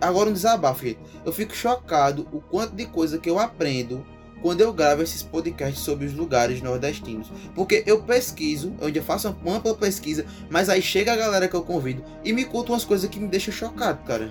Agora 0.00 0.28
um 0.28 0.32
desabafo, 0.32 0.84
eu 1.24 1.32
fico 1.32 1.54
chocado 1.54 2.26
o 2.32 2.40
quanto 2.40 2.74
de 2.76 2.86
coisa 2.86 3.18
que 3.18 3.30
eu 3.30 3.38
aprendo 3.38 4.04
quando 4.44 4.60
eu 4.60 4.70
gravo 4.74 5.00
esses 5.00 5.22
podcasts 5.22 5.82
sobre 5.82 6.04
os 6.04 6.12
lugares 6.12 6.60
nordestinos. 6.60 7.32
Porque 7.54 7.82
eu 7.86 8.02
pesquiso, 8.02 8.74
eu 8.78 8.94
já 8.94 9.02
faço 9.02 9.34
uma 9.42 9.56
ampla 9.56 9.74
pesquisa, 9.74 10.26
mas 10.50 10.68
aí 10.68 10.82
chega 10.82 11.14
a 11.14 11.16
galera 11.16 11.48
que 11.48 11.56
eu 11.56 11.62
convido 11.62 12.04
e 12.22 12.30
me 12.30 12.44
conta 12.44 12.72
umas 12.72 12.84
coisas 12.84 13.08
que 13.08 13.18
me 13.18 13.26
deixam 13.26 13.54
chocado, 13.54 14.04
cara. 14.04 14.30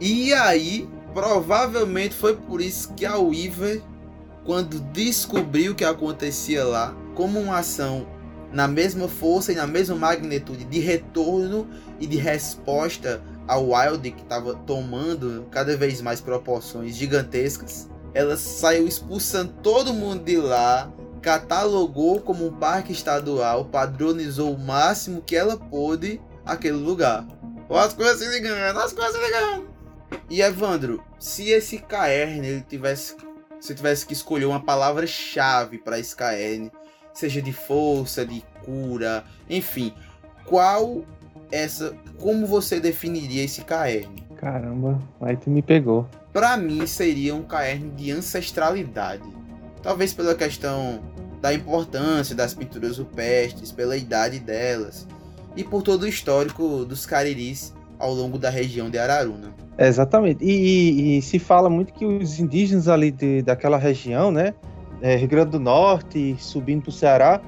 E 0.00 0.32
aí 0.32 0.88
Provavelmente 1.14 2.14
foi 2.14 2.34
por 2.34 2.60
isso 2.60 2.94
que 2.94 3.04
a 3.04 3.18
Weaver, 3.18 3.82
quando 4.44 4.80
descobriu 4.80 5.72
o 5.72 5.74
que 5.74 5.84
acontecia 5.84 6.64
lá, 6.64 6.96
como 7.14 7.38
uma 7.38 7.58
ação 7.58 8.06
na 8.50 8.66
mesma 8.66 9.08
força 9.08 9.52
e 9.52 9.54
na 9.54 9.66
mesma 9.66 9.94
magnitude 9.94 10.64
de 10.64 10.78
retorno 10.78 11.68
e 12.00 12.06
de 12.06 12.16
resposta 12.16 13.22
ao 13.46 13.70
Wild 13.70 14.10
que 14.10 14.22
estava 14.22 14.54
tomando 14.54 15.46
cada 15.50 15.76
vez 15.76 16.00
mais 16.00 16.20
proporções 16.20 16.96
gigantescas, 16.96 17.88
ela 18.14 18.36
saiu 18.36 18.86
expulsando 18.86 19.54
todo 19.62 19.94
mundo 19.94 20.24
de 20.24 20.36
lá, 20.36 20.92
catalogou 21.20 22.20
como 22.20 22.46
um 22.46 22.52
parque 22.52 22.92
estadual, 22.92 23.64
padronizou 23.64 24.52
o 24.54 24.58
máximo 24.58 25.22
que 25.22 25.36
ela 25.36 25.56
pôde 25.56 26.20
aquele 26.44 26.76
lugar. 26.76 27.26
As 27.70 27.94
coisas 27.94 28.18
se 28.18 28.28
ligando, 28.28 28.78
as 28.78 28.92
coisas 28.92 29.14
se 29.14 29.24
ligando. 29.24 29.70
E 30.28 30.42
Evandro, 30.42 31.02
se 31.18 31.50
esse 31.50 31.78
Caerne 31.78 32.46
ele 32.46 32.60
tivesse, 32.68 33.16
se 33.60 33.74
tivesse 33.74 34.04
que 34.04 34.12
escolher 34.12 34.44
uma 34.44 34.60
palavra-chave 34.60 35.78
para 35.78 35.98
esse 35.98 36.14
Caerne, 36.14 36.70
seja 37.14 37.40
de 37.40 37.52
força, 37.52 38.26
de 38.26 38.44
cura, 38.64 39.24
enfim, 39.48 39.94
qual 40.44 41.02
essa, 41.50 41.96
como 42.18 42.46
você 42.46 42.78
definiria 42.78 43.44
esse 43.44 43.62
Caerne? 43.62 44.22
Caramba, 44.36 45.00
aí 45.20 45.36
tu 45.36 45.48
me 45.48 45.62
pegou. 45.62 46.06
Para 46.32 46.56
mim 46.56 46.86
seria 46.86 47.34
um 47.34 47.42
Caerne 47.42 47.90
de 47.90 48.10
ancestralidade. 48.10 49.28
Talvez 49.82 50.14
pela 50.14 50.34
questão 50.34 51.00
da 51.40 51.52
importância 51.52 52.34
das 52.34 52.54
pinturas 52.54 52.98
rupestres, 52.98 53.72
pela 53.72 53.96
idade 53.96 54.38
delas 54.38 55.06
e 55.56 55.62
por 55.64 55.82
todo 55.82 56.04
o 56.04 56.08
histórico 56.08 56.84
dos 56.84 57.04
cariris 57.04 57.74
ao 57.98 58.14
longo 58.14 58.38
da 58.38 58.48
região 58.48 58.88
de 58.88 58.98
Araruna. 58.98 59.52
exatamente. 59.88 60.44
E, 60.44 60.50
e, 60.50 61.18
e, 61.18 61.22
se 61.22 61.38
fala 61.38 61.68
muito 61.68 61.92
que 61.92 62.04
os 62.04 62.38
indígenas 62.38 62.88
ali 62.88 63.10
de, 63.10 63.42
daquela 63.42 63.76
região, 63.76 64.30
né, 64.30 64.54
é, 65.00 65.16
Rio 65.16 65.28
Grande 65.28 65.50
do 65.50 65.60
Norte, 65.60 66.36
subindo 66.38 66.82
para 66.82 66.90
o 66.90 66.92
Ceará, 66.92 67.40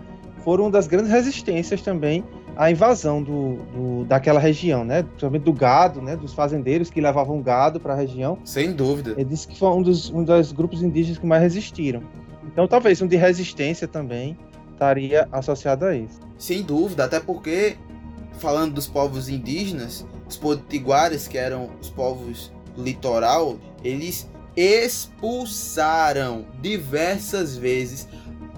foram 0.45 0.71
das 0.71 0.87
grandes 0.87 1.11
resistências 1.11 1.81
também 1.81 2.25
à 2.57 2.71
invasão 2.71 3.23
do, 3.23 3.57
do, 3.57 4.05
daquela 4.05 4.41
região, 4.41 4.85
né? 4.85 5.03
Principalmente 5.03 5.43
do 5.43 5.53
gado, 5.53 6.01
né? 6.01 6.17
Dos 6.17 6.33
fazendeiros 6.33 6.91
que 6.91 7.01
levavam 7.01 7.41
gado 7.43 7.81
para 7.81 7.95
a 7.95 7.97
região. 7.97 8.39
Sem 8.45 8.73
dúvida. 8.73 9.13
Ele 9.13 9.25
disse 9.25 9.49
que 9.49 9.59
foi 9.59 9.69
um 9.69 9.83
dos, 9.83 10.11
um 10.11 10.25
dos 10.25 10.53
grupos 10.53 10.83
indígenas 10.83 11.19
que 11.19 11.27
mais 11.27 11.43
resistiram. 11.43 12.03
Então, 12.45 12.69
talvez 12.69 13.01
um 13.03 13.07
de 13.07 13.17
resistência 13.17 13.89
também 13.89 14.37
estaria 14.73 15.29
associado 15.33 15.87
a 15.87 15.97
isso. 15.97 16.21
Sem 16.39 16.63
dúvida, 16.63 17.05
até 17.05 17.19
porque, 17.21 17.77
falando 18.39 18.75
dos 18.75 18.87
povos 18.87 19.29
indígenas, 19.29 20.07
os 20.29 20.37
potiguares, 20.37 21.27
que 21.27 21.39
eram 21.39 21.71
os 21.81 21.91
povos 21.91 22.53
do 22.77 22.83
litoral, 22.83 23.57
eles 23.83 24.29
expulsaram 24.57 26.45
diversas 26.61 27.57
vezes 27.57 28.09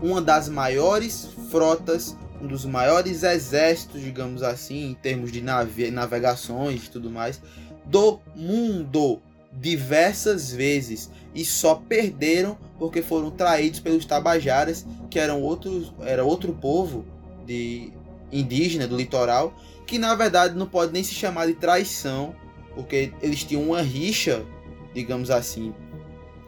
uma 0.03 0.21
das 0.21 0.49
maiores 0.49 1.31
frotas, 1.51 2.17
um 2.41 2.47
dos 2.47 2.65
maiores 2.65 3.23
exércitos, 3.23 4.01
digamos 4.01 4.43
assim, 4.43 4.91
em 4.91 4.95
termos 4.95 5.33
de 5.33 5.41
nave 5.41 5.91
navegações 5.91 6.87
e 6.87 6.91
tudo 6.91 7.11
mais, 7.11 7.41
do 7.85 8.21
mundo 8.35 9.21
diversas 9.53 10.53
vezes. 10.53 11.11
E 11.35 11.45
só 11.45 11.75
perderam 11.75 12.59
porque 12.79 13.03
foram 13.03 13.31
traídos 13.31 13.81
pelos 13.81 14.05
tabajaras, 14.05 14.87
que 15.11 15.19
eram 15.19 15.43
outros, 15.43 15.93
era 16.01 16.25
outro 16.25 16.53
povo 16.53 17.05
de 17.47 17.93
indígena 18.33 18.87
do 18.87 18.97
litoral, 18.97 19.55
que 19.87 19.99
na 19.99 20.15
verdade 20.15 20.57
não 20.57 20.67
pode 20.67 20.93
nem 20.93 21.03
se 21.03 21.15
chamar 21.15 21.47
de 21.47 21.55
traição, 21.55 22.35
porque 22.75 23.13
eles 23.23 23.45
tinham 23.45 23.63
uma 23.63 23.81
rixa, 23.81 24.45
digamos 24.95 25.31
assim, 25.31 25.73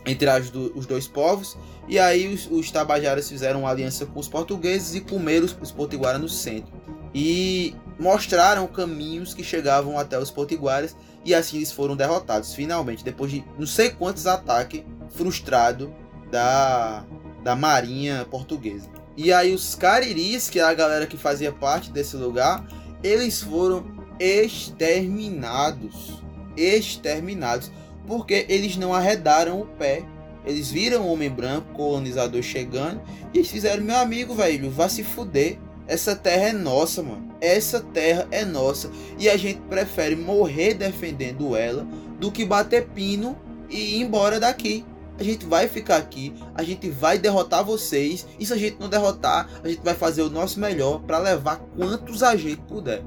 entre 0.06 0.28
as 0.28 0.50
do, 0.50 0.72
os 0.76 0.86
dois 0.86 1.06
povos, 1.06 1.56
e 1.86 1.98
aí 1.98 2.32
os, 2.32 2.48
os, 2.50 2.70
tabajaras 2.70 3.28
fizeram 3.28 3.60
uma 3.60 3.70
aliança 3.70 4.06
com 4.06 4.20
os 4.20 4.28
portugueses 4.28 4.94
e 4.94 5.00
comeram 5.00 5.46
os, 5.46 5.56
os 5.60 5.72
potiguaras 5.72 6.20
no 6.20 6.28
centro. 6.28 6.72
E 7.14 7.74
mostraram 7.98 8.66
caminhos 8.66 9.34
que 9.34 9.42
chegavam 9.42 9.98
até 9.98 10.18
os 10.18 10.30
potiguaras 10.30 10.94
e 11.24 11.34
assim 11.34 11.56
eles 11.56 11.72
foram 11.72 11.96
derrotados 11.96 12.54
finalmente 12.54 13.02
depois 13.02 13.30
de 13.30 13.44
não 13.58 13.66
sei 13.66 13.90
quantos 13.90 14.26
ataques 14.26 14.84
frustrados 15.10 15.88
da, 16.30 17.04
da 17.42 17.56
marinha 17.56 18.26
portuguesa. 18.30 18.88
E 19.16 19.32
aí 19.32 19.52
os 19.52 19.74
cariris, 19.74 20.48
que 20.48 20.60
é 20.60 20.62
a 20.62 20.72
galera 20.72 21.06
que 21.06 21.16
fazia 21.16 21.50
parte 21.50 21.90
desse 21.90 22.16
lugar, 22.16 22.64
eles 23.02 23.42
foram 23.42 23.84
exterminados. 24.20 26.22
Exterminados. 26.56 27.72
Porque 28.08 28.46
eles 28.48 28.76
não 28.76 28.92
arredaram 28.92 29.60
o 29.60 29.66
pé. 29.66 30.02
Eles 30.44 30.70
viram 30.70 31.02
o 31.02 31.12
homem 31.12 31.28
branco, 31.28 31.74
colonizador 31.74 32.42
chegando, 32.42 33.02
e 33.34 33.38
eles 33.38 33.50
fizeram, 33.50 33.84
meu 33.84 33.96
amigo, 33.98 34.34
velho, 34.34 34.70
vá 34.70 34.88
se 34.88 35.04
fuder. 35.04 35.58
Essa 35.86 36.16
terra 36.16 36.48
é 36.48 36.52
nossa, 36.52 37.02
mano. 37.02 37.34
Essa 37.40 37.80
terra 37.80 38.26
é 38.30 38.44
nossa. 38.46 38.90
E 39.18 39.28
a 39.28 39.36
gente 39.36 39.60
prefere 39.68 40.16
morrer 40.16 40.74
defendendo 40.74 41.54
ela 41.54 41.86
do 42.18 42.32
que 42.32 42.46
bater 42.46 42.88
pino 42.88 43.36
e 43.68 43.96
ir 43.96 44.00
embora 44.00 44.40
daqui. 44.40 44.86
A 45.18 45.22
gente 45.22 45.44
vai 45.44 45.68
ficar 45.68 45.96
aqui, 45.96 46.32
a 46.54 46.62
gente 46.62 46.88
vai 46.88 47.18
derrotar 47.18 47.64
vocês. 47.64 48.26
E 48.38 48.46
se 48.46 48.52
a 48.52 48.56
gente 48.56 48.78
não 48.80 48.88
derrotar, 48.88 49.48
a 49.62 49.68
gente 49.68 49.82
vai 49.82 49.94
fazer 49.94 50.22
o 50.22 50.30
nosso 50.30 50.58
melhor 50.60 51.00
para 51.00 51.18
levar 51.18 51.56
quantos 51.76 52.22
a 52.22 52.36
gente 52.36 52.62
puder. 52.62 53.02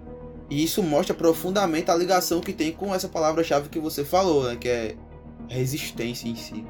E 0.51 0.65
isso 0.65 0.83
mostra 0.83 1.15
profundamente 1.15 1.89
a 1.89 1.95
ligação 1.95 2.41
que 2.41 2.51
tem 2.51 2.73
com 2.73 2.93
essa 2.93 3.07
palavra-chave 3.07 3.69
que 3.69 3.79
você 3.79 4.03
falou, 4.03 4.43
né? 4.43 4.57
Que 4.57 4.67
é 4.67 4.95
resistência 5.47 6.27
em 6.27 6.35
si. 6.35 6.65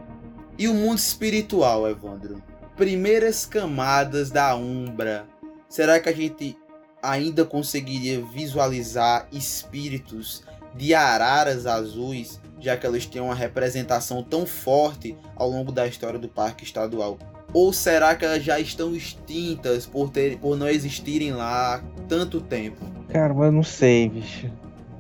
E 0.55 0.67
o 0.67 0.73
mundo 0.75 0.99
espiritual, 0.99 1.89
Evandro? 1.89 2.43
Primeiras 2.77 3.43
camadas 3.43 4.29
da 4.29 4.55
Umbra. 4.55 5.27
Será 5.67 5.99
que 5.99 6.07
a 6.07 6.13
gente 6.13 6.55
ainda 7.01 7.43
conseguiria 7.43 8.23
visualizar 8.23 9.27
espíritos 9.31 10.43
de 10.75 10.93
araras 10.93 11.65
azuis 11.65 12.39
já 12.59 12.77
que 12.77 12.85
elas 12.85 13.07
têm 13.07 13.19
uma 13.19 13.33
representação 13.33 14.21
tão 14.21 14.45
forte 14.45 15.17
ao 15.35 15.49
longo 15.49 15.71
da 15.71 15.87
história 15.87 16.19
do 16.19 16.29
parque 16.29 16.63
estadual? 16.63 17.17
Ou 17.53 17.73
será 17.73 18.15
que 18.15 18.23
elas 18.23 18.43
já 18.43 18.59
estão 18.59 18.95
extintas 18.95 19.85
por, 19.85 20.09
ter, 20.09 20.37
por 20.37 20.57
não 20.57 20.67
existirem 20.67 21.33
lá 21.33 21.83
tanto 22.07 22.39
tempo? 22.39 22.81
Cara, 23.09 23.33
eu 23.33 23.51
não 23.51 23.63
sei, 23.63 24.07
bicho. 24.07 24.49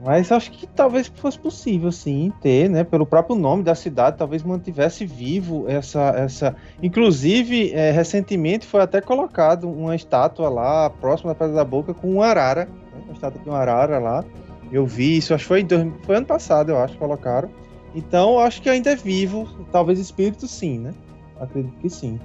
Mas 0.03 0.31
acho 0.31 0.51
que 0.51 0.65
talvez 0.65 1.07
fosse 1.07 1.37
possível, 1.37 1.91
sim, 1.91 2.33
ter, 2.41 2.67
né? 2.67 2.83
Pelo 2.83 3.05
próprio 3.05 3.35
nome 3.35 3.61
da 3.61 3.75
cidade, 3.75 4.17
talvez 4.17 4.41
mantivesse 4.41 5.05
vivo 5.05 5.65
essa. 5.67 6.09
essa... 6.17 6.55
Inclusive, 6.81 7.71
é, 7.71 7.91
recentemente 7.91 8.65
foi 8.65 8.81
até 8.81 8.99
colocado 8.99 9.69
uma 9.69 9.95
estátua 9.95 10.49
lá, 10.49 10.89
próxima 10.89 11.31
da 11.31 11.35
Pedra 11.35 11.55
da 11.55 11.63
Boca, 11.63 11.93
com 11.93 12.15
um 12.15 12.21
arara. 12.21 12.65
Né? 12.65 13.01
Uma 13.05 13.13
estátua 13.13 13.41
de 13.41 13.47
um 13.47 13.53
arara 13.53 13.99
lá. 13.99 14.25
Eu 14.71 14.87
vi 14.87 15.17
isso, 15.17 15.35
acho 15.35 15.43
que 15.43 15.47
foi, 15.49 15.63
dois, 15.63 15.87
foi 16.03 16.15
ano 16.15 16.25
passado, 16.25 16.69
eu 16.69 16.79
acho, 16.79 16.97
colocaram. 16.97 17.49
Então, 17.93 18.39
acho 18.39 18.61
que 18.61 18.69
ainda 18.69 18.91
é 18.91 18.95
vivo, 18.95 19.47
talvez 19.71 19.99
espírito 19.99 20.47
sim, 20.47 20.79
né? 20.79 20.93
Acredito 21.39 21.77
que 21.77 21.89
sim. 21.89 22.19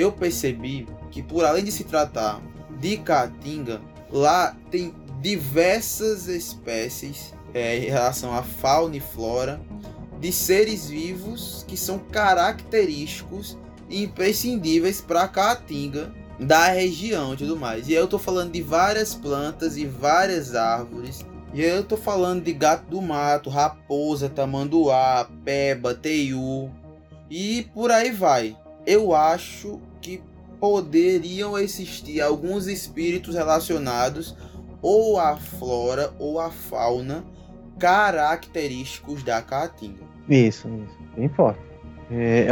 Eu 0.00 0.10
percebi 0.10 0.88
que 1.10 1.22
por 1.22 1.44
além 1.44 1.62
de 1.62 1.70
se 1.70 1.84
tratar 1.84 2.40
de 2.80 2.96
caatinga, 2.96 3.82
lá 4.10 4.56
tem 4.70 4.94
diversas 5.20 6.26
espécies 6.26 7.34
é, 7.52 7.76
em 7.76 7.90
relação 7.90 8.34
à 8.34 8.42
fauna 8.42 8.96
e 8.96 9.00
flora 9.00 9.60
de 10.18 10.32
seres 10.32 10.88
vivos 10.88 11.66
que 11.68 11.76
são 11.76 11.98
característicos 11.98 13.58
e 13.90 14.04
imprescindíveis 14.04 15.02
para 15.02 15.24
a 15.24 15.28
caatinga 15.28 16.10
da 16.38 16.68
região 16.68 17.34
e 17.34 17.36
tudo 17.36 17.54
mais. 17.54 17.86
E 17.86 17.92
eu 17.92 18.04
estou 18.04 18.18
falando 18.18 18.52
de 18.52 18.62
várias 18.62 19.14
plantas 19.14 19.76
e 19.76 19.84
várias 19.84 20.54
árvores 20.54 21.26
e 21.52 21.60
eu 21.60 21.84
tô 21.84 21.98
falando 21.98 22.42
de 22.42 22.54
gato 22.54 22.86
do 22.86 23.02
mato, 23.02 23.50
raposa, 23.50 24.30
tamanduá, 24.30 25.28
peba, 25.44 25.94
teiu 25.94 26.70
e 27.28 27.68
por 27.74 27.90
aí 27.90 28.10
vai. 28.10 28.56
Eu 28.86 29.14
acho 29.14 29.80
que 30.00 30.22
poderiam 30.58 31.58
existir 31.58 32.20
alguns 32.20 32.66
espíritos 32.66 33.34
relacionados 33.34 34.36
ou 34.82 35.18
à 35.18 35.36
flora 35.36 36.12
ou 36.18 36.40
à 36.40 36.50
fauna 36.50 37.24
característicos 37.78 39.22
da 39.22 39.40
caatinga. 39.40 40.04
Isso, 40.28 40.68
isso, 40.68 40.98
bem 41.16 41.28
forte. 41.30 41.60
É, 42.10 42.46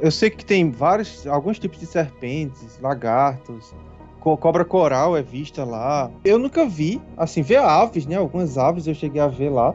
eu 0.00 0.10
sei 0.10 0.30
que 0.30 0.44
tem 0.44 0.70
vários, 0.70 1.26
alguns 1.26 1.58
tipos 1.58 1.78
de 1.78 1.86
serpentes, 1.86 2.78
lagartos, 2.80 3.74
cobra 4.20 4.64
coral 4.64 5.16
é 5.16 5.22
vista 5.22 5.64
lá. 5.64 6.10
Eu 6.24 6.38
nunca 6.38 6.66
vi, 6.66 7.00
assim, 7.16 7.42
ver 7.42 7.58
aves, 7.58 8.06
né? 8.06 8.16
Algumas 8.16 8.56
aves 8.56 8.86
eu 8.86 8.94
cheguei 8.94 9.20
a 9.20 9.28
ver 9.28 9.50
lá, 9.50 9.74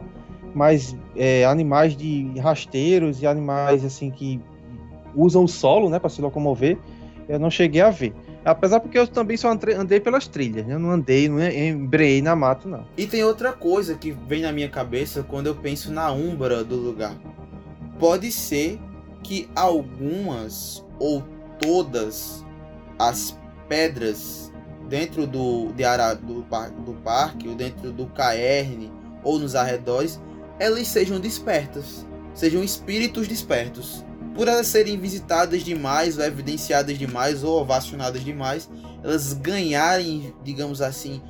mas 0.52 0.96
é, 1.16 1.44
animais 1.44 1.96
de 1.96 2.38
rasteiros 2.40 3.22
e 3.22 3.26
animais 3.26 3.84
assim 3.84 4.10
que 4.10 4.40
usam 5.14 5.44
o 5.44 5.48
solo, 5.48 5.88
né, 5.88 5.98
para 5.98 6.10
se 6.10 6.20
locomover, 6.20 6.78
eu 7.28 7.38
não 7.38 7.50
cheguei 7.50 7.80
a 7.80 7.90
ver. 7.90 8.14
Apesar 8.44 8.80
porque 8.80 8.98
eu 8.98 9.06
também 9.06 9.36
só 9.36 9.50
andei 9.50 10.00
pelas 10.00 10.26
trilhas, 10.26 10.66
né? 10.66 10.74
Eu 10.74 10.78
não 10.78 10.90
andei, 10.90 11.28
não 11.28 11.40
embreei 11.40 12.22
na 12.22 12.34
mata, 12.34 12.68
não. 12.68 12.86
E 12.96 13.06
tem 13.06 13.22
outra 13.22 13.52
coisa 13.52 13.94
que 13.94 14.10
vem 14.10 14.42
na 14.42 14.50
minha 14.50 14.68
cabeça 14.68 15.22
quando 15.22 15.46
eu 15.46 15.54
penso 15.54 15.92
na 15.92 16.10
umbra 16.10 16.64
do 16.64 16.76
lugar. 16.76 17.14
Pode 17.98 18.32
ser 18.32 18.80
que 19.22 19.48
algumas 19.54 20.84
ou 20.98 21.22
todas 21.60 22.44
as 22.98 23.38
pedras 23.68 24.50
dentro 24.88 25.26
do, 25.26 25.70
de 25.72 25.84
Ara, 25.84 26.14
do, 26.14 26.42
do 26.42 26.92
parque, 27.04 27.46
ou 27.46 27.54
dentro 27.54 27.92
do 27.92 28.06
caerne, 28.06 28.90
ou 29.22 29.38
nos 29.38 29.54
arredores, 29.54 30.20
elas 30.58 30.88
sejam 30.88 31.20
despertas, 31.20 32.06
sejam 32.34 32.64
espíritos 32.64 33.28
despertos. 33.28 34.04
Por 34.34 34.48
elas 34.48 34.66
serem 34.68 34.98
visitadas 34.98 35.62
demais, 35.62 36.18
ou 36.18 36.24
evidenciadas 36.24 36.96
demais, 36.98 37.42
ou 37.42 37.60
ovacionadas 37.60 38.24
demais, 38.24 38.70
elas 39.02 39.32
ganharem, 39.32 40.32
digamos 40.44 40.80
assim, 40.80 41.20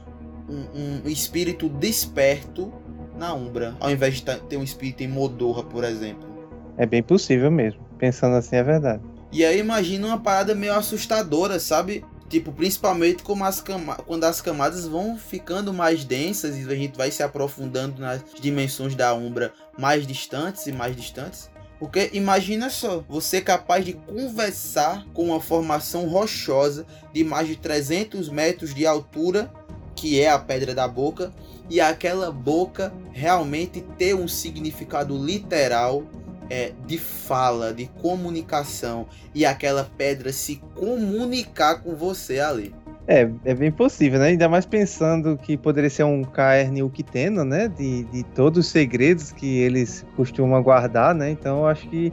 um, 0.48 1.03
um 1.07 1.09
espírito 1.09 1.68
desperto 1.68 2.72
na 3.16 3.34
Umbra, 3.34 3.76
ao 3.80 3.90
invés 3.90 4.16
de 4.16 4.22
ter 4.22 4.57
um 4.57 4.62
espírito 4.62 5.03
em 5.03 5.09
Modorra, 5.09 5.62
por 5.62 5.84
exemplo. 5.84 6.28
É 6.76 6.86
bem 6.86 7.03
possível 7.03 7.51
mesmo. 7.51 7.80
Pensando 7.98 8.36
assim, 8.36 8.57
é 8.57 8.62
verdade. 8.62 9.03
E 9.32 9.44
aí 9.44 9.59
imagina 9.59 10.07
uma 10.07 10.18
parada 10.18 10.55
meio 10.55 10.74
assustadora, 10.74 11.61
sabe? 11.61 12.05
Tipo, 12.28 12.53
principalmente 12.53 13.22
como 13.22 13.44
as 13.44 13.62
quando 14.07 14.24
as 14.24 14.40
camadas 14.40 14.86
vão 14.86 15.18
ficando 15.18 15.72
mais 15.72 16.05
densas 16.05 16.57
e 16.57 16.62
a 16.62 16.76
gente 16.76 16.96
vai 16.96 17.11
se 17.11 17.22
aprofundando 17.22 18.01
nas 18.01 18.22
dimensões 18.40 18.94
da 18.94 19.12
Umbra 19.12 19.53
mais 19.78 20.07
distantes 20.07 20.66
e 20.66 20.72
mais 20.72 20.96
distantes. 20.96 21.51
Porque 21.81 22.11
imagina 22.12 22.68
só, 22.68 23.03
você 23.09 23.39
é 23.39 23.41
capaz 23.41 23.87
de 23.87 23.95
conversar 23.95 25.07
com 25.14 25.24
uma 25.24 25.41
formação 25.41 26.07
rochosa 26.07 26.87
de 27.11 27.24
mais 27.24 27.49
de 27.49 27.57
300 27.57 28.28
metros 28.28 28.74
de 28.74 28.87
altura, 28.87 29.51
que 29.97 30.20
é 30.20 30.28
a 30.28 30.39
Pedra 30.39 30.74
da 30.74 30.87
Boca, 30.87 31.33
e 31.70 31.81
aquela 31.81 32.31
boca 32.31 32.93
realmente 33.12 33.81
ter 33.97 34.14
um 34.14 34.28
significado 34.28 35.16
literal 35.16 36.05
é, 36.51 36.72
de 36.85 36.99
fala, 36.99 37.72
de 37.72 37.87
comunicação 37.87 39.07
e 39.33 39.47
aquela 39.47 39.85
pedra 39.97 40.33
se 40.33 40.57
comunicar 40.74 41.81
com 41.81 41.95
você 41.95 42.41
ali. 42.41 42.74
É, 43.11 43.29
é 43.45 43.55
bem 43.57 43.73
possível, 43.73 44.21
né? 44.21 44.29
Ainda 44.29 44.49
mais 44.49 44.65
pensando 44.65 45.37
que 45.37 45.57
poderia 45.57 45.91
ser 45.91 46.05
um 46.05 46.23
Caern 46.23 46.81
Uktena, 46.83 47.45
né? 47.45 47.67
De, 47.67 48.05
de 48.05 48.23
todos 48.23 48.65
os 48.65 48.71
segredos 48.71 49.33
que 49.33 49.59
eles 49.59 50.07
costumam 50.15 50.63
guardar, 50.63 51.13
né? 51.13 51.29
Então 51.29 51.59
eu 51.59 51.67
acho 51.67 51.89
que 51.89 52.13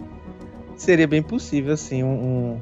seria 0.75 1.07
bem 1.07 1.21
possível, 1.21 1.75
assim, 1.75 2.01
um, 2.01 2.07
um, 2.07 2.61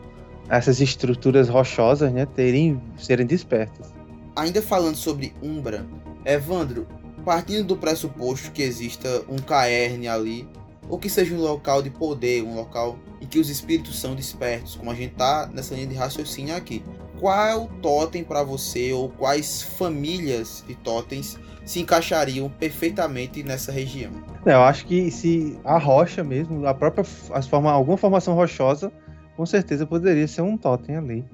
essas 0.49 0.81
estruturas 0.81 1.47
rochosas, 1.47 2.11
né? 2.11 2.25
Terem, 2.25 2.81
serem 2.97 3.25
despertas. 3.25 3.93
Ainda 4.35 4.61
falando 4.61 4.97
sobre 4.97 5.33
Umbra, 5.41 5.85
Evandro, 6.25 6.85
partindo 7.23 7.65
do 7.65 7.77
pressuposto 7.77 8.51
que 8.51 8.61
exista 8.61 9.23
um 9.29 9.37
Caern 9.37 10.09
ali, 10.09 10.45
ou 10.89 10.99
que 10.99 11.09
seja 11.09 11.33
um 11.33 11.39
local 11.39 11.81
de 11.81 11.89
poder, 11.89 12.43
um 12.43 12.53
local 12.53 12.99
em 13.21 13.25
que 13.25 13.39
os 13.39 13.49
espíritos 13.49 13.97
são 13.97 14.13
despertos, 14.13 14.75
como 14.75 14.91
a 14.91 14.93
gente 14.93 15.13
tá 15.15 15.49
nessa 15.53 15.73
linha 15.73 15.87
de 15.87 15.95
raciocínio 15.95 16.53
aqui. 16.53 16.83
Qual 17.19 17.67
totem 17.81 18.23
para 18.23 18.43
você 18.43 18.93
ou 18.93 19.09
quais 19.09 19.61
famílias 19.61 20.63
de 20.67 20.75
totens 20.75 21.37
se 21.65 21.79
encaixariam 21.79 22.49
perfeitamente 22.49 23.43
nessa 23.43 23.71
região? 23.71 24.11
É, 24.45 24.53
eu 24.53 24.61
acho 24.61 24.85
que 24.85 25.09
se 25.09 25.57
a 25.63 25.77
rocha 25.77 26.23
mesmo, 26.23 26.65
a 26.67 26.73
própria 26.73 27.05
as 27.31 27.47
forma, 27.47 27.71
alguma 27.71 27.97
formação 27.97 28.35
rochosa, 28.35 28.91
com 29.35 29.45
certeza 29.45 29.85
poderia 29.85 30.27
ser 30.27 30.41
um 30.41 30.57
totem 30.57 30.95
ali 30.95 31.25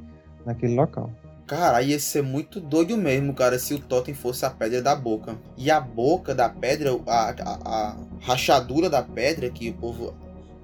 naquele 0.46 0.76
local. 0.76 1.12
Cara, 1.46 1.82
ia 1.82 2.00
ser 2.00 2.24
muito 2.24 2.62
doido 2.62 2.96
mesmo, 2.96 3.34
cara, 3.34 3.60
se 3.60 3.74
o 3.74 3.80
totem 3.80 4.14
fosse 4.14 4.46
a 4.46 4.50
pedra 4.50 4.82
da 4.82 4.96
boca. 4.96 5.36
E 5.58 5.70
a 5.70 5.82
boca 5.82 6.34
da 6.34 6.48
pedra, 6.48 6.92
a, 7.06 7.30
a, 7.30 7.60
a 7.66 7.98
rachadura 8.22 8.90
da 8.90 9.02
pedra, 9.02 9.50
que 9.50 9.70
o 9.70 9.74
povo 9.74 10.14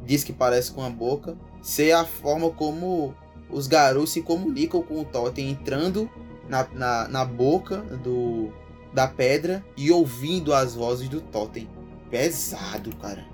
diz 0.05 0.24
que 0.24 0.32
parece 0.32 0.72
com 0.72 0.82
a 0.82 0.89
boca, 0.89 1.36
ser 1.61 1.91
a 1.91 2.05
forma 2.05 2.49
como 2.51 3.13
os 3.50 3.68
garotos 3.68 4.12
se 4.12 4.22
comunicam 4.22 4.82
com 4.82 5.02
o 5.02 5.06
totem, 5.06 5.50
entrando 5.50 6.10
na, 6.48 6.68
na, 6.74 7.08
na 7.08 7.26
boca 7.26 7.78
do, 7.78 8.52
da 8.93 9.08
pedra 9.08 9.64
e 9.76 9.91
ouvindo 9.91 10.54
as 10.54 10.76
vozes 10.76 11.10
do 11.10 11.22
totem. 11.22 11.70
Pesado, 12.10 12.95
cara. 12.98 13.26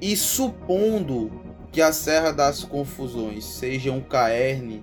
E 0.00 0.16
supondo 0.16 1.30
que 1.72 1.80
a 1.80 1.92
Serra 1.92 2.32
das 2.32 2.64
Confusões 2.64 3.44
seja 3.44 3.92
um 3.92 4.00
caerne 4.00 4.82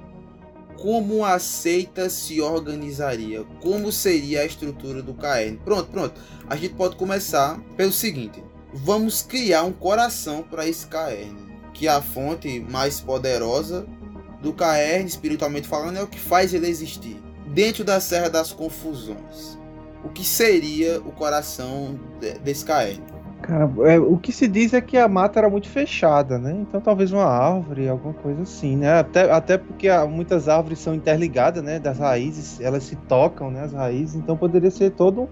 como 0.76 1.24
a 1.24 1.40
seita 1.40 2.10
se 2.10 2.42
organizaria, 2.42 3.46
como 3.62 3.92
seria 3.92 4.42
a 4.42 4.46
estrutura 4.46 5.02
do 5.02 5.14
KN. 5.14 5.58
Pronto, 5.64 5.90
pronto. 5.90 6.20
A 6.50 6.56
gente 6.56 6.74
pode 6.74 6.96
começar 6.96 7.60
pelo 7.78 7.92
seguinte: 7.92 8.44
vamos 8.74 9.22
criar 9.22 9.64
um 9.64 9.72
coração 9.72 10.44
para 10.44 10.68
esse 10.68 10.88
KN, 10.88 11.36
que 11.74 11.88
é 11.88 11.92
a 11.92 12.02
fonte 12.02 12.60
mais 12.60 13.00
poderosa 13.00 13.88
do 14.44 14.54
KN, 14.54 15.06
espiritualmente 15.06 15.68
falando, 15.68 15.98
é 15.98 16.04
o 16.04 16.08
que 16.08 16.20
faz 16.20 16.54
ele 16.54 16.68
existir. 16.68 17.18
Dentro 17.48 17.84
da 17.84 18.00
Serra 18.02 18.30
das 18.30 18.52
Confusões, 18.52 19.58
o 20.04 20.10
que 20.10 20.26
seria 20.26 21.00
o 21.00 21.12
coração 21.12 21.98
desse 22.44 22.66
KN? 22.66 23.02
Cara, 23.42 23.70
é, 23.86 24.00
o 24.00 24.18
que 24.18 24.32
se 24.32 24.48
diz 24.48 24.74
é 24.74 24.80
que 24.80 24.98
a 24.98 25.08
mata 25.08 25.40
era 25.40 25.50
muito 25.50 25.68
fechada, 25.68 26.38
né? 26.38 26.56
Então 26.62 26.80
talvez 26.80 27.12
uma 27.12 27.26
árvore, 27.26 27.90
alguma 27.90 28.14
coisa 28.14 28.42
assim, 28.42 28.78
né? 28.78 29.00
Até, 29.00 29.30
até 29.30 29.58
porque 29.58 29.90
muitas 30.10 30.48
árvores 30.48 30.80
são 30.80 30.96
interligadas, 30.96 31.62
né? 31.62 31.78
Das 31.78 32.00
raízes, 32.00 32.62
elas 32.62 32.84
se 32.84 32.96
tocam, 32.96 33.52
né? 33.52 33.64
As 33.64 33.74
raízes, 33.74 34.16
então 34.16 34.38
poderia 34.38 34.72
ser 34.72 34.92
todo 34.92 35.30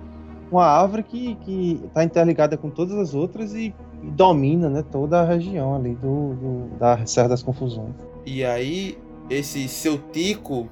uma 0.51 0.65
árvore 0.65 1.03
que 1.03 1.35
que 1.35 1.81
está 1.85 2.03
interligada 2.03 2.57
com 2.57 2.69
todas 2.69 2.97
as 2.97 3.13
outras 3.13 3.53
e, 3.53 3.73
e, 4.03 4.11
domina, 4.11 4.69
né? 4.69 4.83
Toda 4.91 5.21
a 5.21 5.25
região 5.25 5.73
ali 5.73 5.95
do, 5.95 6.33
do 6.33 6.77
da 6.77 7.05
Serra 7.05 7.29
das 7.29 7.41
Confusões. 7.41 7.95
E 8.25 8.43
aí 8.43 8.97
esse 9.29 9.67
seu 9.67 9.97
Tico, 9.97 10.69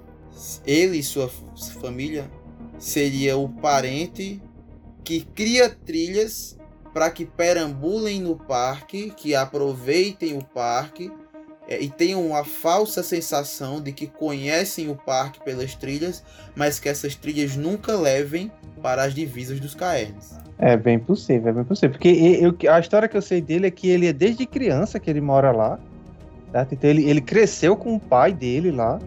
ele 0.66 0.97
e 0.97 1.04
sua 1.04 1.30
família 1.82 2.30
seria 2.78 3.38
o 3.38 3.50
parente 3.50 4.41
que 5.04 5.22
cria 5.22 5.70
trilhas 5.70 6.58
para 6.93 7.10
que 7.10 7.26
perambulem 7.26 8.22
no 8.22 8.36
parque, 8.36 9.12
que 9.16 9.36
aproveitem 9.36 10.38
o 10.38 10.43
parque 10.43 11.12
é, 11.68 11.80
e 11.80 11.89
tenham 11.89 12.26
uma 12.26 12.43
falsa 12.43 13.04
sensação 13.04 13.80
de 13.80 13.91
que 13.91 14.08
conhecem 14.08 14.89
o 14.89 14.95
parque 14.95 15.39
pelas 15.43 15.76
trilhas, 15.76 16.24
mas 16.56 16.80
que 16.80 16.89
essas 16.89 17.16
trilhas 17.16 17.56
nunca 17.56 17.95
levem 17.95 18.52
para 18.82 19.04
as 19.04 19.14
divisas 19.14 19.60
dos 19.60 19.76
caernes. 19.76 20.38
É 20.58 20.76
bem 20.76 21.00
possível, 21.00 21.50
é 21.50 21.54
bem 21.54 21.64
possível. 21.64 21.91
Porque 21.91 22.10
eu, 22.10 22.74
a 22.74 22.80
história 22.80 23.08
que 23.08 23.16
eu 23.16 23.22
sei 23.22 23.39
dele 23.39 23.68
é 23.68 23.72
que 23.72 23.88
ele 23.88 24.08
é 24.08 24.14
desde 24.14 24.45
criança 24.45 25.00
que 25.00 25.10
ele 25.10 25.22
mora 25.22 25.52
lá. 25.52 25.80
Certo? 26.52 26.74
Então 26.74 26.89
ele, 26.89 27.10
ele 27.10 27.22
cresceu 27.22 27.76
com 27.76 27.95
o 27.95 28.00
pai 28.00 28.34
dele 28.34 28.72
lá. 28.72 29.00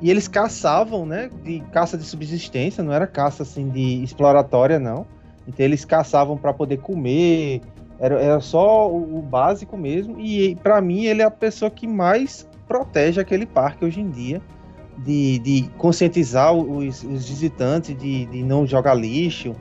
E 0.00 0.10
eles 0.10 0.28
caçavam, 0.28 1.06
né? 1.06 1.30
De 1.42 1.60
caça 1.72 1.96
de 1.96 2.04
subsistência, 2.04 2.82
não 2.82 2.92
era 2.92 3.06
caça 3.06 3.42
assim 3.42 3.68
de 3.68 4.02
exploratória, 4.02 4.78
não. 4.78 5.06
Então 5.46 5.64
eles 5.64 5.84
caçavam 5.84 6.36
para 6.36 6.52
poder 6.52 6.78
comer, 6.78 7.60
era, 7.98 8.20
era 8.20 8.40
só 8.40 8.90
o, 8.90 9.18
o 9.18 9.22
básico 9.22 9.76
mesmo. 9.76 10.20
E 10.20 10.56
para 10.56 10.80
mim 10.80 11.04
ele 11.04 11.22
é 11.22 11.24
a 11.24 11.30
pessoa 11.30 11.70
que 11.70 11.86
mais 11.86 12.46
protege 12.66 13.20
aquele 13.20 13.46
parque 13.46 13.84
hoje 13.84 14.00
em 14.00 14.10
dia, 14.10 14.42
de, 14.98 15.38
de 15.40 15.70
conscientizar 15.76 16.52
os, 16.52 17.02
os 17.02 17.28
visitantes 17.28 17.96
de, 17.96 18.26
de 18.26 18.42
não 18.42 18.66
jogar 18.66 18.94
lixo, 18.94 19.54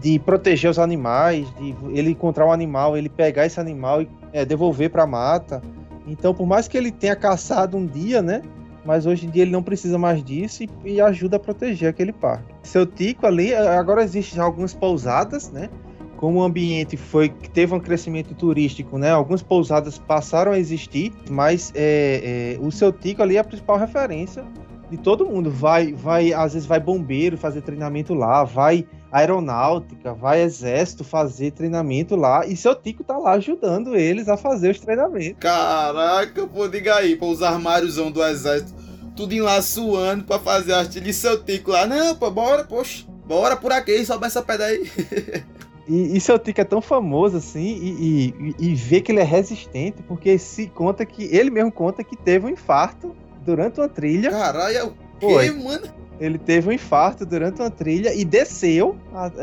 de 0.00 0.18
proteger 0.18 0.70
os 0.70 0.78
animais, 0.78 1.46
de 1.56 1.74
ele 1.92 2.10
encontrar 2.10 2.46
um 2.46 2.52
animal, 2.52 2.96
ele 2.96 3.08
pegar 3.08 3.46
esse 3.46 3.58
animal 3.58 4.02
e 4.02 4.08
é, 4.32 4.44
devolver 4.44 4.90
para 4.90 5.02
a 5.02 5.06
mata. 5.06 5.62
Então, 6.06 6.32
por 6.32 6.46
mais 6.46 6.68
que 6.68 6.76
ele 6.76 6.90
tenha 6.90 7.16
caçado 7.16 7.76
um 7.76 7.86
dia, 7.86 8.22
né? 8.22 8.42
mas 8.86 9.04
hoje 9.04 9.26
em 9.26 9.30
dia 9.30 9.42
ele 9.42 9.50
não 9.50 9.62
precisa 9.62 9.98
mais 9.98 10.22
disso 10.22 10.62
e, 10.62 10.70
e 10.84 11.00
ajuda 11.00 11.36
a 11.36 11.40
proteger 11.40 11.90
aquele 11.90 12.12
parque. 12.12 12.54
Seu 12.62 12.86
Tico 12.86 13.26
ali, 13.26 13.52
agora 13.52 14.02
existem 14.02 14.40
algumas 14.40 14.72
pousadas, 14.72 15.50
né? 15.50 15.68
Como 16.16 16.38
o 16.38 16.42
ambiente 16.42 16.96
foi 16.96 17.28
teve 17.28 17.74
um 17.74 17.80
crescimento 17.80 18.34
turístico, 18.34 18.96
né? 18.96 19.10
Algumas 19.10 19.42
pousadas 19.42 19.98
passaram 19.98 20.52
a 20.52 20.58
existir, 20.58 21.12
mas 21.28 21.72
é, 21.74 22.56
é, 22.56 22.64
o 22.64 22.70
seu 22.70 22.92
Tico 22.92 23.22
ali 23.22 23.36
é 23.36 23.40
a 23.40 23.44
principal 23.44 23.76
referência 23.76 24.44
de 24.90 24.96
todo 24.96 25.26
mundo. 25.26 25.50
Vai, 25.50 25.92
vai, 25.92 26.32
às 26.32 26.54
vezes 26.54 26.66
vai 26.66 26.80
bombeiro 26.80 27.36
fazer 27.36 27.62
treinamento 27.62 28.14
lá, 28.14 28.44
vai 28.44 28.86
aeronáutica, 29.10 30.12
vai 30.12 30.42
exército 30.42 31.04
fazer 31.04 31.52
treinamento 31.52 32.16
lá, 32.16 32.46
e 32.46 32.56
seu 32.56 32.74
Tico 32.74 33.02
tá 33.02 33.16
lá 33.16 33.32
ajudando 33.32 33.96
eles 33.96 34.28
a 34.28 34.36
fazer 34.36 34.70
os 34.70 34.80
treinamentos. 34.80 35.38
Caraca, 35.40 36.46
pô, 36.46 36.68
diga 36.68 36.96
aí, 36.96 37.16
pô, 37.16 37.30
os 37.30 37.42
armários 37.42 37.96
do 37.96 38.24
exército, 38.24 38.74
tudo 39.14 39.34
suando 39.62 40.24
pra 40.24 40.38
fazer 40.38 40.74
artilharia, 40.74 41.10
e 41.10 41.14
seu 41.14 41.42
Tico 41.42 41.70
lá, 41.70 41.86
não, 41.86 42.14
pô, 42.14 42.30
bora, 42.30 42.64
poxa, 42.64 43.06
bora 43.26 43.56
por 43.56 43.72
aqui, 43.72 44.04
sobe 44.04 44.26
essa 44.26 44.42
pedra 44.42 44.66
aí. 44.66 44.90
E, 45.88 46.16
e 46.16 46.20
seu 46.20 46.36
Tico 46.36 46.60
é 46.60 46.64
tão 46.64 46.80
famoso 46.80 47.36
assim, 47.36 47.60
e, 47.60 48.34
e, 48.58 48.70
e 48.70 48.74
vê 48.74 49.00
que 49.00 49.12
ele 49.12 49.20
é 49.20 49.24
resistente, 49.24 50.02
porque 50.02 50.36
se 50.36 50.66
conta 50.66 51.06
que, 51.06 51.32
ele 51.32 51.48
mesmo 51.48 51.70
conta 51.70 52.02
que 52.02 52.16
teve 52.16 52.44
um 52.44 52.48
infarto 52.48 53.14
durante 53.46 53.80
uma 53.80 53.88
trilha. 53.88 54.30
Caralho, 54.30 54.76
é 54.76 54.84
o 54.84 54.92
quê, 55.20 55.50
mano? 55.52 55.86
Ele 56.18 56.38
teve 56.38 56.68
um 56.68 56.72
infarto 56.72 57.26
durante 57.26 57.60
uma 57.60 57.70
trilha 57.70 58.14
e 58.14 58.24
desceu, 58.24 58.96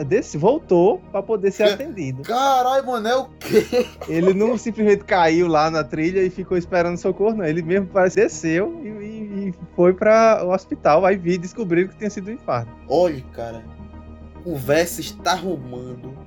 desce, 0.08 0.38
voltou 0.38 0.99
para 1.12 1.22
poder 1.22 1.51
ser 1.51 1.66
atendido. 1.66 2.24
Caralho, 2.24 2.86
mano, 2.86 3.08
é 3.08 3.16
o 3.16 3.26
quê? 3.26 3.86
Ele 4.10 4.34
não 4.34 4.58
simplesmente 4.58 5.04
caiu 5.04 5.47
lá 5.47 5.70
na 5.70 5.84
trilha 5.84 6.22
e 6.22 6.32
ficou 6.32 6.58
esperando 6.58 6.97
socorro, 6.97 7.38
não. 7.38 7.45
Ele 7.45 7.62
mesmo 7.62 7.88
parece 7.88 8.16
desceu 8.16 8.82
e, 8.84 8.88
e, 8.88 9.49
e 9.49 9.54
foi 9.76 9.93
para 9.93 10.43
o 10.43 10.49
hospital. 10.49 11.06
Aí 11.06 11.16
vi 11.16 11.34
e 11.34 11.38
descobriu 11.38 11.88
que 11.88 11.95
tinha 11.95 12.10
sido 12.10 12.32
um 12.32 12.34
infarto. 12.34 12.72
Olha, 12.89 13.24
cara, 13.34 13.64
o 14.43 14.56
Verso 14.56 14.99
está 14.99 15.34
arrumando 15.34 16.18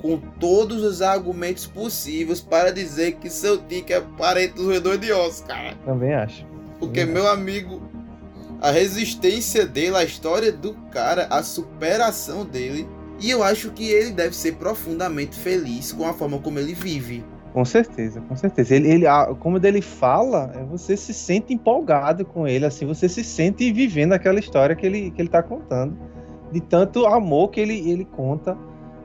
com 0.00 0.16
todos 0.38 0.84
os 0.84 1.02
argumentos 1.02 1.66
possíveis 1.66 2.40
para 2.40 2.72
dizer 2.72 3.16
que 3.16 3.28
seu 3.28 3.58
tique 3.58 3.92
é 3.92 4.00
parente 4.00 4.54
do 4.54 4.66
roedor 4.66 4.96
de 4.96 5.10
ossos, 5.12 5.40
cara. 5.40 5.74
Também 5.84 6.14
acho. 6.14 6.46
Porque, 6.78 7.04
meu 7.04 7.28
amigo, 7.28 7.82
a 8.60 8.70
resistência 8.70 9.66
dele, 9.66 9.96
a 9.96 10.04
história 10.04 10.52
do 10.52 10.74
cara, 10.90 11.26
a 11.30 11.42
superação 11.42 12.44
dele. 12.44 12.88
E 13.20 13.30
eu 13.30 13.42
acho 13.42 13.70
que 13.70 13.88
ele 13.90 14.12
deve 14.12 14.36
ser 14.36 14.56
profundamente 14.56 15.36
feliz 15.36 15.92
com 15.92 16.06
a 16.06 16.12
forma 16.12 16.38
como 16.38 16.58
ele 16.58 16.74
vive. 16.74 17.24
Com 17.52 17.64
certeza, 17.64 18.20
com 18.20 18.36
certeza. 18.36 18.74
Ele, 18.74 18.90
ele, 18.90 19.06
como 19.40 19.58
ele 19.64 19.80
fala, 19.80 20.52
é, 20.54 20.62
você 20.64 20.94
se 20.96 21.14
sente 21.14 21.54
empolgado 21.54 22.24
com 22.24 22.46
ele, 22.46 22.66
assim, 22.66 22.84
você 22.84 23.08
se 23.08 23.24
sente 23.24 23.72
vivendo 23.72 24.12
aquela 24.12 24.38
história 24.38 24.76
que 24.76 24.84
ele, 24.84 25.10
que 25.10 25.22
ele 25.22 25.28
tá 25.30 25.42
contando. 25.42 25.96
De 26.52 26.60
tanto 26.60 27.06
amor 27.06 27.48
que 27.48 27.60
ele, 27.60 27.90
ele 27.90 28.04
conta 28.04 28.56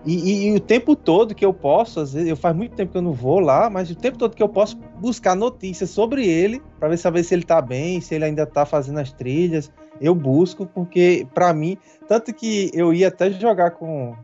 e, 0.06 0.16
e, 0.16 0.48
e, 0.48 0.56
o 0.56 0.60
tempo 0.60 0.96
todo 0.96 1.36
que 1.36 1.46
eu 1.46 1.54
posso, 1.54 2.00
às 2.00 2.14
vezes, 2.14 2.28
eu 2.28 2.36
faz 2.36 2.56
muito 2.56 2.76
tempo 2.76 2.92
que 2.92 2.98
eu 2.98 3.02
não 3.02 3.14
vou 3.14 3.40
lá, 3.40 3.70
mas 3.70 3.92
o 3.92 3.96
tempo 3.96 4.18
todo 4.18 4.36
que 4.36 4.42
eu 4.42 4.50
posso 4.50 4.76
buscar 5.00 5.36
notícias 5.36 5.90
sobre 5.92 6.26
ele, 6.28 6.62
para 6.80 6.90
ver 6.90 6.98
saber 6.98 7.24
se 7.24 7.36
ele 7.36 7.44
tá 7.44 7.62
bem, 7.62 8.02
se 8.02 8.16
ele 8.16 8.26
ainda 8.26 8.46
tá 8.46 8.66
fazendo 8.66 9.00
as 9.00 9.12
trilhas, 9.12 9.72
eu 10.00 10.16
busco, 10.16 10.66
porque 10.66 11.28
para 11.34 11.54
mim, 11.54 11.78
tanto 12.08 12.34
que 12.34 12.72
eu 12.74 12.94
ia 12.94 13.10
até 13.10 13.30
jogar 13.30 13.72
com, 13.72 14.16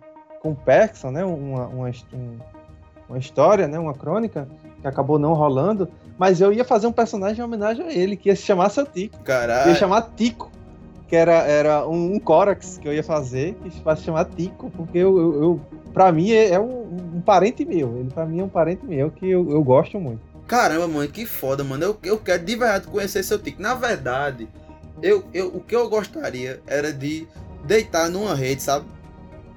com 0.41 0.51
o 0.51 0.55
Perkson, 0.55 1.11
né, 1.11 1.23
uma, 1.23 1.67
uma, 1.67 1.91
uma 3.07 3.17
história, 3.19 3.67
né, 3.67 3.77
uma 3.77 3.93
crônica, 3.93 4.47
que 4.81 4.87
acabou 4.87 5.19
não 5.19 5.33
rolando, 5.33 5.87
mas 6.17 6.41
eu 6.41 6.51
ia 6.51 6.65
fazer 6.65 6.87
um 6.87 6.91
personagem 6.91 7.39
em 7.39 7.43
homenagem 7.43 7.85
a 7.85 7.93
ele, 7.93 8.17
que 8.17 8.29
ia 8.29 8.35
se 8.35 8.41
chamar 8.41 8.69
seu 8.69 8.85
Tico. 8.85 9.19
Caralho. 9.19 9.69
Ia 9.69 9.75
chamar 9.75 10.13
Tico 10.15 10.56
que 11.07 11.15
era, 11.15 11.35
era 11.43 11.87
um, 11.87 12.15
um 12.15 12.19
Corax 12.19 12.77
que 12.77 12.87
eu 12.87 12.93
ia 12.93 13.03
fazer, 13.03 13.55
que 13.63 13.71
se 13.71 14.03
chamar 14.03 14.25
Tico, 14.25 14.69
porque 14.71 14.97
eu, 14.97 15.17
eu, 15.17 15.41
eu 15.41 15.61
pra 15.93 16.11
mim 16.11 16.31
é, 16.31 16.51
é 16.51 16.59
um, 16.59 17.15
um, 17.15 17.21
parente 17.21 17.63
meu. 17.65 17.97
Ele 17.97 18.09
pra 18.09 18.25
mim 18.25 18.39
é 18.39 18.43
um 18.43 18.49
parente 18.49 18.85
meu 18.85 19.09
que 19.09 19.29
eu, 19.29 19.49
eu 19.49 19.63
gosto 19.63 19.99
muito. 19.99 20.19
Caramba, 20.45 20.87
mano, 20.87 21.09
que 21.09 21.25
foda, 21.25 21.63
mano. 21.63 21.83
Eu, 21.83 21.97
eu 22.03 22.17
quero 22.17 22.43
de 22.43 22.55
verdade 22.55 22.87
conhecer 22.87 23.23
seu 23.23 23.39
Tico. 23.39 23.61
Na 23.61 23.73
verdade, 23.73 24.49
eu, 25.01 25.23
eu, 25.33 25.47
o 25.47 25.61
que 25.61 25.75
eu 25.75 25.89
gostaria 25.89 26.61
era 26.67 26.91
de 26.91 27.25
deitar 27.63 28.09
numa 28.09 28.35
rede, 28.35 28.61
sabe? 28.61 28.85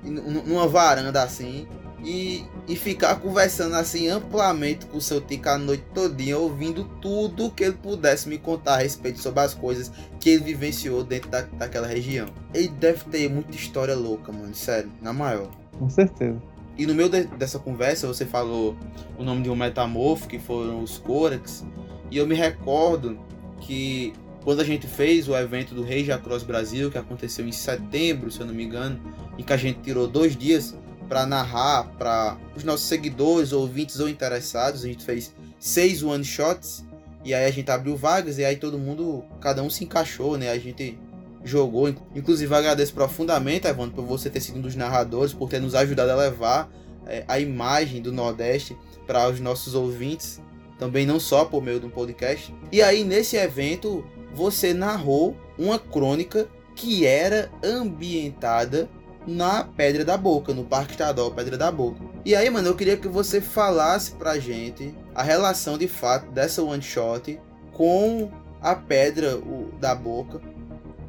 Numa 0.03 0.69
varanda 0.69 1.23
assim. 1.23 1.67
E, 2.03 2.45
e 2.67 2.77
ficar 2.77 3.17
conversando 3.17 3.75
assim 3.75 4.09
amplamente 4.09 4.87
com 4.87 4.97
o 4.97 5.01
seu 5.03 5.21
tico 5.21 5.51
a 5.51 5.59
noite 5.59 5.85
todinha, 5.95 6.39
ouvindo 6.39 6.85
tudo 7.01 7.51
que 7.51 7.63
ele 7.63 7.75
pudesse 7.75 8.27
me 8.27 8.39
contar 8.39 8.75
a 8.75 8.79
respeito 8.79 9.21
sobre 9.21 9.41
as 9.41 9.53
coisas 9.53 9.93
que 10.19 10.31
ele 10.31 10.45
vivenciou 10.45 11.05
dentro 11.05 11.29
da, 11.29 11.43
daquela 11.43 11.87
região. 11.87 12.27
Ele 12.55 12.69
deve 12.69 13.05
ter 13.05 13.29
muita 13.29 13.55
história 13.55 13.95
louca, 13.95 14.33
mano, 14.33 14.55
sério, 14.55 14.91
na 15.03 15.13
maior. 15.13 15.51
Com 15.79 15.91
certeza. 15.91 16.41
E 16.79 16.87
no 16.87 16.95
meio 16.95 17.11
de, 17.11 17.25
dessa 17.25 17.59
conversa 17.59 18.07
você 18.07 18.25
falou 18.25 18.75
o 19.19 19.23
nome 19.23 19.43
de 19.43 19.51
um 19.51 19.57
metamorfo, 19.57 20.27
que 20.27 20.39
foram 20.39 20.83
os 20.83 20.97
Corax, 20.97 21.67
e 22.11 22.17
eu 22.17 22.27
me 22.27 22.35
recordo 22.35 23.19
que 23.61 24.15
quando 24.43 24.61
a 24.61 24.65
gente 24.65 24.87
fez 24.87 25.29
o 25.29 25.37
evento 25.37 25.75
do 25.75 25.83
Rei 25.83 26.05
Jacross 26.05 26.43
Brasil, 26.43 26.91
que 26.91 26.97
aconteceu 26.97 27.47
em 27.47 27.53
setembro, 27.53 28.31
se 28.31 28.41
eu 28.41 28.47
não 28.47 28.55
me 28.55 28.65
engano, 28.65 28.99
e 29.37 29.43
que 29.43 29.53
a 29.53 29.57
gente 29.57 29.81
tirou 29.81 30.09
dois 30.09 30.35
dias 30.35 30.75
para 31.11 31.27
narrar 31.27 31.89
para 31.99 32.39
os 32.55 32.63
nossos 32.63 32.87
seguidores, 32.87 33.53
ouvintes 33.53 33.99
ou 33.99 34.09
interessados. 34.09 34.85
A 34.85 34.87
gente 34.87 35.05
fez 35.05 35.35
seis 35.59 36.05
one 36.05 36.25
shots 36.25 36.85
e 37.25 37.35
aí 37.35 37.45
a 37.45 37.51
gente 37.51 37.69
abriu 37.69 37.97
vagas 37.97 38.39
e 38.39 38.45
aí 38.45 38.55
todo 38.55 38.79
mundo, 38.79 39.25
cada 39.41 39.61
um 39.61 39.69
se 39.69 39.83
encaixou, 39.83 40.39
né? 40.39 40.51
A 40.51 40.59
gente 40.59 40.97
jogou. 41.45 41.89
Inclusive 42.15 42.55
agradeço 42.55 42.95
profundamente, 42.95 43.67
Evandro, 43.67 43.97
por 43.97 44.05
você 44.05 44.31
ter 44.31 44.41
sido 44.41 44.61
um 44.61 44.63
dos 44.63 44.77
narradores, 44.77 45.35
por 45.35 45.51
ter 45.51 45.61
nos 45.61 45.75
ajudado 45.75 46.13
a 46.13 46.15
levar 46.15 46.71
é, 47.09 47.25
a 47.27 47.41
imagem 47.41 48.01
do 48.01 48.13
Nordeste 48.13 48.77
para 49.05 49.29
os 49.29 49.41
nossos 49.41 49.75
ouvintes, 49.75 50.41
também 50.79 51.05
não 51.05 51.19
só 51.19 51.45
por 51.45 51.61
meio 51.61 51.81
de 51.81 51.87
um 51.87 51.91
podcast. 51.91 52.55
E 52.71 52.81
aí 52.81 53.03
nesse 53.03 53.37
evento 53.37 54.05
você 54.33 54.73
narrou 54.73 55.37
uma 55.59 55.77
crônica 55.77 56.47
que 56.77 57.05
era 57.05 57.51
ambientada 57.65 58.89
na 59.27 59.65
Pedra 59.65 60.05
da 60.05 60.17
Boca, 60.17 60.53
no 60.55 60.65
Parque 60.65 60.93
Estadual 60.93 61.31
Pedra 61.31 61.57
da 61.57 61.71
Boca. 61.71 62.05
E 62.25 62.35
aí, 62.35 62.49
mano, 62.49 62.69
eu 62.69 62.75
queria 62.75 62.97
que 62.97 63.09
você 63.09 63.41
falasse 63.41 64.13
pra 64.13 64.39
gente 64.39 64.95
a 65.15 65.23
relação 65.23 65.77
de 65.77 65.89
fato 65.89 66.31
dessa 66.31 66.63
one 66.63 66.83
shot 66.83 67.39
com 67.73 68.31
a 68.61 68.75
Pedra 68.75 69.39
da 69.79 69.95
Boca. 69.95 70.41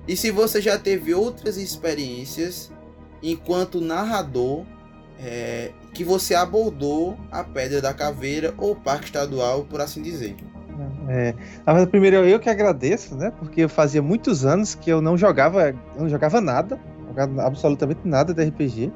E 0.08 0.16
se 0.16 0.32
você 0.32 0.62
já 0.62 0.78
teve 0.78 1.14
outras 1.14 1.58
experiências 1.58 2.72
enquanto 3.22 3.80
narrador 3.80 4.66
é, 5.20 5.72
que 5.94 6.04
você 6.04 6.34
abordou 6.34 7.18
a 7.32 7.44
Pedra 7.44 7.82
da 7.82 7.94
Caveira 7.94 8.54
ou 8.58 8.76
Parque 8.76 9.06
Estadual, 9.06 9.64
por 9.66 9.80
assim 9.80 10.02
dizer. 10.02 10.36
É, 11.08 11.36
primeiro 11.92 12.18
eu 12.18 12.40
que 12.40 12.50
agradeço, 12.50 13.16
né? 13.16 13.32
Porque 13.38 13.68
fazia 13.68 14.02
muitos 14.02 14.46
anos 14.46 14.74
que 14.74 14.90
eu 14.90 15.02
não 15.02 15.16
jogava, 15.16 15.70
eu 15.70 16.02
não 16.02 16.10
jogava 16.10 16.42
nada 16.42 16.80
jogado 17.12 17.40
absolutamente 17.40 18.02
nada 18.06 18.34
de 18.34 18.44
RPG. 18.44 18.92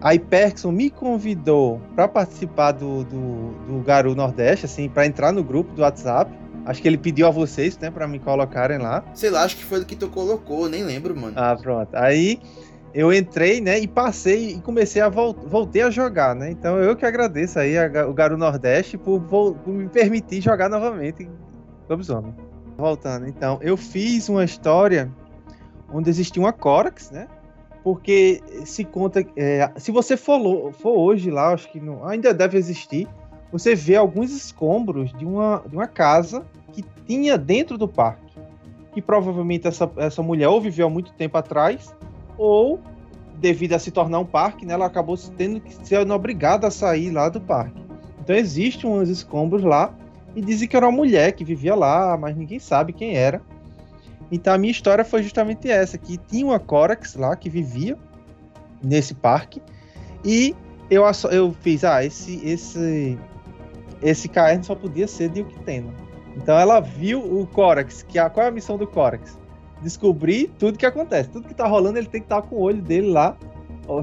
A 0.00 0.10
Hyperson 0.10 0.70
me 0.70 0.90
convidou 0.90 1.80
para 1.94 2.06
participar 2.06 2.72
do, 2.72 3.04
do, 3.04 3.50
do 3.66 3.82
Garu 3.84 4.14
Nordeste, 4.14 4.66
assim, 4.66 4.88
para 4.88 5.06
entrar 5.06 5.32
no 5.32 5.42
grupo 5.42 5.72
do 5.72 5.82
WhatsApp. 5.82 6.30
Acho 6.64 6.82
que 6.82 6.88
ele 6.88 6.98
pediu 6.98 7.26
a 7.26 7.30
vocês, 7.30 7.78
né, 7.78 7.90
para 7.90 8.06
me 8.06 8.18
colocarem 8.18 8.78
lá. 8.78 9.04
Sei 9.14 9.30
lá, 9.30 9.42
acho 9.42 9.56
que 9.56 9.64
foi 9.64 9.80
do 9.80 9.86
que 9.86 9.96
tu 9.96 10.08
colocou, 10.08 10.68
nem 10.68 10.84
lembro, 10.84 11.16
mano. 11.16 11.32
Ah, 11.36 11.56
pronto. 11.60 11.88
Aí 11.94 12.40
eu 12.92 13.12
entrei, 13.12 13.60
né, 13.60 13.78
e 13.78 13.86
passei 13.86 14.54
e 14.54 14.60
comecei 14.60 15.00
a 15.00 15.08
vol 15.08 15.34
voltei 15.46 15.82
a 15.82 15.90
jogar, 15.90 16.34
né? 16.34 16.50
Então 16.50 16.78
eu 16.78 16.96
que 16.96 17.06
agradeço 17.06 17.58
aí 17.58 17.76
a, 17.78 18.06
o 18.08 18.12
Garu 18.12 18.36
Nordeste 18.36 18.98
por, 18.98 19.20
por, 19.22 19.56
me 19.66 19.88
permitir 19.88 20.40
jogar 20.40 20.68
novamente 20.68 21.28
Lobisomem. 21.88 22.34
Voltando, 22.76 23.26
então, 23.26 23.58
eu 23.62 23.76
fiz 23.76 24.28
uma 24.28 24.44
história 24.44 25.10
onde 25.92 26.10
existia 26.10 26.42
uma 26.42 26.52
Corax, 26.52 27.10
né? 27.10 27.28
Porque 27.82 28.42
se 28.64 28.84
conta, 28.84 29.24
é, 29.36 29.70
se 29.76 29.92
você 29.92 30.16
for, 30.16 30.72
for, 30.72 30.98
hoje 30.98 31.30
lá, 31.30 31.52
acho 31.52 31.70
que 31.70 31.78
não, 31.78 32.06
ainda 32.06 32.34
deve 32.34 32.58
existir, 32.58 33.08
você 33.52 33.74
vê 33.74 33.94
alguns 33.94 34.32
escombros 34.32 35.12
de 35.12 35.24
uma, 35.24 35.62
de 35.66 35.76
uma 35.76 35.86
casa 35.86 36.44
que 36.72 36.84
tinha 37.06 37.38
dentro 37.38 37.78
do 37.78 37.86
parque. 37.86 38.36
Que 38.92 39.00
provavelmente 39.00 39.68
essa, 39.68 39.90
essa 39.96 40.22
mulher 40.22 40.48
ou 40.48 40.60
viveu 40.60 40.88
há 40.88 40.90
muito 40.90 41.12
tempo 41.12 41.38
atrás, 41.38 41.94
ou 42.36 42.80
devido 43.36 43.74
a 43.74 43.78
se 43.78 43.90
tornar 43.90 44.18
um 44.18 44.24
parque, 44.24 44.66
né, 44.66 44.74
ela 44.74 44.86
acabou 44.86 45.16
tendo 45.36 45.60
que 45.60 45.74
ser 45.86 46.10
obrigada 46.10 46.66
a 46.66 46.70
sair 46.70 47.10
lá 47.10 47.28
do 47.28 47.40
parque. 47.40 47.80
Então 48.20 48.34
existem 48.34 48.90
uns 48.90 49.08
escombros 49.08 49.62
lá 49.62 49.94
e 50.34 50.40
dizem 50.40 50.66
que 50.66 50.76
era 50.76 50.86
uma 50.86 50.96
mulher 50.96 51.32
que 51.32 51.44
vivia 51.44 51.74
lá, 51.74 52.16
mas 52.16 52.36
ninguém 52.36 52.58
sabe 52.58 52.92
quem 52.92 53.16
era. 53.16 53.40
Então 54.30 54.54
a 54.54 54.58
minha 54.58 54.70
história 54.70 55.04
foi 55.04 55.22
justamente 55.22 55.70
essa, 55.70 55.96
que 55.96 56.16
tinha 56.16 56.46
uma 56.46 56.58
Corax 56.58 57.14
lá 57.14 57.36
que 57.36 57.48
vivia 57.48 57.96
nesse 58.82 59.14
parque 59.14 59.62
e 60.24 60.54
eu, 60.90 61.04
eu 61.30 61.54
fiz, 61.60 61.84
ah, 61.84 62.04
esse 62.04 62.40
esse 62.44 63.18
esse 64.02 64.28
caerno 64.28 64.64
só 64.64 64.74
podia 64.74 65.06
ser 65.06 65.30
de 65.30 65.40
Uktena. 65.40 65.92
Então 66.36 66.58
ela 66.58 66.80
viu 66.80 67.20
o 67.20 67.46
Corax, 67.46 68.02
que 68.02 68.18
a, 68.18 68.28
qual 68.28 68.44
é 68.44 68.48
a 68.48 68.52
missão 68.52 68.76
do 68.76 68.86
Corax? 68.86 69.38
Descobrir 69.82 70.50
tudo 70.58 70.78
que 70.78 70.86
acontece, 70.86 71.30
tudo 71.30 71.48
que 71.48 71.54
tá 71.54 71.66
rolando, 71.66 71.98
ele 71.98 72.06
tem 72.06 72.20
que 72.20 72.26
estar 72.26 72.42
tá 72.42 72.48
com 72.48 72.56
o 72.56 72.60
olho 72.60 72.82
dele 72.82 73.10
lá 73.10 73.36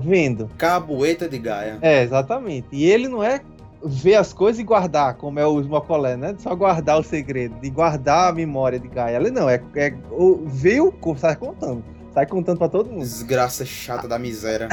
vendo. 0.01 0.49
Cabueta 0.57 1.27
de 1.27 1.37
Gaia. 1.37 1.77
É, 1.81 2.01
exatamente. 2.01 2.67
E 2.71 2.85
ele 2.85 3.07
não 3.07 3.23
é 3.23 3.41
ver 3.85 4.15
as 4.15 4.33
coisas 4.33 4.59
e 4.59 4.63
guardar, 4.63 5.15
como 5.15 5.39
é 5.39 5.45
o 5.45 5.61
Smocolé, 5.61 6.15
né? 6.15 6.35
Só 6.37 6.55
guardar 6.55 6.99
o 6.99 7.03
segredo, 7.03 7.59
de 7.59 7.69
guardar 7.69 8.29
a 8.29 8.33
memória 8.33 8.79
de 8.79 8.87
Gaia. 8.87 9.17
Ele 9.17 9.31
não, 9.31 9.49
é, 9.49 9.61
é 9.75 9.93
ver 10.45 10.81
o 10.81 10.93
sai 11.17 11.35
contando. 11.35 11.83
Sai 12.13 12.25
contando 12.25 12.57
pra 12.57 12.69
todo 12.69 12.89
mundo. 12.89 13.01
Desgraça 13.01 13.65
chata 13.65 14.07
da 14.07 14.19
miséria. 14.19 14.69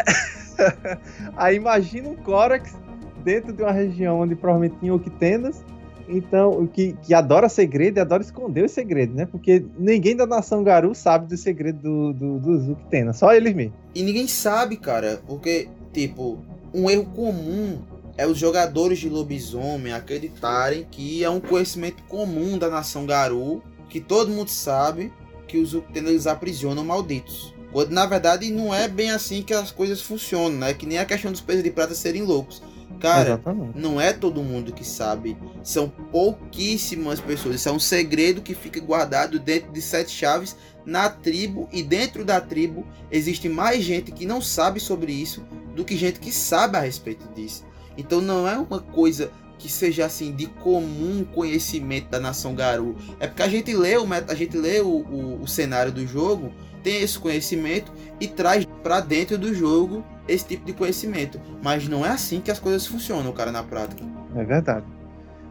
Aí 1.37 1.57
imagina 1.57 2.09
um 2.09 2.17
Corax 2.17 2.77
dentro 3.25 3.53
de 3.53 3.63
uma 3.63 3.73
região 3.73 4.21
onde 4.21 4.35
provavelmente 4.35 4.79
tinha 4.79 4.95
Octenas, 4.95 5.65
então, 6.09 6.67
que, 6.67 6.95
que 7.05 7.15
adora 7.15 7.49
segredo 7.49 7.99
e 7.99 8.01
adora 8.01 8.23
esconder 8.23 8.65
o 8.65 8.69
segredo, 8.69 9.15
né? 9.15 9.27
Porque 9.27 9.65
ninguém 9.79 10.17
da 10.17 10.27
nação 10.27 10.65
Garu 10.65 10.95
sabe 10.95 11.27
do 11.27 11.37
segredo 11.37 11.81
do, 11.81 12.13
do, 12.13 12.39
dos 12.39 12.69
Uctenas, 12.69 13.17
só 13.17 13.33
eles 13.33 13.55
mesmos. 13.55 13.75
E 13.95 14.03
ninguém 14.03 14.27
sabe, 14.27 14.77
cara, 14.77 15.21
porque, 15.27 15.69
tipo, 15.93 16.39
um 16.75 16.91
erro 16.91 17.07
comum 17.07 17.79
é 18.21 18.27
os 18.27 18.37
jogadores 18.37 18.99
de 18.99 19.09
lobisomem 19.09 19.95
acreditarem 19.95 20.87
que 20.91 21.25
é 21.25 21.31
um 21.31 21.41
conhecimento 21.41 22.03
comum 22.03 22.59
da 22.59 22.69
nação 22.69 23.07
Garu, 23.07 23.63
que 23.89 23.99
todo 23.99 24.31
mundo 24.31 24.51
sabe 24.51 25.11
que 25.49 25.57
os 25.57 25.73
Uctenas 25.73 26.27
aprisionam 26.27 26.85
malditos. 26.85 27.55
Quando 27.73 27.93
na 27.93 28.05
verdade 28.05 28.51
não 28.51 28.75
é 28.75 28.87
bem 28.87 29.11
assim 29.11 29.43
que 29.43 29.55
as 29.55 29.73
coisas 29.73 30.03
funcionam, 30.03 30.59
né? 30.59 30.75
Que 30.75 30.85
nem 30.85 30.99
a 30.99 31.07
questão 31.07 31.33
dos 31.33 31.41
pesos 31.41 31.65
de 31.65 31.71
prata 31.71 31.95
serem 31.95 32.21
loucos. 32.23 32.63
Cara, 33.01 33.31
Exatamente. 33.31 33.79
não 33.79 33.99
é 33.99 34.13
todo 34.13 34.43
mundo 34.43 34.71
que 34.71 34.87
sabe. 34.87 35.35
São 35.65 35.89
pouquíssimas 35.89 37.21
pessoas. 37.21 37.55
Isso 37.55 37.71
é 37.71 37.73
um 37.73 37.81
segredo 37.81 38.43
que 38.43 38.55
fica 38.55 38.81
guardado 38.81 39.39
dentro 39.39 39.73
de 39.73 39.81
sete 39.81 40.11
chaves 40.11 40.55
na 40.85 41.09
tribo. 41.09 41.71
E 41.73 41.83
dentro 41.83 42.23
da 42.23 42.39
tribo 42.39 42.87
existe 43.11 43.49
mais 43.49 43.83
gente 43.83 44.13
que 44.13 44.27
não 44.27 44.43
sabe 44.43 44.79
sobre 44.79 45.11
isso 45.11 45.43
do 45.75 45.87
que 45.87 45.97
gente 45.97 46.21
que 46.21 46.31
sabe 46.31 46.77
a 46.77 46.81
respeito 46.81 47.27
disso. 47.35 47.70
Então 48.01 48.21
não 48.21 48.49
é 48.49 48.57
uma 48.59 48.81
coisa 48.81 49.31
que 49.59 49.71
seja 49.71 50.07
assim 50.07 50.33
de 50.33 50.47
comum 50.47 51.25
conhecimento 51.35 52.09
da 52.09 52.19
nação 52.19 52.55
Garu. 52.55 52.97
É 53.21 53.27
porque 53.27 53.43
a 53.43 53.49
gente 53.49 53.75
lê 53.75 53.97
o, 53.97 54.07
a 54.29 54.35
gente 54.35 54.57
lê 54.57 54.81
o, 54.81 54.89
o, 54.89 55.43
o 55.43 55.47
cenário 55.47 55.93
do 55.93 56.07
jogo, 56.07 56.51
tem 56.83 57.03
esse 57.03 57.19
conhecimento 57.19 57.93
e 58.19 58.27
traz 58.27 58.65
para 58.83 59.01
dentro 59.01 59.37
do 59.37 59.55
jogo 59.55 60.03
esse 60.27 60.47
tipo 60.47 60.65
de 60.65 60.73
conhecimento. 60.73 61.39
Mas 61.63 61.87
não 61.87 62.05
é 62.05 62.09
assim 62.09 62.41
que 62.41 62.51
as 62.51 62.59
coisas 62.59 62.87
funcionam, 62.87 63.33
cara, 63.33 63.53
na 63.53 63.63
prática. 63.63 64.03
É 64.35 64.43
verdade. 64.43 64.87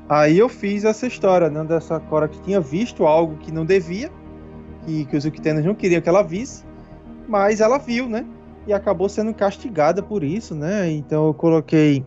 Aí 0.09 0.39
eu 0.39 0.49
fiz 0.49 0.85
essa 0.85 1.05
história, 1.05 1.49
né, 1.51 1.63
dessa 1.63 1.99
Cora 1.99 2.27
que 2.27 2.41
tinha 2.41 2.59
visto 2.59 3.05
algo 3.05 3.37
que 3.37 3.51
não 3.51 3.63
devia, 3.63 4.11
que, 4.85 5.05
que 5.05 5.15
os 5.15 5.23
Uctenas 5.23 5.63
não 5.63 5.75
queriam 5.75 6.01
que 6.01 6.09
ela 6.09 6.23
visse, 6.23 6.63
mas 7.27 7.61
ela 7.61 7.77
viu, 7.77 8.09
né? 8.09 8.25
E 8.65 8.73
acabou 8.73 9.07
sendo 9.07 9.31
castigada 9.35 10.01
por 10.01 10.23
isso, 10.23 10.55
né? 10.55 10.89
Então 10.89 11.27
eu 11.27 11.33
coloquei 11.33 12.03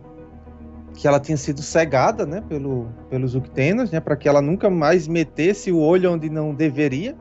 que 0.95 1.09
ela 1.09 1.18
tinha 1.18 1.36
sido 1.36 1.62
cegada, 1.62 2.26
né, 2.26 2.43
pelo, 2.49 2.88
pelos 3.09 3.34
Uctenas, 3.34 3.90
né, 3.90 4.01
para 4.01 4.16
que 4.16 4.28
ela 4.28 4.43
nunca 4.43 4.68
mais 4.68 5.09
metesse 5.09 5.72
o 5.72 5.78
olho 5.78 6.12
onde 6.12 6.28
não 6.28 6.55
deveria. 6.55 7.16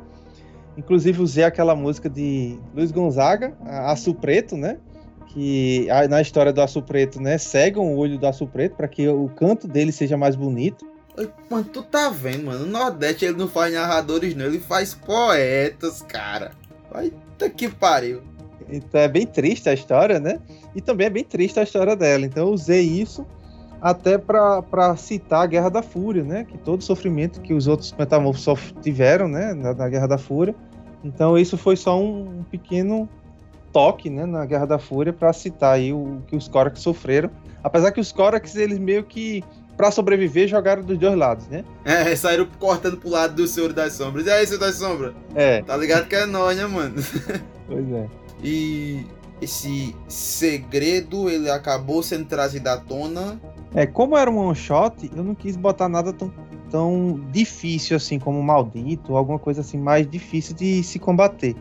Inclusive 0.78 1.22
usei 1.22 1.44
aquela 1.44 1.76
música 1.76 2.10
de 2.10 2.58
Luiz 2.76 2.92
Gonzaga, 2.92 3.54
Aço 3.66 4.14
Preto, 4.14 4.56
né, 4.56 4.78
que 5.28 5.88
na 6.10 6.22
história 6.22 6.52
do 6.52 6.62
Aço 6.62 6.82
Preto, 6.82 7.22
né, 7.22 7.38
cegam 7.38 7.94
o 7.94 7.98
olho 7.98 8.18
do 8.18 8.28
Aço 8.28 8.46
Preto 8.48 8.76
para 8.76 8.88
que 8.88 9.08
o 9.08 9.30
canto 9.30 9.68
dele 9.68 9.92
seja 9.92 10.18
mais 10.18 10.36
bonito. 10.36 10.90
Mano, 11.50 11.66
tu 11.66 11.84
tá 11.84 12.10
vendo, 12.10 12.46
mano, 12.46 12.64
o 12.64 12.68
Nordeste 12.68 13.26
ele 13.26 13.38
não 13.38 13.48
faz 13.48 13.74
narradores 13.74 14.34
não, 14.34 14.46
ele 14.46 14.60
faz 14.60 14.94
poetas, 14.94 16.02
cara. 16.02 16.52
Vai 16.92 17.12
que 17.58 17.68
pariu. 17.70 18.22
Então 18.70 19.02
é 19.02 19.08
bem 19.08 19.26
triste 19.26 19.68
a 19.68 19.74
história, 19.74 20.20
né? 20.20 20.40
E 20.76 20.82
também 20.82 21.08
é 21.08 21.10
bem 21.10 21.24
triste 21.24 21.60
a 21.60 21.64
história 21.64 21.96
dela. 21.96 22.26
Então 22.26 22.48
eu 22.48 22.54
usei 22.54 22.82
isso 22.82 23.26
até 23.82 24.18
para 24.18 24.96
citar 24.96 25.44
a 25.44 25.46
Guerra 25.48 25.70
da 25.70 25.82
Fúria, 25.82 26.24
né? 26.24 26.46
Que 26.46 26.58
todo 26.58 26.82
o 26.82 26.84
sofrimento 26.84 27.42
que 27.42 27.54
os 27.54 27.68
outros 27.68 27.94
metamorfos 27.98 28.74
tiveram, 28.82 29.28
né? 29.28 29.54
Na, 29.54 29.74
na, 29.74 29.90
Guerra 29.90 30.08
da 30.08 30.18
Fúria. 30.18 30.56
Então 31.04 31.38
isso 31.38 31.58
foi 31.58 31.76
só 31.76 32.00
um, 32.00 32.40
um 32.40 32.44
pequeno 32.44 33.10
toque 33.74 34.10
né, 34.10 34.26
na 34.26 34.46
Guerra 34.46 34.66
da 34.66 34.78
Fúria 34.78 35.12
para 35.12 35.34
citar 35.34 35.76
aí 35.76 35.92
o 35.92 36.22
que 36.28 36.36
os 36.36 36.48
Korax 36.48 36.80
sofreram. 36.82 37.32
Apesar 37.64 37.92
que 37.92 38.00
os 38.00 38.12
Korax, 38.12 38.56
eles 38.56 38.78
meio 38.78 39.04
que, 39.04 39.44
para 39.78 39.92
sobreviver, 39.92 40.48
jogaram 40.48 40.84
dos 40.84 40.98
dois 40.98 41.16
lados, 41.16 41.48
né? 41.48 41.64
É, 41.86 42.16
saíram 42.16 42.48
cortando 42.60 42.98
pro 42.98 43.10
lado 43.10 43.36
do 43.36 43.48
Senhor 43.48 43.72
das 43.74 43.94
Sombras. 43.94 44.26
E 44.26 44.32
aí, 44.32 44.46
Senhor 44.46 44.60
das 44.60 44.76
Sombras? 44.76 45.14
É. 45.34 45.62
Tá 45.62 45.78
ligado 45.78 46.08
que 46.08 46.16
é 46.16 46.26
nóis, 46.26 46.58
né, 46.58 46.68
mano? 46.68 46.96
Pois 47.68 47.90
é. 47.90 48.06
E 48.44 49.06
esse 49.42 49.96
segredo, 50.08 51.30
ele 51.30 51.50
acabou 51.50 52.04
sendo 52.04 52.26
trazido 52.26 52.68
à 52.68 52.76
tona. 52.76 53.40
É, 53.74 53.86
como 53.86 54.18
era 54.18 54.30
um 54.30 54.38
one 54.38 54.56
shot, 54.56 55.10
eu 55.16 55.24
não 55.24 55.34
quis 55.34 55.56
botar 55.56 55.88
nada 55.88 56.12
tão, 56.12 56.32
tão 56.70 57.20
difícil 57.32 57.96
assim 57.96 58.20
como 58.20 58.42
maldito, 58.44 59.16
alguma 59.16 59.40
coisa 59.40 59.62
assim 59.62 59.78
mais 59.78 60.10
difícil 60.10 60.56
de 60.56 60.84
se 60.84 61.00
combater. 61.00 61.56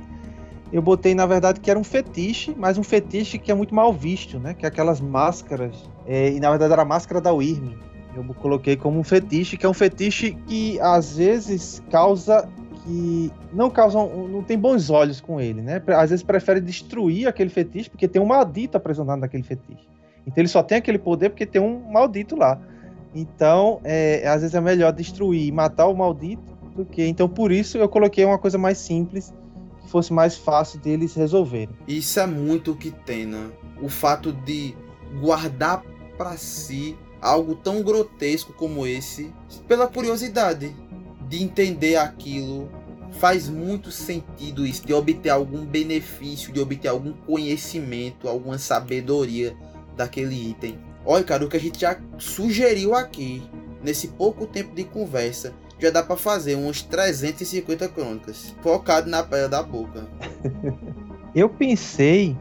Eu 0.72 0.82
botei, 0.82 1.14
na 1.14 1.26
verdade, 1.26 1.60
que 1.60 1.70
era 1.70 1.78
um 1.78 1.84
fetiche, 1.84 2.54
mas 2.56 2.78
um 2.78 2.82
fetiche 2.82 3.38
que 3.38 3.50
é 3.50 3.54
muito 3.54 3.74
mal 3.74 3.92
visto, 3.92 4.38
né? 4.38 4.54
Que 4.54 4.64
é 4.64 4.68
aquelas 4.68 5.00
máscaras. 5.00 5.88
É, 6.06 6.30
e 6.30 6.38
na 6.38 6.50
verdade 6.50 6.72
era 6.72 6.82
a 6.82 6.84
máscara 6.84 7.20
da 7.20 7.32
Wyrm. 7.32 7.74
Eu 8.14 8.24
coloquei 8.34 8.76
como 8.76 8.98
um 8.98 9.04
fetiche, 9.04 9.56
que 9.56 9.66
é 9.66 9.68
um 9.68 9.74
fetiche 9.74 10.32
que 10.46 10.80
às 10.80 11.16
vezes 11.16 11.82
causa 11.90 12.48
que 12.84 13.30
não 13.52 13.68
causam, 13.68 14.28
não 14.28 14.42
tem 14.42 14.58
bons 14.58 14.90
olhos 14.90 15.20
com 15.20 15.40
ele, 15.40 15.60
né? 15.60 15.82
Às 15.88 16.10
vezes 16.10 16.22
prefere 16.22 16.60
destruir 16.60 17.28
aquele 17.28 17.50
fetiche 17.50 17.90
porque 17.90 18.08
tem 18.08 18.20
um 18.20 18.26
maldito 18.26 18.76
aprisionado 18.76 19.20
naquele 19.20 19.42
fetiche. 19.42 19.86
Então 20.26 20.40
ele 20.40 20.48
só 20.48 20.62
tem 20.62 20.78
aquele 20.78 20.98
poder 20.98 21.30
porque 21.30 21.46
tem 21.46 21.60
um 21.60 21.90
maldito 21.90 22.36
lá. 22.36 22.60
Então, 23.14 23.80
é, 23.82 24.26
às 24.28 24.42
vezes 24.42 24.54
é 24.54 24.60
melhor 24.60 24.92
destruir 24.92 25.46
e 25.46 25.52
matar 25.52 25.86
o 25.86 25.96
maldito 25.96 26.42
do 26.76 26.84
que. 26.84 27.04
Então, 27.04 27.28
por 27.28 27.50
isso 27.50 27.78
eu 27.78 27.88
coloquei 27.88 28.24
uma 28.24 28.38
coisa 28.38 28.56
mais 28.56 28.78
simples, 28.78 29.32
que 29.82 29.90
fosse 29.90 30.12
mais 30.12 30.36
fácil 30.36 30.78
deles 30.80 31.14
resolverem. 31.14 31.70
Isso 31.88 32.20
é 32.20 32.26
muito 32.26 32.72
o 32.72 32.76
que 32.76 32.90
tem, 32.90 33.26
né? 33.26 33.50
O 33.82 33.88
fato 33.88 34.32
de 34.32 34.74
guardar 35.20 35.82
para 36.16 36.36
si 36.36 36.96
algo 37.20 37.54
tão 37.54 37.82
grotesco 37.82 38.52
como 38.52 38.86
esse, 38.86 39.32
pela 39.66 39.86
curiosidade 39.88 40.74
de 41.28 41.42
entender 41.42 41.96
aquilo. 41.96 42.68
Faz 43.14 43.48
muito 43.48 43.90
sentido 43.90 44.64
isso, 44.64 44.86
de 44.86 44.94
obter 44.94 45.30
algum 45.30 45.66
benefício, 45.66 46.52
de 46.52 46.60
obter 46.60 46.86
algum 46.86 47.12
conhecimento, 47.12 48.28
alguma 48.28 48.56
sabedoria 48.56 49.56
daquele 50.00 50.50
item. 50.50 50.78
Olha, 51.04 51.24
cara, 51.24 51.44
o 51.44 51.48
que 51.48 51.56
a 51.56 51.60
gente 51.60 51.80
já 51.80 51.98
sugeriu 52.18 52.94
aqui, 52.94 53.42
nesse 53.82 54.08
pouco 54.08 54.46
tempo 54.46 54.74
de 54.74 54.84
conversa, 54.84 55.52
já 55.78 55.90
dá 55.90 56.02
para 56.02 56.16
fazer 56.16 56.56
uns 56.56 56.82
350 56.82 57.88
crônicas, 57.88 58.54
focado 58.62 59.08
na 59.08 59.22
pedra 59.22 59.48
da 59.48 59.62
boca. 59.62 60.06
Eu 61.34 61.48
pensei 61.48 62.36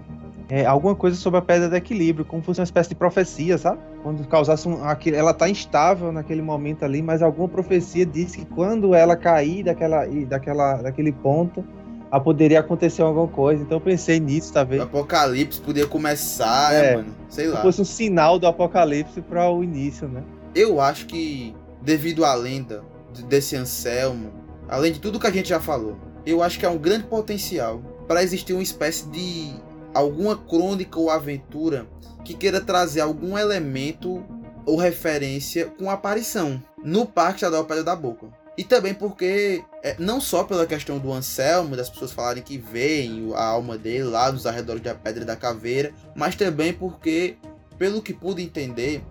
é, 0.50 0.66
alguma 0.66 0.96
coisa 0.96 1.16
sobre 1.16 1.40
a 1.40 1.42
pedra 1.42 1.70
do 1.70 1.76
equilíbrio, 1.76 2.26
como 2.26 2.42
fosse 2.42 2.60
uma 2.60 2.64
espécie 2.64 2.90
de 2.90 2.96
profecia, 2.96 3.58
sabe? 3.58 3.80
Quando 4.02 4.28
causasse 4.28 4.68
um. 4.68 4.84
Aquele, 4.84 5.16
ela 5.16 5.34
tá 5.34 5.48
instável 5.48 6.12
naquele 6.12 6.42
momento 6.42 6.84
ali, 6.84 7.02
mas 7.02 7.22
alguma 7.22 7.48
profecia 7.48 8.06
disse 8.06 8.40
que 8.40 8.46
quando 8.46 8.96
ela 8.96 9.16
cair 9.16 9.64
daquela, 9.64 10.06
daquela, 10.28 10.82
daquele 10.82 11.12
ponto, 11.12 11.64
a 12.12 12.20
poderia 12.20 12.60
acontecer 12.60 13.02
alguma 13.02 13.28
coisa. 13.28 13.62
Então 13.62 13.78
eu 13.78 13.82
pensei 13.82 14.20
nisso, 14.20 14.54
tá 14.54 14.64
vendo? 14.64 14.82
O 14.82 14.84
apocalipse 14.84 15.60
podia 15.62 15.86
começar, 15.86 16.74
é, 16.74 16.96
mano. 16.96 17.16
Sei 17.30 17.48
lá. 17.48 17.58
Se 17.58 17.62
fosse 17.62 17.82
um 17.82 17.86
sinal 17.86 18.40
do 18.40 18.48
apocalipse 18.48 19.22
para 19.22 19.50
o 19.50 19.64
início, 19.64 20.08
né? 20.08 20.24
Eu 20.56 20.82
acho 20.82 21.06
que, 21.06 21.56
devido 21.82 22.26
à 22.26 22.34
lenda 22.34 22.84
desse 23.28 23.56
Anselmo, 23.56 24.32
além 24.68 24.92
de 24.92 25.00
tudo 25.00 25.20
que 25.20 25.28
a 25.28 25.32
gente 25.32 25.50
já 25.50 25.60
falou, 25.60 25.98
eu 26.26 26.42
acho 26.42 26.60
que 26.60 26.66
há 26.66 26.70
um 26.70 26.78
grande 26.78 27.06
potencial 27.06 27.82
para 28.08 28.24
existir 28.24 28.54
uma 28.54 28.64
espécie 28.64 29.08
de 29.10 29.54
alguma 29.94 30.36
crônica 30.36 31.00
ou 31.00 31.10
aventura 31.10 31.88
que 32.24 32.34
queira 32.34 32.62
trazer 32.62 33.02
algum 33.02 33.38
elemento 33.38 34.24
ou 34.66 34.78
referência 34.78 35.66
com 35.78 35.90
aparição 35.90 36.62
no 36.84 37.06
Parque 37.06 37.36
Estadual 37.36 37.66
Pedra 37.66 37.84
da 37.84 37.96
Boca. 37.96 38.28
E 38.60 38.64
também 38.66 38.94
porque, 38.94 39.64
é, 39.82 39.96
não 39.98 40.20
só 40.20 40.44
pela 40.44 40.68
questão 40.68 41.00
do 41.00 41.14
Anselmo, 41.14 41.78
das 41.78 41.90
pessoas 41.90 42.12
falarem 42.12 42.44
que 42.44 42.58
veem 42.58 43.32
a 43.34 43.42
alma 43.42 43.78
dele 43.78 44.04
lá 44.04 44.30
nos 44.30 44.46
arredores 44.46 44.84
da 44.84 44.94
Pedra 44.94 45.24
da 45.24 45.34
Caveira, 45.34 45.94
mas 46.14 46.36
também 46.36 46.74
porque, 46.74 47.38
pelo 47.78 48.02
que 48.02 48.14
pude 48.14 48.44
entender, 48.44 49.02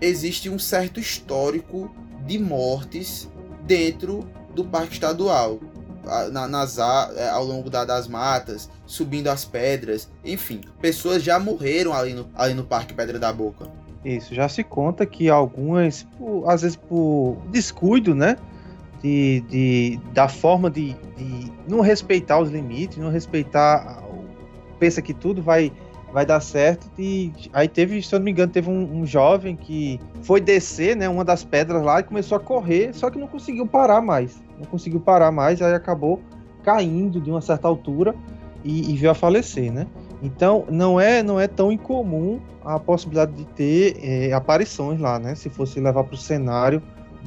existe 0.00 0.50
um 0.50 0.58
certo 0.58 0.98
histórico 0.98 1.88
de 2.26 2.36
mortes 2.36 3.30
dentro 3.62 4.28
do 4.56 4.64
Parque 4.64 4.94
Estadual 4.94 5.60
na, 6.32 6.48
nas, 6.48 6.76
é, 6.76 7.28
ao 7.28 7.44
longo 7.44 7.70
da, 7.70 7.84
das 7.84 8.08
matas, 8.08 8.68
subindo 8.86 9.28
as 9.28 9.44
pedras, 9.44 10.10
enfim, 10.24 10.62
pessoas 10.80 11.22
já 11.22 11.38
morreram 11.38 11.92
ali 11.92 12.12
no, 12.12 12.28
ali 12.34 12.54
no 12.54 12.64
Parque 12.64 12.92
Pedra 12.92 13.20
da 13.20 13.32
Boca. 13.32 13.70
Isso, 14.04 14.34
já 14.34 14.48
se 14.48 14.64
conta 14.64 15.06
que 15.06 15.30
algumas, 15.30 16.04
às 16.44 16.62
vezes 16.62 16.76
por 16.76 17.40
descuido, 17.52 18.12
né? 18.12 18.36
De, 19.06 19.40
de, 19.48 20.00
da 20.12 20.28
forma 20.28 20.68
de, 20.68 20.94
de 21.16 21.52
não 21.68 21.80
respeitar 21.80 22.40
os 22.40 22.50
limites, 22.50 22.98
não 22.98 23.10
respeitar. 23.10 24.02
Pensa 24.78 25.00
que 25.00 25.14
tudo 25.14 25.40
vai 25.40 25.72
vai 26.12 26.24
dar 26.24 26.40
certo. 26.40 26.90
E 26.98 27.30
aí 27.52 27.68
teve, 27.68 28.02
se 28.02 28.14
eu 28.14 28.18
não 28.18 28.24
me 28.24 28.30
engano, 28.30 28.50
teve 28.50 28.70
um, 28.70 29.00
um, 29.00 29.06
jovem 29.06 29.54
que 29.54 30.00
foi 30.22 30.40
descer, 30.40 30.96
né, 30.96 31.08
uma 31.08 31.24
das 31.24 31.44
pedras 31.44 31.82
lá 31.82 32.00
e 32.00 32.02
começou 32.04 32.36
a 32.36 32.40
correr, 32.40 32.94
só 32.94 33.10
que 33.10 33.18
não 33.18 33.26
conseguiu 33.26 33.66
parar 33.66 34.00
mais 34.00 34.40
não 34.58 34.64
conseguiu 34.66 35.00
parar 35.00 35.30
mais, 35.30 35.60
aí 35.60 35.74
acabou 35.74 36.20
caindo 36.62 37.20
de 37.20 37.30
uma 37.30 37.40
certa 37.40 37.68
altura 37.68 38.14
e, 38.64 38.92
e 38.92 38.96
veio 38.96 39.12
a 39.12 39.14
falecer, 39.14 39.72
né? 39.72 39.86
Então 40.22 40.64
não 40.70 40.98
é 40.98 41.22
não 41.22 41.38
é 41.38 41.46
tão 41.46 41.70
incomum 41.70 42.40
a 42.64 42.78
possibilidade 42.78 43.32
de 43.32 43.44
ter 43.44 43.96
é, 44.02 44.32
aparições 44.32 44.98
lá, 44.98 45.18
né? 45.18 45.34
Se 45.34 45.48
fosse 45.48 45.78
levar 45.78 46.04
para 46.04 46.14
o 46.14 46.18
cenário 46.18 46.82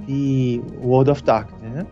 de 0.06 0.62
World 0.82 1.12
of 1.12 1.24
Darkness, 1.24 1.74
né? 1.74 1.88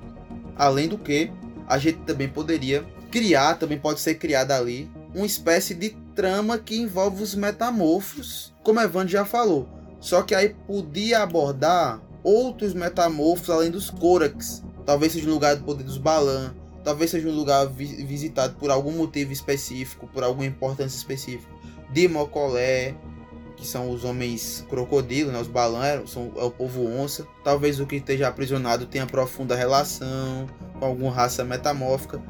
Além 0.55 0.88
do 0.88 0.97
que 0.97 1.32
a 1.68 1.78
gente 1.78 1.99
também 1.99 2.28
poderia 2.28 2.84
criar, 3.12 3.55
também 3.55 3.78
pode 3.78 3.99
ser 3.99 4.16
criada 4.16 4.58
ali 4.58 4.89
uma 5.14 5.26
espécie 5.26 5.74
de 5.74 5.89
trama 6.16 6.58
que 6.58 6.78
envolve 6.78 7.24
os 7.24 7.36
metamorfos, 7.36 8.53
como 8.64 8.80
Evandro 8.80 9.10
já 9.10 9.26
falou. 9.26 9.68
Só 9.99 10.22
que 10.22 10.36
aí 10.36 10.55
podia 10.66 11.24
abordar 11.24 12.01
outros 12.24 12.74
metamorfos 12.74 13.49
além 13.49 13.72
dos 13.72 13.89
Corax, 13.89 14.64
Talvez 14.88 15.12
seja 15.12 15.28
um 15.30 15.34
lugar 15.34 15.53
do 15.58 15.66
poder 15.66 15.84
dos 15.84 15.97
Balan. 15.97 16.55
Talvez 16.82 17.12
seja 17.12 17.28
um 17.28 17.36
lugar 17.36 17.68
vi 17.68 18.05
visitado 18.05 18.55
por 18.55 18.72
algum 18.72 18.93
motivo 18.93 19.34
específico, 19.34 20.08
por 20.08 20.24
alguma 20.24 20.45
importância 20.45 20.95
específica. 20.95 21.53
De 21.91 22.08
Mocolé, 22.08 22.95
que 23.58 23.68
são 23.68 23.89
os 23.89 24.05
homens 24.05 24.64
crocodilo, 24.70 25.32
né? 25.32 25.39
Os 25.39 25.47
Balan 25.47 25.84
é, 25.84 26.03
são, 26.05 26.32
é 26.38 26.43
o 26.43 26.51
povo 26.51 26.86
onça. 26.86 27.28
Talvez 27.43 27.80
o 27.80 27.88
que 27.88 27.95
esteja 27.95 28.28
aprisionado 28.28 28.86
tenha 28.86 29.05
profunda 29.05 29.55
relação 29.55 30.47
com 30.80 30.86
alguma 30.86 31.12
raça 31.12 31.43
metamórfica. 31.43 32.22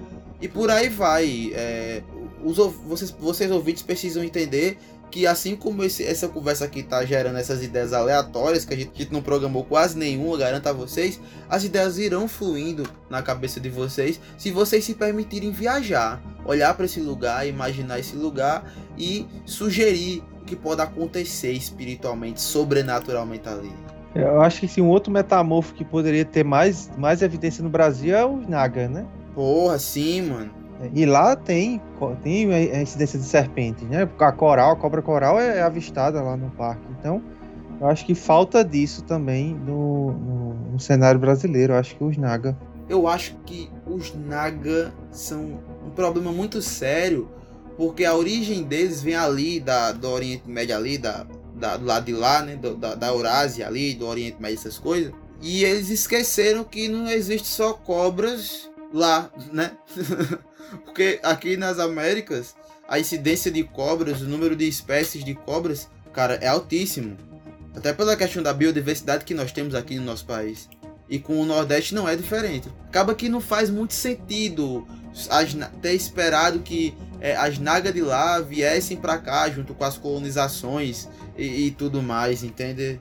E 0.41 0.47
por 0.47 0.71
aí 0.71 0.87
vai. 0.87 1.51
É, 1.53 2.01
os, 2.43 2.57
vocês, 2.57 3.11
vocês 3.11 3.51
ouvintes 3.51 3.83
precisam 3.83 4.23
entender 4.23 4.77
que 5.09 5.25
assim 5.25 5.55
como 5.55 5.83
esse, 5.83 6.03
essa 6.03 6.27
conversa 6.27 6.65
aqui 6.65 6.83
tá 6.83 7.03
gerando 7.05 7.37
essas 7.37 7.63
ideias 7.63 7.93
aleatórias, 7.93 8.65
que 8.65 8.73
a 8.73 8.77
gente, 8.77 8.91
a 8.93 8.97
gente, 8.97 9.13
não 9.13 9.21
programou 9.21 9.63
quase 9.63 9.97
nenhuma, 9.97 10.37
garanto 10.37 10.67
a 10.67 10.73
vocês, 10.73 11.19
as 11.49 11.63
ideias 11.63 11.97
irão 11.97 12.27
fluindo 12.27 12.87
na 13.09 13.21
cabeça 13.21 13.59
de 13.59 13.69
vocês 13.69 14.19
se 14.37 14.51
vocês 14.51 14.83
se 14.83 14.93
permitirem 14.93 15.51
viajar, 15.51 16.21
olhar 16.45 16.73
para 16.73 16.85
esse 16.85 16.99
lugar, 16.99 17.47
imaginar 17.47 17.99
esse 17.99 18.15
lugar 18.15 18.73
e 18.97 19.25
sugerir 19.45 20.23
que 20.47 20.55
pode 20.55 20.81
acontecer 20.81 21.51
espiritualmente, 21.51 22.41
sobrenaturalmente 22.41 23.47
ali. 23.47 23.71
Eu 24.15 24.41
acho 24.41 24.61
que 24.61 24.67
sim, 24.67 24.81
um 24.81 24.89
outro 24.89 25.11
metamorfo 25.11 25.75
que 25.75 25.85
poderia 25.85 26.25
ter 26.25 26.43
mais, 26.43 26.89
mais 26.97 27.21
evidência 27.21 27.63
no 27.63 27.69
Brasil 27.69 28.15
é 28.15 28.25
o 28.25 28.37
Naga, 28.37 28.87
né? 28.87 29.05
Porra, 29.35 29.77
sim, 29.77 30.23
mano. 30.23 30.51
E 30.93 31.05
lá 31.05 31.35
tem, 31.35 31.81
tem 32.23 32.51
a 32.53 32.81
incidência 32.81 33.19
de 33.19 33.25
serpentes, 33.25 33.87
né? 33.87 34.07
A 34.19 34.31
coral, 34.31 34.71
a 34.71 34.75
cobra 34.75 35.01
coral 35.01 35.39
é 35.39 35.61
avistada 35.61 36.21
lá 36.21 36.37
no 36.37 36.49
parque. 36.51 36.85
Então, 36.99 37.21
eu 37.79 37.87
acho 37.87 38.05
que 38.05 38.15
falta 38.15 38.63
disso 38.63 39.03
também 39.03 39.53
no, 39.53 40.11
no, 40.13 40.53
no 40.71 40.79
cenário 40.79 41.19
brasileiro. 41.19 41.73
Eu 41.73 41.77
acho 41.77 41.95
que 41.95 42.03
os 42.03 42.17
Naga. 42.17 42.57
Eu 42.89 43.07
acho 43.07 43.35
que 43.45 43.69
os 43.85 44.15
Naga 44.15 44.93
são 45.11 45.59
um 45.85 45.89
problema 45.89 46.31
muito 46.31 46.61
sério, 46.61 47.27
porque 47.77 48.03
a 48.03 48.15
origem 48.15 48.63
deles 48.63 49.01
vem 49.03 49.15
ali 49.15 49.59
da, 49.59 49.91
do 49.91 50.09
Oriente 50.09 50.49
Médio 50.49 50.75
ali, 50.75 50.97
da, 50.97 51.27
da, 51.55 51.77
do 51.77 51.85
lado 51.85 52.05
de 52.05 52.13
lá, 52.13 52.41
né? 52.41 52.55
Do, 52.55 52.75
da, 52.75 52.95
da 52.95 53.07
Eurásia 53.07 53.67
ali, 53.67 53.93
do 53.93 54.07
Oriente 54.07 54.41
Médio, 54.41 54.57
essas 54.57 54.79
coisas. 54.79 55.13
E 55.41 55.63
eles 55.63 55.89
esqueceram 55.91 56.63
que 56.63 56.87
não 56.87 57.07
existe 57.07 57.47
só 57.47 57.73
cobras 57.73 58.67
lá, 58.91 59.31
né? 59.53 59.77
Porque 60.83 61.19
aqui 61.21 61.55
nas 61.55 61.77
Américas, 61.77 62.55
a 62.87 62.99
incidência 62.99 63.51
de 63.51 63.63
cobras, 63.63 64.21
o 64.21 64.25
número 64.25 64.55
de 64.55 64.67
espécies 64.67 65.23
de 65.23 65.35
cobras, 65.35 65.87
cara, 66.11 66.33
é 66.41 66.47
altíssimo. 66.47 67.15
Até 67.75 67.93
pela 67.93 68.15
questão 68.15 68.41
da 68.41 68.51
biodiversidade 68.53 69.23
que 69.23 69.35
nós 69.35 69.51
temos 69.51 69.75
aqui 69.75 69.97
no 69.97 70.05
nosso 70.05 70.25
país. 70.25 70.67
E 71.07 71.19
com 71.19 71.39
o 71.39 71.45
Nordeste 71.45 71.93
não 71.93 72.09
é 72.09 72.15
diferente. 72.15 72.67
Acaba 72.87 73.13
que 73.13 73.29
não 73.29 73.39
faz 73.39 73.69
muito 73.69 73.93
sentido 73.93 74.85
ter 75.81 75.93
esperado 75.93 76.59
que 76.59 76.93
é, 77.19 77.35
as 77.35 77.57
nagas 77.57 77.93
de 77.93 78.01
lá 78.01 78.39
viessem 78.39 78.97
para 78.97 79.17
cá 79.17 79.49
junto 79.49 79.73
com 79.73 79.83
as 79.83 79.97
colonizações 79.97 81.07
e, 81.37 81.67
e, 81.67 81.71
tudo 81.71 82.01
mais, 82.01 82.43
entende? 82.43 82.99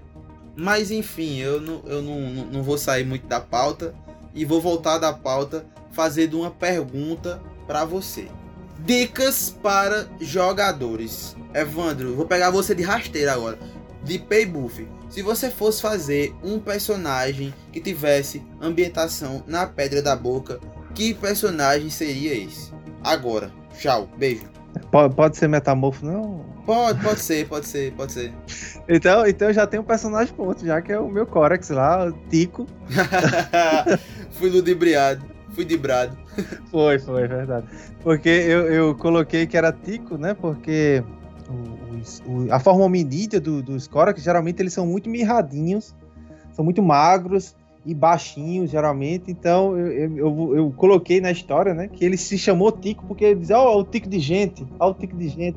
Mas 0.55 0.91
enfim, 0.91 1.39
eu, 1.39 1.61
não, 1.61 1.83
eu 1.87 2.03
não, 2.03 2.21
não 2.47 2.63
vou 2.63 2.79
sair 2.79 3.05
muito 3.05 3.27
da 3.27 3.41
pauta 3.41 3.95
e 4.35 4.45
vou 4.45 4.61
voltar 4.61 4.99
da 4.99 5.13
pauta 5.13 5.67
fazendo 5.93 6.41
uma 6.41 6.51
pergunta 6.51 7.41
para 7.67 7.85
você. 7.85 8.29
Dicas 8.79 9.55
para 9.63 10.07
jogadores. 10.21 11.35
Evandro, 11.55 12.15
vou 12.15 12.27
pegar 12.27 12.51
você 12.51 12.75
de 12.75 12.83
rasteira 12.83 13.33
agora. 13.33 13.59
De 14.03 14.19
Paybuff. 14.19 14.87
Se 15.09 15.23
você 15.23 15.51
fosse 15.51 15.81
fazer 15.81 16.35
um 16.43 16.59
personagem 16.59 17.55
que 17.73 17.81
tivesse 17.81 18.43
ambientação 18.61 19.43
na 19.47 19.67
Pedra 19.67 20.03
da 20.03 20.15
Boca, 20.15 20.61
que 20.97 21.13
personagem 21.13 21.91
seria 21.91 22.35
esse? 22.35 22.73
Agora. 23.05 23.53
Tchau. 23.79 24.09
Beijo. 24.17 24.47
Pode, 24.91 25.15
pode 25.15 25.37
ser 25.37 25.47
metamorfo, 25.47 26.05
não? 26.05 26.45
Pode, 26.65 27.01
pode 27.03 27.21
ser, 27.21 27.47
pode 27.47 27.67
ser, 27.69 27.93
pode 27.93 28.13
ser. 28.13 28.33
Então, 28.89 29.27
então 29.27 29.53
já 29.53 29.67
tem 29.67 29.81
um 29.81 29.85
personagem 29.85 30.33
pronto, 30.33 30.65
já 30.65 30.81
que 30.81 30.93
é 30.93 30.99
o 30.99 31.09
meu 31.09 31.27
Corex 31.27 31.71
lá, 31.71 32.07
o 32.07 32.13
Tico. 32.31 32.69
Fui 34.31 34.49
ludibriado, 34.49 35.27
fui 35.51 35.65
dibrado. 35.65 36.17
Foi, 36.71 36.97
foi, 37.01 37.27
verdade. 37.27 37.67
Porque 38.01 38.29
eu, 38.29 38.73
eu 38.73 38.95
coloquei 38.95 39.45
que 39.45 39.57
era 39.57 39.73
Tico, 39.73 40.17
né? 40.17 40.35
Porque 40.35 41.03
o, 41.49 42.31
o, 42.31 42.53
a 42.53 42.61
forma 42.61 42.85
hominídea 42.85 43.41
do, 43.41 43.61
dos 43.61 43.89
Corex, 43.89 44.23
geralmente 44.23 44.61
eles 44.63 44.73
são 44.73 44.87
muito 44.87 45.11
mirradinhos, 45.11 45.97
são 46.53 46.65
muito 46.65 46.81
magros 46.81 47.57
e 47.87 47.95
baixinhos, 47.95 48.71
geralmente. 48.71 49.31
Então 49.31 49.79
eu, 49.79 50.17
eu, 50.17 50.57
eu, 50.57 50.75
coloquei 50.77 51.21
na 51.21 51.31
história, 51.31 51.73
né, 51.73 51.89
que 51.89 52.05
ele 52.05 52.17
se 52.17 52.37
chamou 52.37 52.73
Tico 52.73 53.05
porque 53.07 53.25
ele 53.25 53.41
dizia, 53.41 53.59
ó, 53.59 53.77
oh, 53.77 53.81
o 53.81 53.85
Tico 53.85 54.09
de 54.09 54.19
gente, 54.19 54.67
ó, 54.79 54.91
o 54.91 54.95
Tico 54.95 55.17
de 55.17 55.29
gente. 55.29 55.57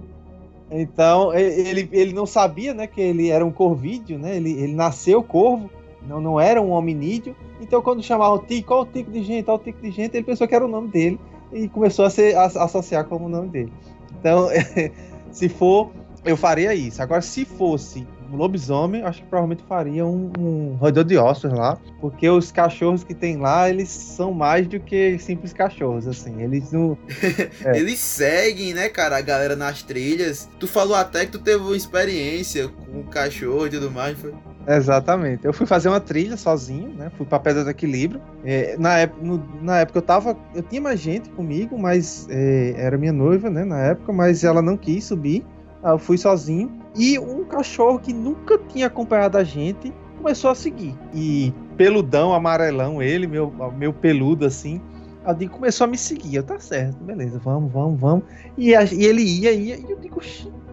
Então 0.72 1.34
ele, 1.34 1.90
ele 1.92 2.14
não 2.14 2.28
sabia, 2.28 2.74
né, 2.74 2.86
que 2.86 3.02
ele 3.02 3.30
era 3.30 3.44
um 3.44 3.52
corvídeo, 3.52 4.20
né? 4.20 4.38
Ele, 4.38 4.52
ele 4.52 4.76
nasceu 4.76 5.24
corvo, 5.24 5.70
não, 6.08 6.22
não 6.22 6.40
era 6.40 6.62
um 6.62 6.70
hominídeo. 6.70 7.36
Então 7.60 7.82
quando 7.82 8.04
chamava 8.04 8.36
o 8.36 8.40
Tico, 8.40 8.76
ó, 8.76 8.84
o 8.84 8.86
Tico 8.86 9.10
de 9.10 9.24
gente, 9.24 9.50
ó, 9.50 9.56
o 9.56 9.60
Tico 9.60 9.82
de 9.82 9.90
gente, 9.90 10.16
ele 10.16 10.24
pensou 10.24 10.48
que 10.48 10.54
era 10.54 10.64
o 10.64 10.70
nome 10.70 10.90
dele 10.90 11.20
e 11.52 11.68
começou 11.68 12.06
a 12.06 12.10
se 12.12 12.36
a, 12.36 12.42
a 12.44 12.64
associar 12.66 13.06
como 13.06 13.26
o 13.26 13.30
nome 13.30 13.50
dele. 13.50 13.74
Então, 14.20 14.50
se 15.32 15.50
for, 15.50 15.90
eu 16.24 16.38
faria 16.38 16.76
isso. 16.76 17.02
Agora, 17.02 17.22
se 17.24 17.44
fosse 17.44 18.06
lobisomem, 18.32 19.04
acho 19.04 19.22
que 19.22 19.28
provavelmente 19.28 19.64
faria 19.68 20.06
um, 20.06 20.32
um 20.38 20.76
roedor 20.80 21.04
de 21.04 21.18
ossos 21.18 21.52
lá, 21.52 21.78
porque 22.00 22.30
os 22.30 22.52
cachorros 22.52 23.04
que 23.04 23.14
tem 23.14 23.38
lá, 23.38 23.70
eles 23.70 23.90
são 23.90 24.34
mais 24.34 24.68
do 24.68 24.80
que 24.80 25.18
simples 25.20 25.54
cachorros, 25.54 26.08
assim, 26.08 26.42
eles 26.42 26.72
não... 26.72 26.98
É. 27.66 27.78
eles 27.78 28.00
seguem, 28.00 28.74
né, 28.74 28.90
cara, 28.90 29.18
a 29.18 29.22
galera 29.22 29.56
nas 29.56 29.84
trilhas. 29.84 30.48
Tu 30.60 30.68
falou 30.68 30.96
até 30.96 31.26
que 31.26 31.32
tu 31.32 31.40
teve 31.40 31.64
uma 31.64 31.76
experiência 31.76 32.68
com 32.68 33.00
o 33.00 33.04
cachorro 33.04 33.68
e 33.68 33.70
tudo 33.70 33.92
mais, 33.92 34.18
foi... 34.18 34.34
Exatamente. 34.68 35.46
Eu 35.46 35.52
fui 35.52 35.66
fazer 35.66 35.90
uma 35.90 36.00
trilha 36.00 36.38
sozinho, 36.38 36.90
né? 36.90 37.12
Fui 37.18 37.26
pra 37.26 37.40
Pedra 37.40 37.64
do 37.64 37.70
Equilíbrio. 37.72 38.22
É, 38.44 38.76
na, 38.78 39.00
época, 39.00 39.26
no, 39.26 39.44
na 39.62 39.80
época 39.80 39.98
eu 39.98 40.04
tava. 40.04 40.38
Eu 40.54 40.62
tinha 40.62 40.80
mais 40.80 41.00
gente 41.00 41.28
comigo, 41.30 41.78
mas 41.78 42.28
é, 42.30 42.76
era 42.78 42.98
minha 42.98 43.12
noiva, 43.12 43.50
né? 43.50 43.64
Na 43.64 43.80
época, 43.80 44.14
mas 44.14 44.44
ela 44.44 44.62
não 44.62 44.78
quis 44.78 45.06
subir. 45.06 45.44
Eu 45.84 45.98
fui 45.98 46.18
sozinho. 46.18 46.72
E 46.96 47.18
um 47.20 47.44
cachorro 47.44 48.00
que 48.00 48.14
nunca 48.14 48.58
tinha 48.58 48.88
acompanhado 48.88 49.38
a 49.38 49.44
gente 49.44 49.94
começou 50.18 50.50
a 50.50 50.56
seguir. 50.56 50.96
E 51.14 51.54
peludão, 51.78 52.34
amarelão, 52.34 53.02
ele, 53.02 53.26
meu, 53.26 53.54
meu 53.78 53.94
peludo 53.94 54.46
assim. 54.46 54.82
Alguém 55.24 55.48
começou 55.48 55.86
a 55.86 55.88
me 55.88 55.98
seguir. 55.98 56.36
Eu, 56.36 56.44
tá 56.44 56.60
certo, 56.60 56.98
beleza, 57.04 57.40
vamos, 57.40 57.72
vamos, 57.72 58.00
vamos. 58.00 58.26
E, 58.58 58.76
a, 58.76 58.84
e 58.84 59.06
ele 59.06 59.22
ia, 59.22 59.52
ia, 59.52 59.76
e 59.78 59.92
eu 59.92 60.00
digo, 60.00 60.22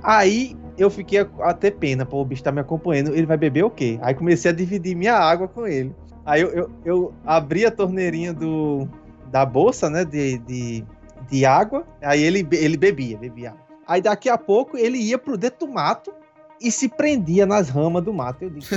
aí 0.03 0.57
eu 0.79 0.91
fiquei 0.91 1.21
a, 1.21 1.29
a 1.41 1.55
ter 1.55 1.73
pena, 1.73 2.05
pô, 2.05 2.21
o 2.21 2.25
bicho 2.25 2.43
tá 2.43 2.53
me 2.53 2.61
acompanhando, 2.61 3.15
ele 3.15 3.27
vai 3.27 3.37
beber 3.37 3.65
o 3.65 3.71
quê? 3.71 3.99
Aí 4.03 4.15
comecei 4.15 4.51
a 4.51 4.55
dividir 4.55 4.97
minha 4.97 5.15
água 5.15 5.49
com 5.49 5.67
ele. 5.67 5.95
Aí 6.25 6.41
eu, 6.41 6.51
eu, 6.51 6.71
eu 6.85 7.15
abri 7.25 7.65
a 7.65 7.71
torneirinha 7.71 8.33
do, 8.33 8.89
da 9.31 9.45
bolsa, 9.47 9.89
né, 9.89 10.05
de, 10.05 10.39
de, 10.39 10.85
de 11.31 11.45
água, 11.45 11.85
aí 12.03 12.23
ele, 12.23 12.47
ele 12.53 12.77
bebia, 12.77 13.17
bebia 13.17 13.51
água. 13.51 13.66
Aí 13.87 14.01
daqui 14.01 14.29
a 14.29 14.37
pouco 14.37 14.77
ele 14.77 14.99
ia 14.99 15.17
pro 15.17 15.37
dentro 15.37 15.67
do 15.67 15.73
mato 15.73 16.13
e 16.61 16.71
se 16.71 16.89
prendia 16.89 17.47
nas 17.47 17.69
ramas 17.69 18.03
do 18.03 18.13
mato. 18.13 18.43
Eu 18.43 18.51
disse, 18.51 18.75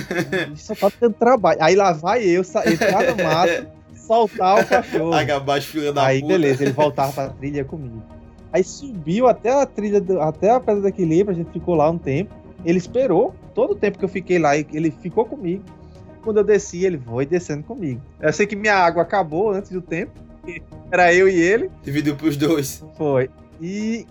isso 0.53 0.75
só 0.75 0.89
tá 0.89 0.97
tendo 0.99 1.13
trabalho. 1.13 1.57
Aí 1.61 1.75
lá 1.75 1.91
vai 1.93 2.23
eu 2.23 2.41
entrar 2.41 3.15
no 3.15 3.23
mato, 3.23 3.67
soltar 3.95 4.61
o 4.61 4.67
cachorro. 4.67 5.11
Filha 5.61 5.93
da 5.93 6.05
Aí 6.05 6.21
puta. 6.21 6.33
beleza, 6.33 6.63
ele 6.63 6.73
voltava 6.73 7.11
pra 7.11 7.29
trilha 7.29 7.65
comigo. 7.65 8.03
Aí 8.51 8.63
subiu 8.63 9.27
até 9.27 9.51
a 9.51 9.65
trilha, 9.65 10.01
do, 10.01 10.19
até 10.19 10.51
a 10.51 10.59
pedra 10.59 10.81
do 10.81 10.87
equilíbrio, 10.87 11.35
a 11.35 11.37
gente 11.37 11.51
ficou 11.51 11.75
lá 11.75 11.89
um 11.89 11.97
tempo. 11.97 12.33
Ele 12.65 12.77
esperou 12.77 13.33
todo 13.53 13.71
o 13.71 13.75
tempo 13.75 13.97
que 13.97 14.05
eu 14.05 14.09
fiquei 14.09 14.37
lá, 14.39 14.57
ele 14.57 14.91
ficou 14.91 15.25
comigo. 15.25 15.63
Quando 16.21 16.37
eu 16.37 16.43
desci, 16.43 16.83
ele 16.83 16.97
foi 16.97 17.25
descendo 17.25 17.63
comigo. 17.63 18.01
Eu 18.19 18.33
sei 18.33 18.45
que 18.45 18.55
minha 18.55 18.75
água 18.75 19.03
acabou 19.03 19.51
antes 19.51 19.71
do 19.71 19.81
tempo. 19.81 20.11
Era 20.91 21.13
eu 21.13 21.29
e 21.29 21.35
ele. 21.35 21.71
Dividiu 21.83 22.15
pros 22.15 22.35
dois. 22.35 22.83
Foi. 22.97 23.29
E 23.61 24.05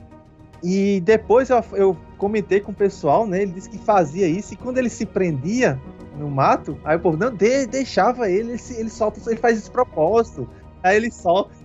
e 0.62 1.00
depois 1.00 1.50
eu, 1.50 1.64
eu 1.72 1.96
comentei 2.16 2.60
com 2.60 2.72
o 2.72 2.74
pessoal, 2.74 3.26
né? 3.26 3.42
Ele 3.42 3.52
disse 3.52 3.70
que 3.70 3.78
fazia 3.78 4.26
isso 4.26 4.54
e 4.54 4.56
quando 4.56 4.78
ele 4.78 4.90
se 4.90 5.06
prendia 5.06 5.80
no 6.16 6.28
mato, 6.28 6.78
aí 6.84 6.96
o 6.96 7.00
povo 7.00 7.16
não 7.16 7.30
de, 7.30 7.66
deixava 7.66 8.28
ele, 8.28 8.52
ele, 8.52 8.62
ele 8.76 8.90
solta, 8.90 9.20
ele 9.30 9.40
faz 9.40 9.58
esse 9.58 9.70
propósito. 9.70 10.48
Aí 10.82 10.96
ele 10.96 11.10
solta. 11.10 11.56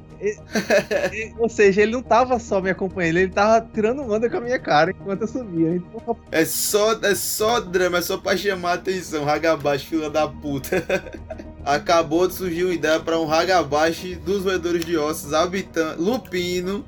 ou 1.38 1.50
seja, 1.50 1.82
ele 1.82 1.92
não 1.92 2.02
tava 2.02 2.40
só 2.40 2.62
me 2.62 2.70
acompanhando, 2.70 3.18
ele 3.18 3.32
tava 3.32 3.68
tirando 3.74 4.02
onda 4.04 4.30
com 4.30 4.38
a 4.38 4.42
minha 4.42 4.60
cara 4.60 4.92
enquanto 4.92 5.22
eu 5.22 5.28
subia. 5.28 5.76
Então... 5.76 6.16
É 6.32 6.46
só, 6.46 6.94
é 7.02 7.16
só 7.16 7.60
drama, 7.60 7.98
é 7.98 8.02
só 8.02 8.18
pra 8.18 8.38
chamar 8.38 8.72
a 8.72 8.74
atenção, 8.76 9.28
Hagabashi, 9.28 9.88
fila 9.88 10.10
da 10.10 10.28
puta. 10.28 10.84
Acabou 11.66 12.28
de 12.28 12.36
surgir 12.36 12.64
uma 12.64 12.74
ideia 12.74 13.00
para 13.00 13.20
um 13.20 13.32
Hagabashi 13.32 14.16
dos 14.16 14.44
vendedores 14.44 14.86
de 14.86 14.98
ossos, 14.98 15.34
habitante, 15.34 16.02
Lupino, 16.02 16.86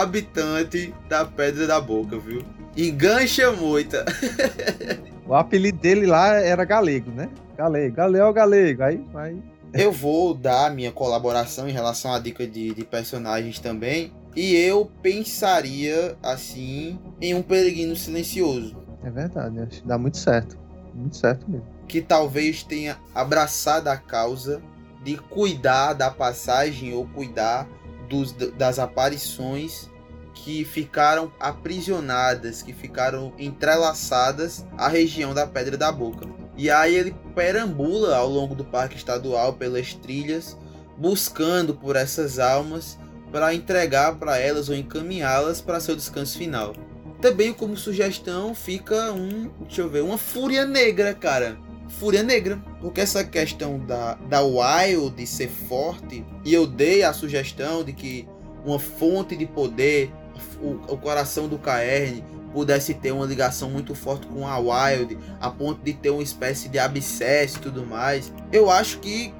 habitante 0.00 0.94
da 1.08 1.24
Pedra 1.24 1.66
da 1.66 1.80
Boca, 1.80 2.18
viu? 2.18 2.42
Engancha 2.76 3.52
moita. 3.52 4.04
o 5.26 5.34
apelido 5.34 5.78
dele 5.78 6.06
lá 6.06 6.34
era 6.36 6.64
galego, 6.64 7.10
né? 7.10 7.28
Galego, 7.56 7.94
galego, 7.94 8.32
galego. 8.32 8.82
Aí, 8.82 9.04
aí. 9.14 9.42
Eu 9.74 9.92
vou 9.92 10.34
dar 10.34 10.70
minha 10.74 10.90
colaboração 10.90 11.68
em 11.68 11.72
relação 11.72 12.12
à 12.12 12.18
dica 12.18 12.46
de, 12.46 12.74
de 12.74 12.84
personagens 12.84 13.58
também. 13.58 14.12
E 14.34 14.54
eu 14.54 14.90
pensaria, 15.02 16.16
assim, 16.22 16.98
em 17.20 17.34
um 17.34 17.42
peregrino 17.42 17.94
silencioso. 17.94 18.76
É 19.04 19.10
verdade, 19.10 19.60
acho 19.60 19.82
que 19.82 19.88
dá 19.88 19.98
muito 19.98 20.16
certo. 20.16 20.58
Muito 20.94 21.16
certo 21.16 21.50
mesmo. 21.50 21.66
Que 21.86 22.00
talvez 22.00 22.62
tenha 22.62 22.96
abraçado 23.14 23.88
a 23.88 23.96
causa 23.96 24.62
de 25.02 25.16
cuidar 25.16 25.92
da 25.92 26.10
passagem 26.10 26.94
ou 26.94 27.06
cuidar 27.06 27.68
dos, 28.12 28.32
das 28.32 28.78
aparições 28.78 29.90
que 30.34 30.64
ficaram 30.64 31.32
aprisionadas, 31.40 32.62
que 32.62 32.72
ficaram 32.72 33.32
entrelaçadas 33.38 34.66
à 34.76 34.88
região 34.88 35.32
da 35.32 35.46
Pedra 35.46 35.78
da 35.78 35.90
Boca. 35.90 36.28
E 36.56 36.68
aí 36.68 36.94
ele 36.94 37.16
perambula 37.34 38.16
ao 38.16 38.28
longo 38.28 38.54
do 38.54 38.64
parque 38.64 38.96
estadual 38.96 39.54
pelas 39.54 39.94
trilhas, 39.94 40.56
buscando 40.98 41.74
por 41.74 41.96
essas 41.96 42.38
almas 42.38 42.98
para 43.30 43.54
entregar 43.54 44.16
para 44.16 44.38
elas 44.38 44.68
ou 44.68 44.74
encaminhá-las 44.74 45.62
para 45.62 45.80
seu 45.80 45.96
descanso 45.96 46.36
final. 46.36 46.74
Também 47.20 47.52
como 47.52 47.76
sugestão 47.76 48.54
fica 48.54 49.12
um, 49.12 49.50
deixa 49.62 49.80
eu 49.80 49.88
ver, 49.88 50.02
uma 50.02 50.18
fúria 50.18 50.66
negra, 50.66 51.14
cara 51.14 51.56
Fúria 51.98 52.22
Negra. 52.22 52.62
Porque 52.80 53.00
essa 53.00 53.24
questão 53.24 53.78
da, 53.78 54.14
da 54.14 54.40
Wild 54.42 55.26
ser 55.26 55.48
forte, 55.48 56.24
e 56.44 56.52
eu 56.52 56.66
dei 56.66 57.02
a 57.02 57.12
sugestão 57.12 57.84
de 57.84 57.92
que 57.92 58.28
uma 58.64 58.78
fonte 58.78 59.36
de 59.36 59.46
poder, 59.46 60.10
o, 60.60 60.92
o 60.92 60.96
coração 60.96 61.48
do 61.48 61.58
KR, 61.58 62.22
pudesse 62.52 62.94
ter 62.94 63.12
uma 63.12 63.26
ligação 63.26 63.70
muito 63.70 63.94
forte 63.94 64.26
com 64.26 64.46
a 64.46 64.58
Wild, 64.58 65.18
a 65.40 65.50
ponto 65.50 65.82
de 65.82 65.94
ter 65.94 66.10
uma 66.10 66.22
espécie 66.22 66.68
de 66.68 66.78
abscesso 66.78 67.58
e 67.58 67.60
tudo 67.60 67.86
mais. 67.86 68.32
Eu 68.52 68.70
acho 68.70 68.98
que 68.98 69.32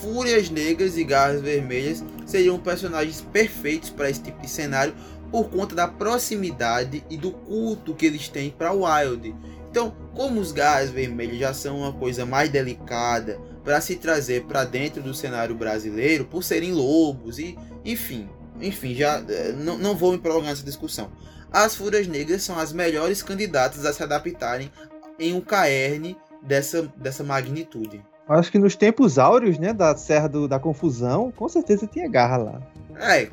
Fúrias 0.00 0.50
Negras 0.50 0.96
e 0.96 1.04
Garras 1.04 1.40
Vermelhas 1.40 2.04
seriam 2.24 2.58
personagens 2.58 3.20
perfeitos 3.20 3.90
para 3.90 4.10
esse 4.10 4.20
tipo 4.20 4.40
de 4.40 4.48
cenário 4.48 4.94
por 5.30 5.48
conta 5.48 5.74
da 5.74 5.88
proximidade 5.88 7.04
e 7.10 7.16
do 7.16 7.30
culto 7.30 7.94
que 7.94 8.06
eles 8.06 8.28
têm 8.28 8.50
para 8.50 8.72
Wild. 8.72 9.34
Então, 9.76 9.94
como 10.14 10.40
os 10.40 10.52
gás 10.52 10.88
vermelhos 10.88 11.38
já 11.38 11.52
são 11.52 11.80
uma 11.80 11.92
coisa 11.92 12.24
mais 12.24 12.48
delicada 12.48 13.38
para 13.62 13.78
se 13.78 13.96
trazer 13.96 14.44
para 14.44 14.64
dentro 14.64 15.02
do 15.02 15.12
cenário 15.12 15.54
brasileiro, 15.54 16.24
por 16.24 16.42
serem 16.42 16.72
lobos 16.72 17.38
e, 17.38 17.58
enfim, 17.84 18.26
enfim, 18.58 18.94
já 18.94 19.22
eh, 19.28 19.52
não, 19.52 19.76
não 19.76 19.94
vou 19.94 20.12
me 20.12 20.18
prolongar 20.18 20.48
nessa 20.48 20.62
discussão. 20.62 21.12
As 21.52 21.76
Fúrias 21.76 22.06
Negras 22.06 22.42
são 22.42 22.58
as 22.58 22.72
melhores 22.72 23.22
candidatas 23.22 23.84
a 23.84 23.92
se 23.92 24.02
adaptarem 24.02 24.72
em 25.18 25.34
um 25.34 25.42
caerne 25.42 26.16
dessa, 26.40 26.90
dessa 26.96 27.22
magnitude. 27.22 28.02
Acho 28.26 28.50
que 28.50 28.58
nos 28.58 28.76
tempos 28.76 29.18
áureos, 29.18 29.58
né, 29.58 29.74
da 29.74 29.94
Serra 29.94 30.26
do, 30.26 30.48
da 30.48 30.58
Confusão, 30.58 31.30
com 31.30 31.50
certeza 31.50 31.86
tinha 31.86 32.08
garra 32.08 32.38
lá. 32.38 32.62
É, 32.98 33.28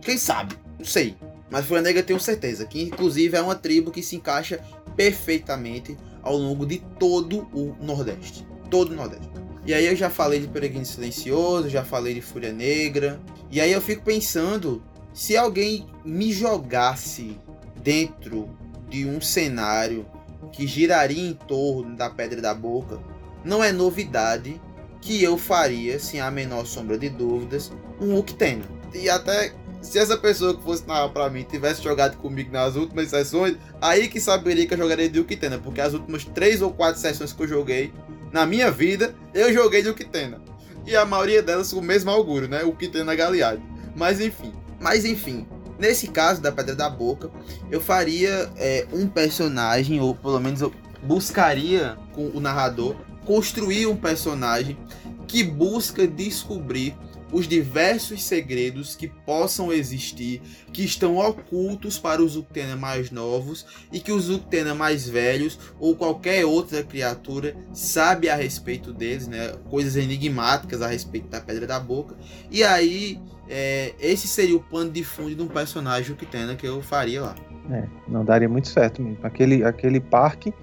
quem 0.00 0.16
sabe? 0.16 0.54
Não 0.78 0.86
sei. 0.86 1.16
Mas 1.50 1.66
Folha 1.66 1.82
Negra 1.82 2.02
tenho 2.02 2.20
certeza 2.20 2.66
que, 2.66 2.82
inclusive, 2.82 3.36
é 3.36 3.40
uma 3.40 3.54
tribo 3.54 3.90
que 3.90 4.02
se 4.02 4.16
encaixa 4.16 4.60
perfeitamente 4.96 5.96
ao 6.22 6.36
longo 6.36 6.66
de 6.66 6.78
todo 6.98 7.48
o 7.52 7.74
Nordeste. 7.80 8.46
Todo 8.70 8.90
o 8.90 8.94
Nordeste. 8.94 9.30
E 9.64 9.72
aí 9.74 9.86
eu 9.86 9.96
já 9.96 10.10
falei 10.10 10.40
de 10.40 10.48
Peregrino 10.48 10.84
Silencioso, 10.84 11.68
já 11.68 11.84
falei 11.84 12.14
de 12.14 12.20
Fúria 12.20 12.52
Negra. 12.52 13.20
E 13.50 13.60
aí 13.60 13.72
eu 13.72 13.80
fico 13.80 14.02
pensando 14.02 14.82
se 15.12 15.36
alguém 15.36 15.86
me 16.04 16.32
jogasse 16.32 17.38
dentro 17.82 18.48
de 18.88 19.06
um 19.06 19.20
cenário 19.20 20.06
que 20.52 20.66
giraria 20.66 21.28
em 21.28 21.34
torno 21.34 21.96
da 21.96 22.08
Pedra 22.08 22.40
da 22.40 22.54
Boca, 22.54 22.98
não 23.44 23.62
é 23.62 23.72
novidade 23.72 24.60
que 25.00 25.22
eu 25.22 25.38
faria, 25.38 25.98
sem 25.98 26.20
a 26.20 26.30
menor 26.30 26.66
sombra 26.66 26.98
de 26.98 27.08
dúvidas, 27.08 27.70
um 28.00 28.16
Uktena. 28.16 28.64
E 28.94 29.08
até 29.08 29.54
se 29.80 29.98
essa 29.98 30.16
pessoa 30.16 30.56
que 30.56 30.62
fosse 30.62 30.86
narrar 30.86 31.08
pra 31.10 31.30
mim 31.30 31.44
tivesse 31.44 31.82
jogado 31.82 32.16
comigo 32.16 32.52
nas 32.52 32.76
últimas 32.76 33.08
sessões, 33.08 33.56
aí 33.80 34.08
que 34.08 34.20
saberia 34.20 34.66
que 34.66 34.74
eu 34.74 34.78
jogaria 34.78 35.08
de 35.08 35.20
Uktena, 35.20 35.58
porque 35.58 35.80
as 35.80 35.94
últimas 35.94 36.24
três 36.24 36.60
ou 36.62 36.72
quatro 36.72 37.00
sessões 37.00 37.32
que 37.32 37.42
eu 37.42 37.48
joguei 37.48 37.92
na 38.32 38.44
minha 38.44 38.70
vida, 38.70 39.14
eu 39.32 39.52
joguei 39.52 39.82
de 39.82 39.88
Uktena. 39.88 40.40
E 40.86 40.96
a 40.96 41.04
maioria 41.04 41.42
delas 41.42 41.72
com 41.72 41.80
o 41.80 41.82
mesmo 41.82 42.10
augúrio, 42.10 42.48
né? 42.48 42.64
Uktena 42.64 43.14
Galeade. 43.14 43.62
Mas 43.94 44.20
enfim. 44.20 44.52
Mas 44.80 45.04
enfim, 45.04 45.46
nesse 45.78 46.08
caso 46.08 46.40
da 46.40 46.52
Pedra 46.52 46.74
da 46.74 46.88
Boca, 46.88 47.30
eu 47.70 47.80
faria 47.80 48.50
é, 48.56 48.86
um 48.92 49.06
personagem, 49.06 50.00
ou 50.00 50.14
pelo 50.14 50.40
menos 50.40 50.60
eu 50.60 50.72
buscaria 51.02 51.96
com 52.12 52.28
o 52.28 52.40
narrador 52.40 52.96
construir 53.24 53.86
um 53.86 53.96
personagem 53.96 54.78
que 55.26 55.44
busca 55.44 56.06
descobrir 56.06 56.96
os 57.32 57.46
diversos 57.46 58.22
segredos 58.22 58.96
que 58.96 59.08
possam 59.08 59.72
existir, 59.72 60.40
que 60.72 60.84
estão 60.84 61.18
ocultos 61.18 61.98
para 61.98 62.22
os 62.22 62.36
Uktena 62.36 62.76
mais 62.76 63.10
novos 63.10 63.66
e 63.92 64.00
que 64.00 64.12
os 64.12 64.30
Uktena 64.30 64.74
mais 64.74 65.08
velhos 65.08 65.58
ou 65.78 65.94
qualquer 65.94 66.44
outra 66.44 66.82
criatura 66.82 67.56
sabe 67.72 68.28
a 68.28 68.34
respeito 68.34 68.92
deles, 68.92 69.28
né? 69.28 69.54
Coisas 69.68 69.96
enigmáticas 69.96 70.82
a 70.82 70.86
respeito 70.88 71.28
da 71.28 71.40
Pedra 71.40 71.66
da 71.66 71.78
Boca. 71.78 72.16
E 72.50 72.62
aí, 72.64 73.20
é, 73.48 73.94
esse 74.00 74.26
seria 74.26 74.56
o 74.56 74.60
pano 74.60 74.90
de 74.90 75.04
fundo 75.04 75.34
de 75.34 75.42
um 75.42 75.48
personagem 75.48 76.12
Uktena 76.12 76.56
que 76.56 76.66
eu 76.66 76.82
faria 76.82 77.22
lá. 77.22 77.34
É, 77.70 77.84
não 78.06 78.24
daria 78.24 78.48
muito 78.48 78.68
certo 78.68 79.02
mesmo. 79.02 79.18
Aquele, 79.22 79.62
aquele 79.62 80.00
parque 80.00 80.54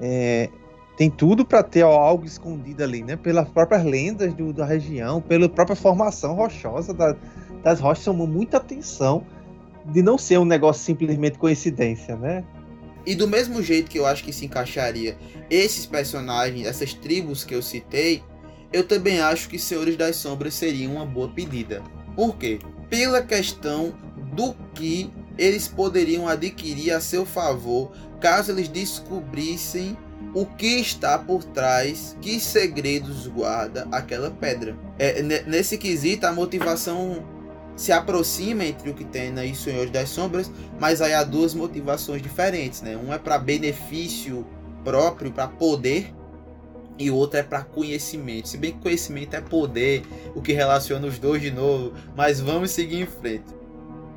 é, 0.00 0.48
tem 0.96 1.10
tudo 1.10 1.44
para 1.44 1.62
ter 1.62 1.82
algo 1.82 2.24
escondido 2.24 2.82
ali, 2.82 3.02
né? 3.02 3.16
Pelas 3.16 3.48
próprias 3.48 3.84
lendas 3.84 4.32
do, 4.32 4.52
da 4.52 4.64
região, 4.64 5.20
pela 5.20 5.48
própria 5.48 5.76
formação 5.76 6.34
rochosa 6.34 6.94
da, 6.94 7.14
das 7.62 7.80
rochas, 7.80 8.04
chamou 8.04 8.26
muita 8.26 8.56
atenção 8.56 9.26
de 9.84 10.02
não 10.02 10.16
ser 10.16 10.38
um 10.38 10.44
negócio 10.44 10.82
simplesmente 10.82 11.38
coincidência, 11.38 12.16
né? 12.16 12.42
E 13.04 13.14
do 13.14 13.28
mesmo 13.28 13.62
jeito 13.62 13.90
que 13.90 13.98
eu 13.98 14.06
acho 14.06 14.24
que 14.24 14.32
se 14.32 14.46
encaixaria 14.46 15.16
esses 15.48 15.86
personagens, 15.86 16.66
essas 16.66 16.92
tribos 16.92 17.44
que 17.44 17.54
eu 17.54 17.62
citei, 17.62 18.22
eu 18.72 18.82
também 18.82 19.20
acho 19.20 19.48
que 19.48 19.58
Senhores 19.58 19.96
das 19.96 20.16
Sombras 20.16 20.54
seria 20.54 20.88
uma 20.88 21.06
boa 21.06 21.28
pedida. 21.28 21.82
Por 22.16 22.36
quê? 22.36 22.58
Pela 22.88 23.22
questão 23.22 23.94
do 24.32 24.54
que 24.74 25.10
eles 25.38 25.68
poderiam 25.68 26.26
adquirir 26.26 26.92
a 26.92 27.00
seu 27.00 27.24
favor 27.24 27.92
caso 28.18 28.50
eles 28.50 28.68
descobrissem 28.68 29.96
o 30.34 30.44
que 30.44 30.80
está 30.80 31.18
por 31.18 31.42
trás, 31.44 32.16
que 32.20 32.38
segredos 32.38 33.26
guarda 33.26 33.86
aquela 33.90 34.30
pedra. 34.30 34.76
É, 34.98 35.22
nesse 35.22 35.78
quesito, 35.78 36.26
a 36.26 36.32
motivação 36.32 37.24
se 37.76 37.92
aproxima 37.92 38.64
entre 38.64 38.90
o 38.90 38.94
que 38.94 39.04
tem 39.04 39.32
e 39.48 39.54
Senhor 39.54 39.88
das 39.90 40.08
Sombras, 40.08 40.50
mas 40.80 41.00
aí 41.02 41.12
há 41.12 41.22
duas 41.22 41.54
motivações 41.54 42.22
diferentes, 42.22 42.80
né? 42.80 42.96
Um 42.96 43.12
é 43.12 43.18
para 43.18 43.38
benefício 43.38 44.46
próprio, 44.82 45.30
para 45.30 45.46
poder, 45.46 46.14
e 46.98 47.10
o 47.10 47.14
outro 47.14 47.38
é 47.38 47.42
para 47.42 47.62
conhecimento. 47.62 48.48
Se 48.48 48.56
bem 48.56 48.72
que 48.72 48.80
conhecimento 48.80 49.34
é 49.34 49.40
poder, 49.40 50.02
o 50.34 50.40
que 50.40 50.52
relaciona 50.52 51.06
os 51.06 51.18
dois 51.18 51.42
de 51.42 51.50
novo, 51.50 51.92
mas 52.16 52.40
vamos 52.40 52.70
seguir 52.70 53.02
em 53.02 53.06
frente. 53.06 53.54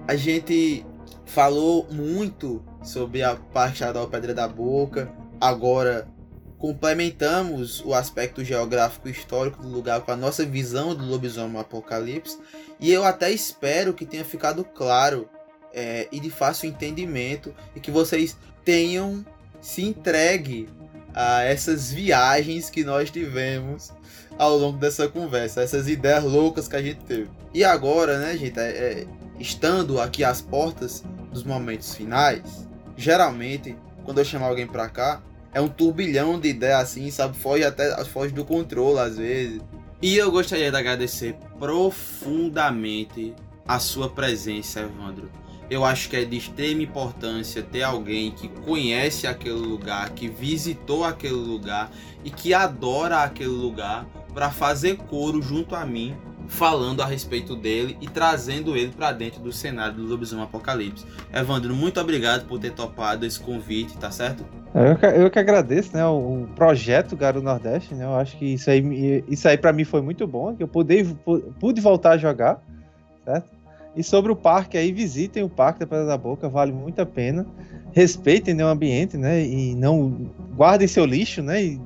A 0.08 0.16
gente 0.16 0.86
falou 1.26 1.86
muito 1.92 2.64
sobre 2.82 3.22
a 3.22 3.36
parte 3.36 3.82
da 3.82 4.08
Pedra 4.08 4.34
da 4.34 4.48
Boca, 4.48 5.12
Agora, 5.40 6.08
complementamos 6.58 7.82
o 7.86 7.94
aspecto 7.94 8.44
geográfico 8.44 9.08
histórico 9.08 9.62
do 9.62 9.70
lugar 9.70 10.02
com 10.02 10.12
a 10.12 10.18
nossa 10.18 10.46
visão 10.46 10.94
do 10.94 11.06
lobisomem 11.06 11.60
apocalipse 11.60 12.38
e 12.80 12.92
eu 12.92 13.06
até 13.06 13.32
espero 13.32 13.94
que 13.94 14.06
tenha 14.06 14.26
ficado 14.26 14.66
claro 14.66 15.30
é, 15.74 16.08
e 16.12 16.20
de 16.20 16.30
fácil 16.30 16.70
entendimento 16.70 17.56
e 17.74 17.80
que 17.80 17.90
vocês 17.90 18.36
tenham 18.66 19.26
se 19.62 19.84
entregue 19.84 20.68
a 21.14 21.44
essas 21.44 21.92
viagens 21.92 22.70
que 22.70 22.84
nós 22.84 23.10
tivemos 23.10 23.92
ao 24.38 24.58
longo 24.58 24.78
dessa 24.78 25.08
conversa, 25.08 25.62
essas 25.62 25.88
ideias 25.88 26.24
loucas 26.24 26.68
que 26.68 26.76
a 26.76 26.82
gente 26.82 27.00
teve. 27.06 27.30
E 27.54 27.64
agora, 27.64 28.20
né, 28.20 28.38
gente, 28.38 28.60
é, 28.60 28.70
é, 28.70 29.08
estando 29.40 30.00
aqui 30.00 30.24
às 30.24 30.42
portas 30.42 31.04
dos 31.32 31.44
momentos 31.44 31.94
finais, 31.94 32.68
geralmente 32.96 33.76
quando 34.04 34.20
eu 34.20 34.26
chamar 34.26 34.48
alguém 34.48 34.68
pra 34.68 34.90
cá, 34.90 35.22
é 35.54 35.60
um 35.60 35.68
turbilhão 35.68 36.40
de 36.40 36.50
ideias 36.50 36.82
assim, 36.82 37.10
sabe? 37.10 37.38
Foge 37.38 37.64
até 37.64 38.04
foge 38.06 38.34
do 38.34 38.46
controle 38.46 39.00
às 39.00 39.18
vezes. 39.18 39.62
E 40.02 40.16
eu 40.16 40.32
gostaria 40.32 40.72
de 40.72 40.78
agradecer 40.78 41.36
profundamente 41.58 43.34
a 43.68 43.80
sua 43.80 44.10
presença, 44.10 44.80
Evandro. 44.80 45.30
Eu 45.70 45.86
acho 45.86 46.10
que 46.10 46.16
é 46.16 46.26
de 46.26 46.38
extrema 46.38 46.82
importância 46.82 47.62
ter 47.62 47.84
alguém 47.84 48.32
que 48.32 48.48
conhece 48.48 49.28
aquele 49.28 49.60
lugar, 49.60 50.10
que 50.12 50.28
visitou 50.28 51.04
aquele 51.04 51.34
lugar 51.34 51.92
e 52.24 52.32
que 52.32 52.54
adora 52.54 53.24
aquele 53.24 53.50
lugar 53.50 54.08
para 54.34 54.50
fazer 54.50 54.98
coro 54.98 55.42
junto 55.42 55.76
a 55.76 55.86
mim 55.86 56.16
falando 56.50 57.02
a 57.02 57.06
respeito 57.06 57.56
dele 57.56 57.96
e 58.02 58.08
trazendo 58.08 58.76
ele 58.76 58.92
para 58.92 59.12
dentro 59.12 59.40
do 59.40 59.54
cenário 59.54 59.94
do 59.94 60.06
Lobisomem 60.06 60.44
Apocalipse. 60.44 61.06
Evandro, 61.32 61.76
muito 61.76 62.02
obrigado 62.02 62.48
por 62.48 62.60
ter 62.60 62.72
topado 62.72 63.26
esse 63.26 63.40
convite, 63.40 63.98
tá 63.98 64.10
certo? 64.10 64.44
Eu 64.74 64.96
que, 64.96 65.06
eu 65.06 65.32
que 65.32 65.40
agradeço, 65.40 65.96
né, 65.96 66.06
o, 66.06 66.48
projeto 66.56 67.16
Garo 67.16 67.42
Nordeste, 67.42 67.94
né, 67.94 68.04
eu 68.04 68.16
acho 68.16 68.36
que 68.38 68.54
isso 68.54 68.70
aí, 68.70 69.24
isso 69.30 69.48
aí 69.48 69.58
para 69.58 69.72
mim 69.72 69.84
foi 69.84 70.02
muito 70.02 70.28
bom, 70.28 70.56
que 70.56 70.62
eu 70.62 70.68
pude, 70.68 71.16
pude 71.60 71.80
voltar 71.80 72.12
a 72.12 72.18
jogar, 72.18 72.62
certo? 73.24 73.50
E 73.96 74.04
sobre 74.04 74.32
o 74.32 74.36
parque 74.36 74.78
aí, 74.78 74.92
visitem 74.92 75.44
o 75.44 75.50
Parque 75.50 75.80
da 75.80 75.88
Pedra 75.88 76.06
da 76.06 76.18
Boca, 76.18 76.48
vale 76.48 76.72
muito 76.72 77.02
a 77.02 77.06
pena. 77.06 77.46
Respeitem 77.92 78.54
né, 78.54 78.64
o 78.64 78.68
ambiente, 78.68 79.18
né, 79.18 79.44
e 79.44 79.76
não 79.76 80.30
guardem 80.56 80.88
seu 80.88 81.06
lixo, 81.06 81.42
né, 81.42 81.64
e 81.64 81.82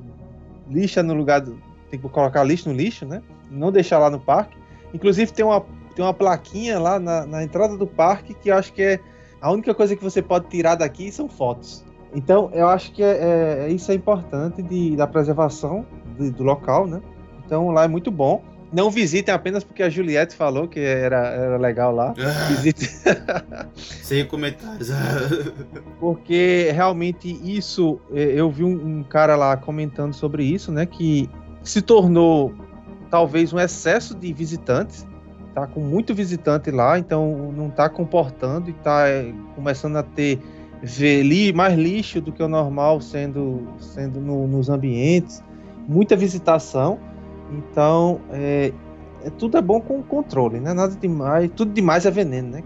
lixa 0.70 1.04
no 1.04 1.14
lugar 1.14 1.42
do, 1.42 1.58
tem 1.90 2.00
que 2.00 2.10
colocar 2.10 2.44
lixo 2.44 2.70
no 2.70 2.76
lixo, 2.76 3.06
né? 3.06 3.22
Não 3.54 3.72
deixar 3.72 4.00
lá 4.00 4.10
no 4.10 4.20
parque. 4.20 4.58
Inclusive 4.94 5.32
tem 5.32 5.46
uma, 5.46 5.62
tem 5.96 6.04
uma 6.04 6.14
plaquinha 6.14 6.80
lá 6.80 7.00
na, 7.00 7.26
na 7.26 7.44
entrada 7.44 7.78
do 7.78 7.88
parque 7.88 8.34
que 8.34 8.50
eu 8.50 8.56
acho 8.56 8.74
que 8.74 8.82
é 8.82 9.00
a 9.42 9.52
única 9.52 9.74
coisa 9.74 9.96
que 9.96 10.04
você 10.04 10.22
pode 10.22 10.48
tirar 10.48 10.76
daqui 10.76 11.12
são 11.12 11.28
fotos. 11.28 11.84
Então, 12.16 12.50
eu 12.54 12.68
acho 12.68 12.92
que 12.94 13.04
é, 13.04 13.66
é 13.66 13.70
isso 13.70 13.92
é 13.92 13.96
importante 13.96 14.62
de, 14.62 14.96
da 14.96 15.08
preservação 15.08 15.86
do, 16.18 16.32
do, 16.32 16.44
local, 16.44 16.88
né? 16.88 17.02
Então, 17.46 17.70
lá 17.72 17.84
é 17.84 17.88
muito 17.88 18.10
bom. 18.12 18.44
Não 18.72 18.90
visitem 18.90 19.34
apenas 19.34 19.64
porque 19.64 19.84
a 19.84 19.90
Juliette 19.90 20.36
falou 20.36 20.68
que 20.68 20.80
era, 20.80 21.28
era 21.28 21.58
legal 21.58 21.94
lá. 21.94 22.14
Visitem. 22.48 22.88
Sem 23.76 24.26
comentários. 24.26 24.90
porque 26.00 26.72
realmente 26.74 27.30
isso, 27.44 28.00
é, 28.14 28.22
eu 28.24 28.50
vi 28.50 28.64
um, 28.64 29.00
um 29.00 29.04
cara 29.04 29.36
lá 29.36 29.58
comentando 29.58 30.14
sobre 30.14 30.44
isso, 30.44 30.72
né? 30.72 30.86
Que 30.86 31.30
se 31.62 31.82
tornou 31.82 32.54
talvez 33.14 33.54
um 33.54 33.60
excesso 33.60 34.16
de 34.16 34.34
visitantes, 34.34 35.06
tá 35.54 35.68
com 35.68 35.80
muito 35.80 36.16
visitante 36.16 36.72
lá, 36.72 36.98
então 36.98 37.54
não 37.56 37.68
está 37.68 37.88
comportando 37.88 38.72
e 38.72 38.74
está 38.74 39.08
é, 39.08 39.32
começando 39.54 39.98
a 39.98 40.02
ter 40.02 40.40
li, 40.82 41.54
mais 41.54 41.78
lixo 41.78 42.20
do 42.20 42.32
que 42.32 42.42
o 42.42 42.48
normal 42.48 43.00
sendo, 43.02 43.68
sendo 43.80 44.20
no, 44.20 44.48
nos 44.48 44.68
ambientes, 44.68 45.44
muita 45.88 46.16
visitação. 46.16 47.00
Então, 47.52 48.20
é, 48.32 48.74
é, 49.24 49.30
tudo 49.30 49.60
é 49.60 49.62
bom 49.62 49.80
com 49.80 50.02
controle, 50.02 50.60
né? 50.60 50.74
Nada 50.74 50.96
demais, 50.96 51.52
tudo 51.56 51.72
demais 51.72 52.08
é 52.08 52.10
veneno, 52.10 52.50
né? 52.50 52.64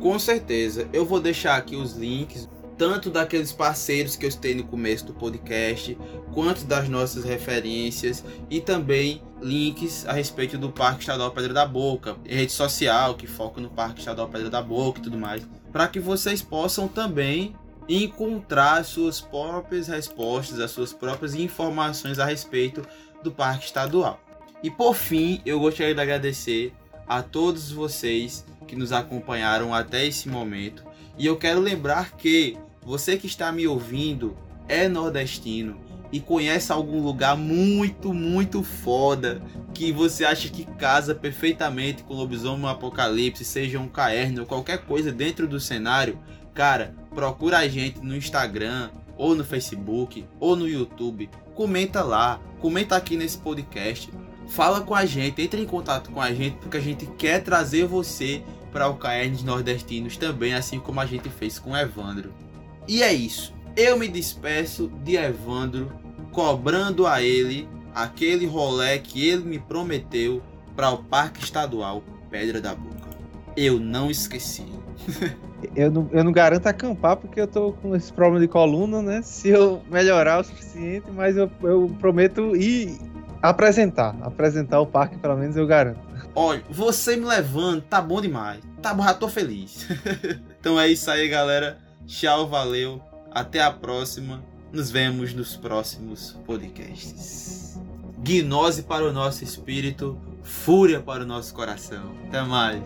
Com 0.00 0.16
certeza. 0.20 0.86
Eu 0.92 1.04
vou 1.04 1.20
deixar 1.20 1.56
aqui 1.56 1.74
os 1.74 1.96
links, 1.96 2.48
tanto 2.80 3.10
daqueles 3.10 3.52
parceiros 3.52 4.16
que 4.16 4.24
eu 4.24 4.30
citei 4.30 4.54
no 4.54 4.64
começo 4.64 5.04
do 5.04 5.12
podcast, 5.12 5.98
quanto 6.32 6.64
das 6.64 6.88
nossas 6.88 7.24
referências 7.24 8.24
e 8.48 8.58
também 8.58 9.20
links 9.42 10.06
a 10.06 10.12
respeito 10.12 10.56
do 10.56 10.70
Parque 10.70 11.00
Estadual 11.00 11.30
Pedra 11.30 11.52
da 11.52 11.66
Boca, 11.66 12.16
rede 12.24 12.52
social 12.52 13.16
que 13.16 13.26
foca 13.26 13.60
no 13.60 13.68
Parque 13.68 13.98
Estadual 13.98 14.30
Pedra 14.30 14.48
da 14.48 14.62
Boca 14.62 14.98
e 14.98 15.02
tudo 15.02 15.18
mais 15.18 15.46
para 15.70 15.88
que 15.88 16.00
vocês 16.00 16.40
possam 16.40 16.88
também 16.88 17.54
encontrar 17.86 18.82
suas 18.82 19.20
próprias 19.20 19.86
respostas, 19.86 20.58
as 20.58 20.70
suas 20.70 20.90
próprias 20.90 21.34
informações 21.34 22.18
a 22.18 22.24
respeito 22.24 22.80
do 23.22 23.30
Parque 23.30 23.66
Estadual. 23.66 24.18
E 24.62 24.70
por 24.70 24.94
fim, 24.94 25.42
eu 25.44 25.60
gostaria 25.60 25.94
de 25.94 26.00
agradecer 26.00 26.72
a 27.06 27.22
todos 27.22 27.70
vocês 27.70 28.42
que 28.66 28.74
nos 28.74 28.90
acompanharam 28.90 29.74
até 29.74 30.06
esse 30.06 30.30
momento. 30.30 30.82
E 31.18 31.26
eu 31.26 31.36
quero 31.36 31.60
lembrar 31.60 32.12
que 32.16 32.56
você 32.82 33.16
que 33.16 33.26
está 33.26 33.52
me 33.52 33.66
ouvindo 33.66 34.36
é 34.68 34.88
nordestino 34.88 35.76
e 36.12 36.20
conhece 36.20 36.72
algum 36.72 37.02
lugar 37.02 37.36
muito, 37.36 38.12
muito 38.12 38.62
foda 38.62 39.42
que 39.72 39.92
você 39.92 40.24
acha 40.24 40.48
que 40.48 40.64
casa 40.64 41.14
perfeitamente 41.14 42.02
com 42.02 42.14
Lobisomem 42.14 42.68
Apocalipse, 42.68 43.44
seja 43.44 43.78
um 43.78 43.88
caerne 43.88 44.40
ou 44.40 44.46
qualquer 44.46 44.78
coisa 44.78 45.12
dentro 45.12 45.46
do 45.46 45.60
cenário, 45.60 46.18
cara, 46.52 46.94
procura 47.14 47.58
a 47.58 47.68
gente 47.68 48.00
no 48.00 48.16
Instagram, 48.16 48.90
ou 49.20 49.34
no 49.34 49.44
Facebook, 49.44 50.24
ou 50.40 50.56
no 50.56 50.66
YouTube. 50.66 51.28
Comenta 51.54 52.02
lá, 52.02 52.40
comenta 52.58 52.96
aqui 52.96 53.18
nesse 53.18 53.36
podcast. 53.36 54.10
Fala 54.48 54.80
com 54.80 54.94
a 54.94 55.04
gente, 55.04 55.42
entre 55.42 55.60
em 55.60 55.66
contato 55.66 56.10
com 56.10 56.22
a 56.22 56.32
gente, 56.32 56.56
porque 56.56 56.78
a 56.78 56.80
gente 56.80 57.04
quer 57.18 57.42
trazer 57.42 57.84
você 57.84 58.42
para 58.72 58.88
o 58.88 58.96
Caernes 58.96 59.42
Nordestinos 59.42 60.16
também, 60.16 60.54
assim 60.54 60.80
como 60.80 61.00
a 61.00 61.06
gente 61.06 61.28
fez 61.28 61.58
com 61.58 61.76
Evandro. 61.76 62.32
E 62.86 63.02
é 63.02 63.12
isso. 63.12 63.54
Eu 63.76 63.98
me 63.98 64.08
despeço 64.08 64.90
de 65.04 65.16
Evandro, 65.16 65.92
cobrando 66.32 67.06
a 67.06 67.22
ele 67.22 67.68
aquele 67.94 68.46
rolê 68.46 68.98
que 68.98 69.28
ele 69.28 69.44
me 69.44 69.58
prometeu 69.58 70.42
para 70.76 70.90
o 70.90 71.04
Parque 71.04 71.44
Estadual 71.44 72.02
Pedra 72.30 72.60
da 72.60 72.74
Boca. 72.74 73.10
Eu 73.56 73.78
não 73.78 74.10
esqueci. 74.10 74.66
eu, 75.74 75.90
não, 75.90 76.08
eu 76.12 76.24
não 76.24 76.32
garanto 76.32 76.66
acampar 76.66 77.16
porque 77.16 77.40
eu 77.40 77.46
tô 77.46 77.72
com 77.72 77.94
esse 77.94 78.12
problema 78.12 78.40
de 78.40 78.48
coluna, 78.48 79.02
né? 79.02 79.22
Se 79.22 79.48
eu 79.48 79.82
melhorar 79.90 80.40
o 80.40 80.44
suficiente, 80.44 81.10
mas 81.10 81.36
eu, 81.36 81.50
eu 81.62 81.94
prometo 81.98 82.54
ir 82.56 82.98
apresentar. 83.42 84.16
Apresentar 84.22 84.80
o 84.80 84.86
parque, 84.86 85.18
pelo 85.18 85.36
menos 85.36 85.56
eu 85.56 85.66
garanto. 85.66 86.00
Olha, 86.34 86.62
você 86.70 87.16
me 87.16 87.24
levando, 87.24 87.82
tá 87.82 88.00
bom 88.00 88.20
demais. 88.20 88.60
Tá 88.80 88.94
bom, 88.94 89.02
já 89.02 89.14
tô 89.14 89.28
feliz. 89.28 89.86
então 90.60 90.78
é 90.78 90.88
isso 90.88 91.10
aí, 91.10 91.28
galera. 91.28 91.78
Tchau, 92.10 92.48
valeu. 92.48 93.00
Até 93.30 93.62
a 93.62 93.70
próxima. 93.70 94.42
Nos 94.72 94.90
vemos 94.90 95.32
nos 95.32 95.56
próximos 95.56 96.36
podcasts. 96.44 97.78
Gnose 98.18 98.82
para 98.82 99.08
o 99.08 99.12
nosso 99.12 99.44
espírito, 99.44 100.18
fúria 100.42 101.00
para 101.00 101.22
o 101.22 101.26
nosso 101.26 101.54
coração. 101.54 102.12
Até 102.26 102.42
mais. 102.42 102.82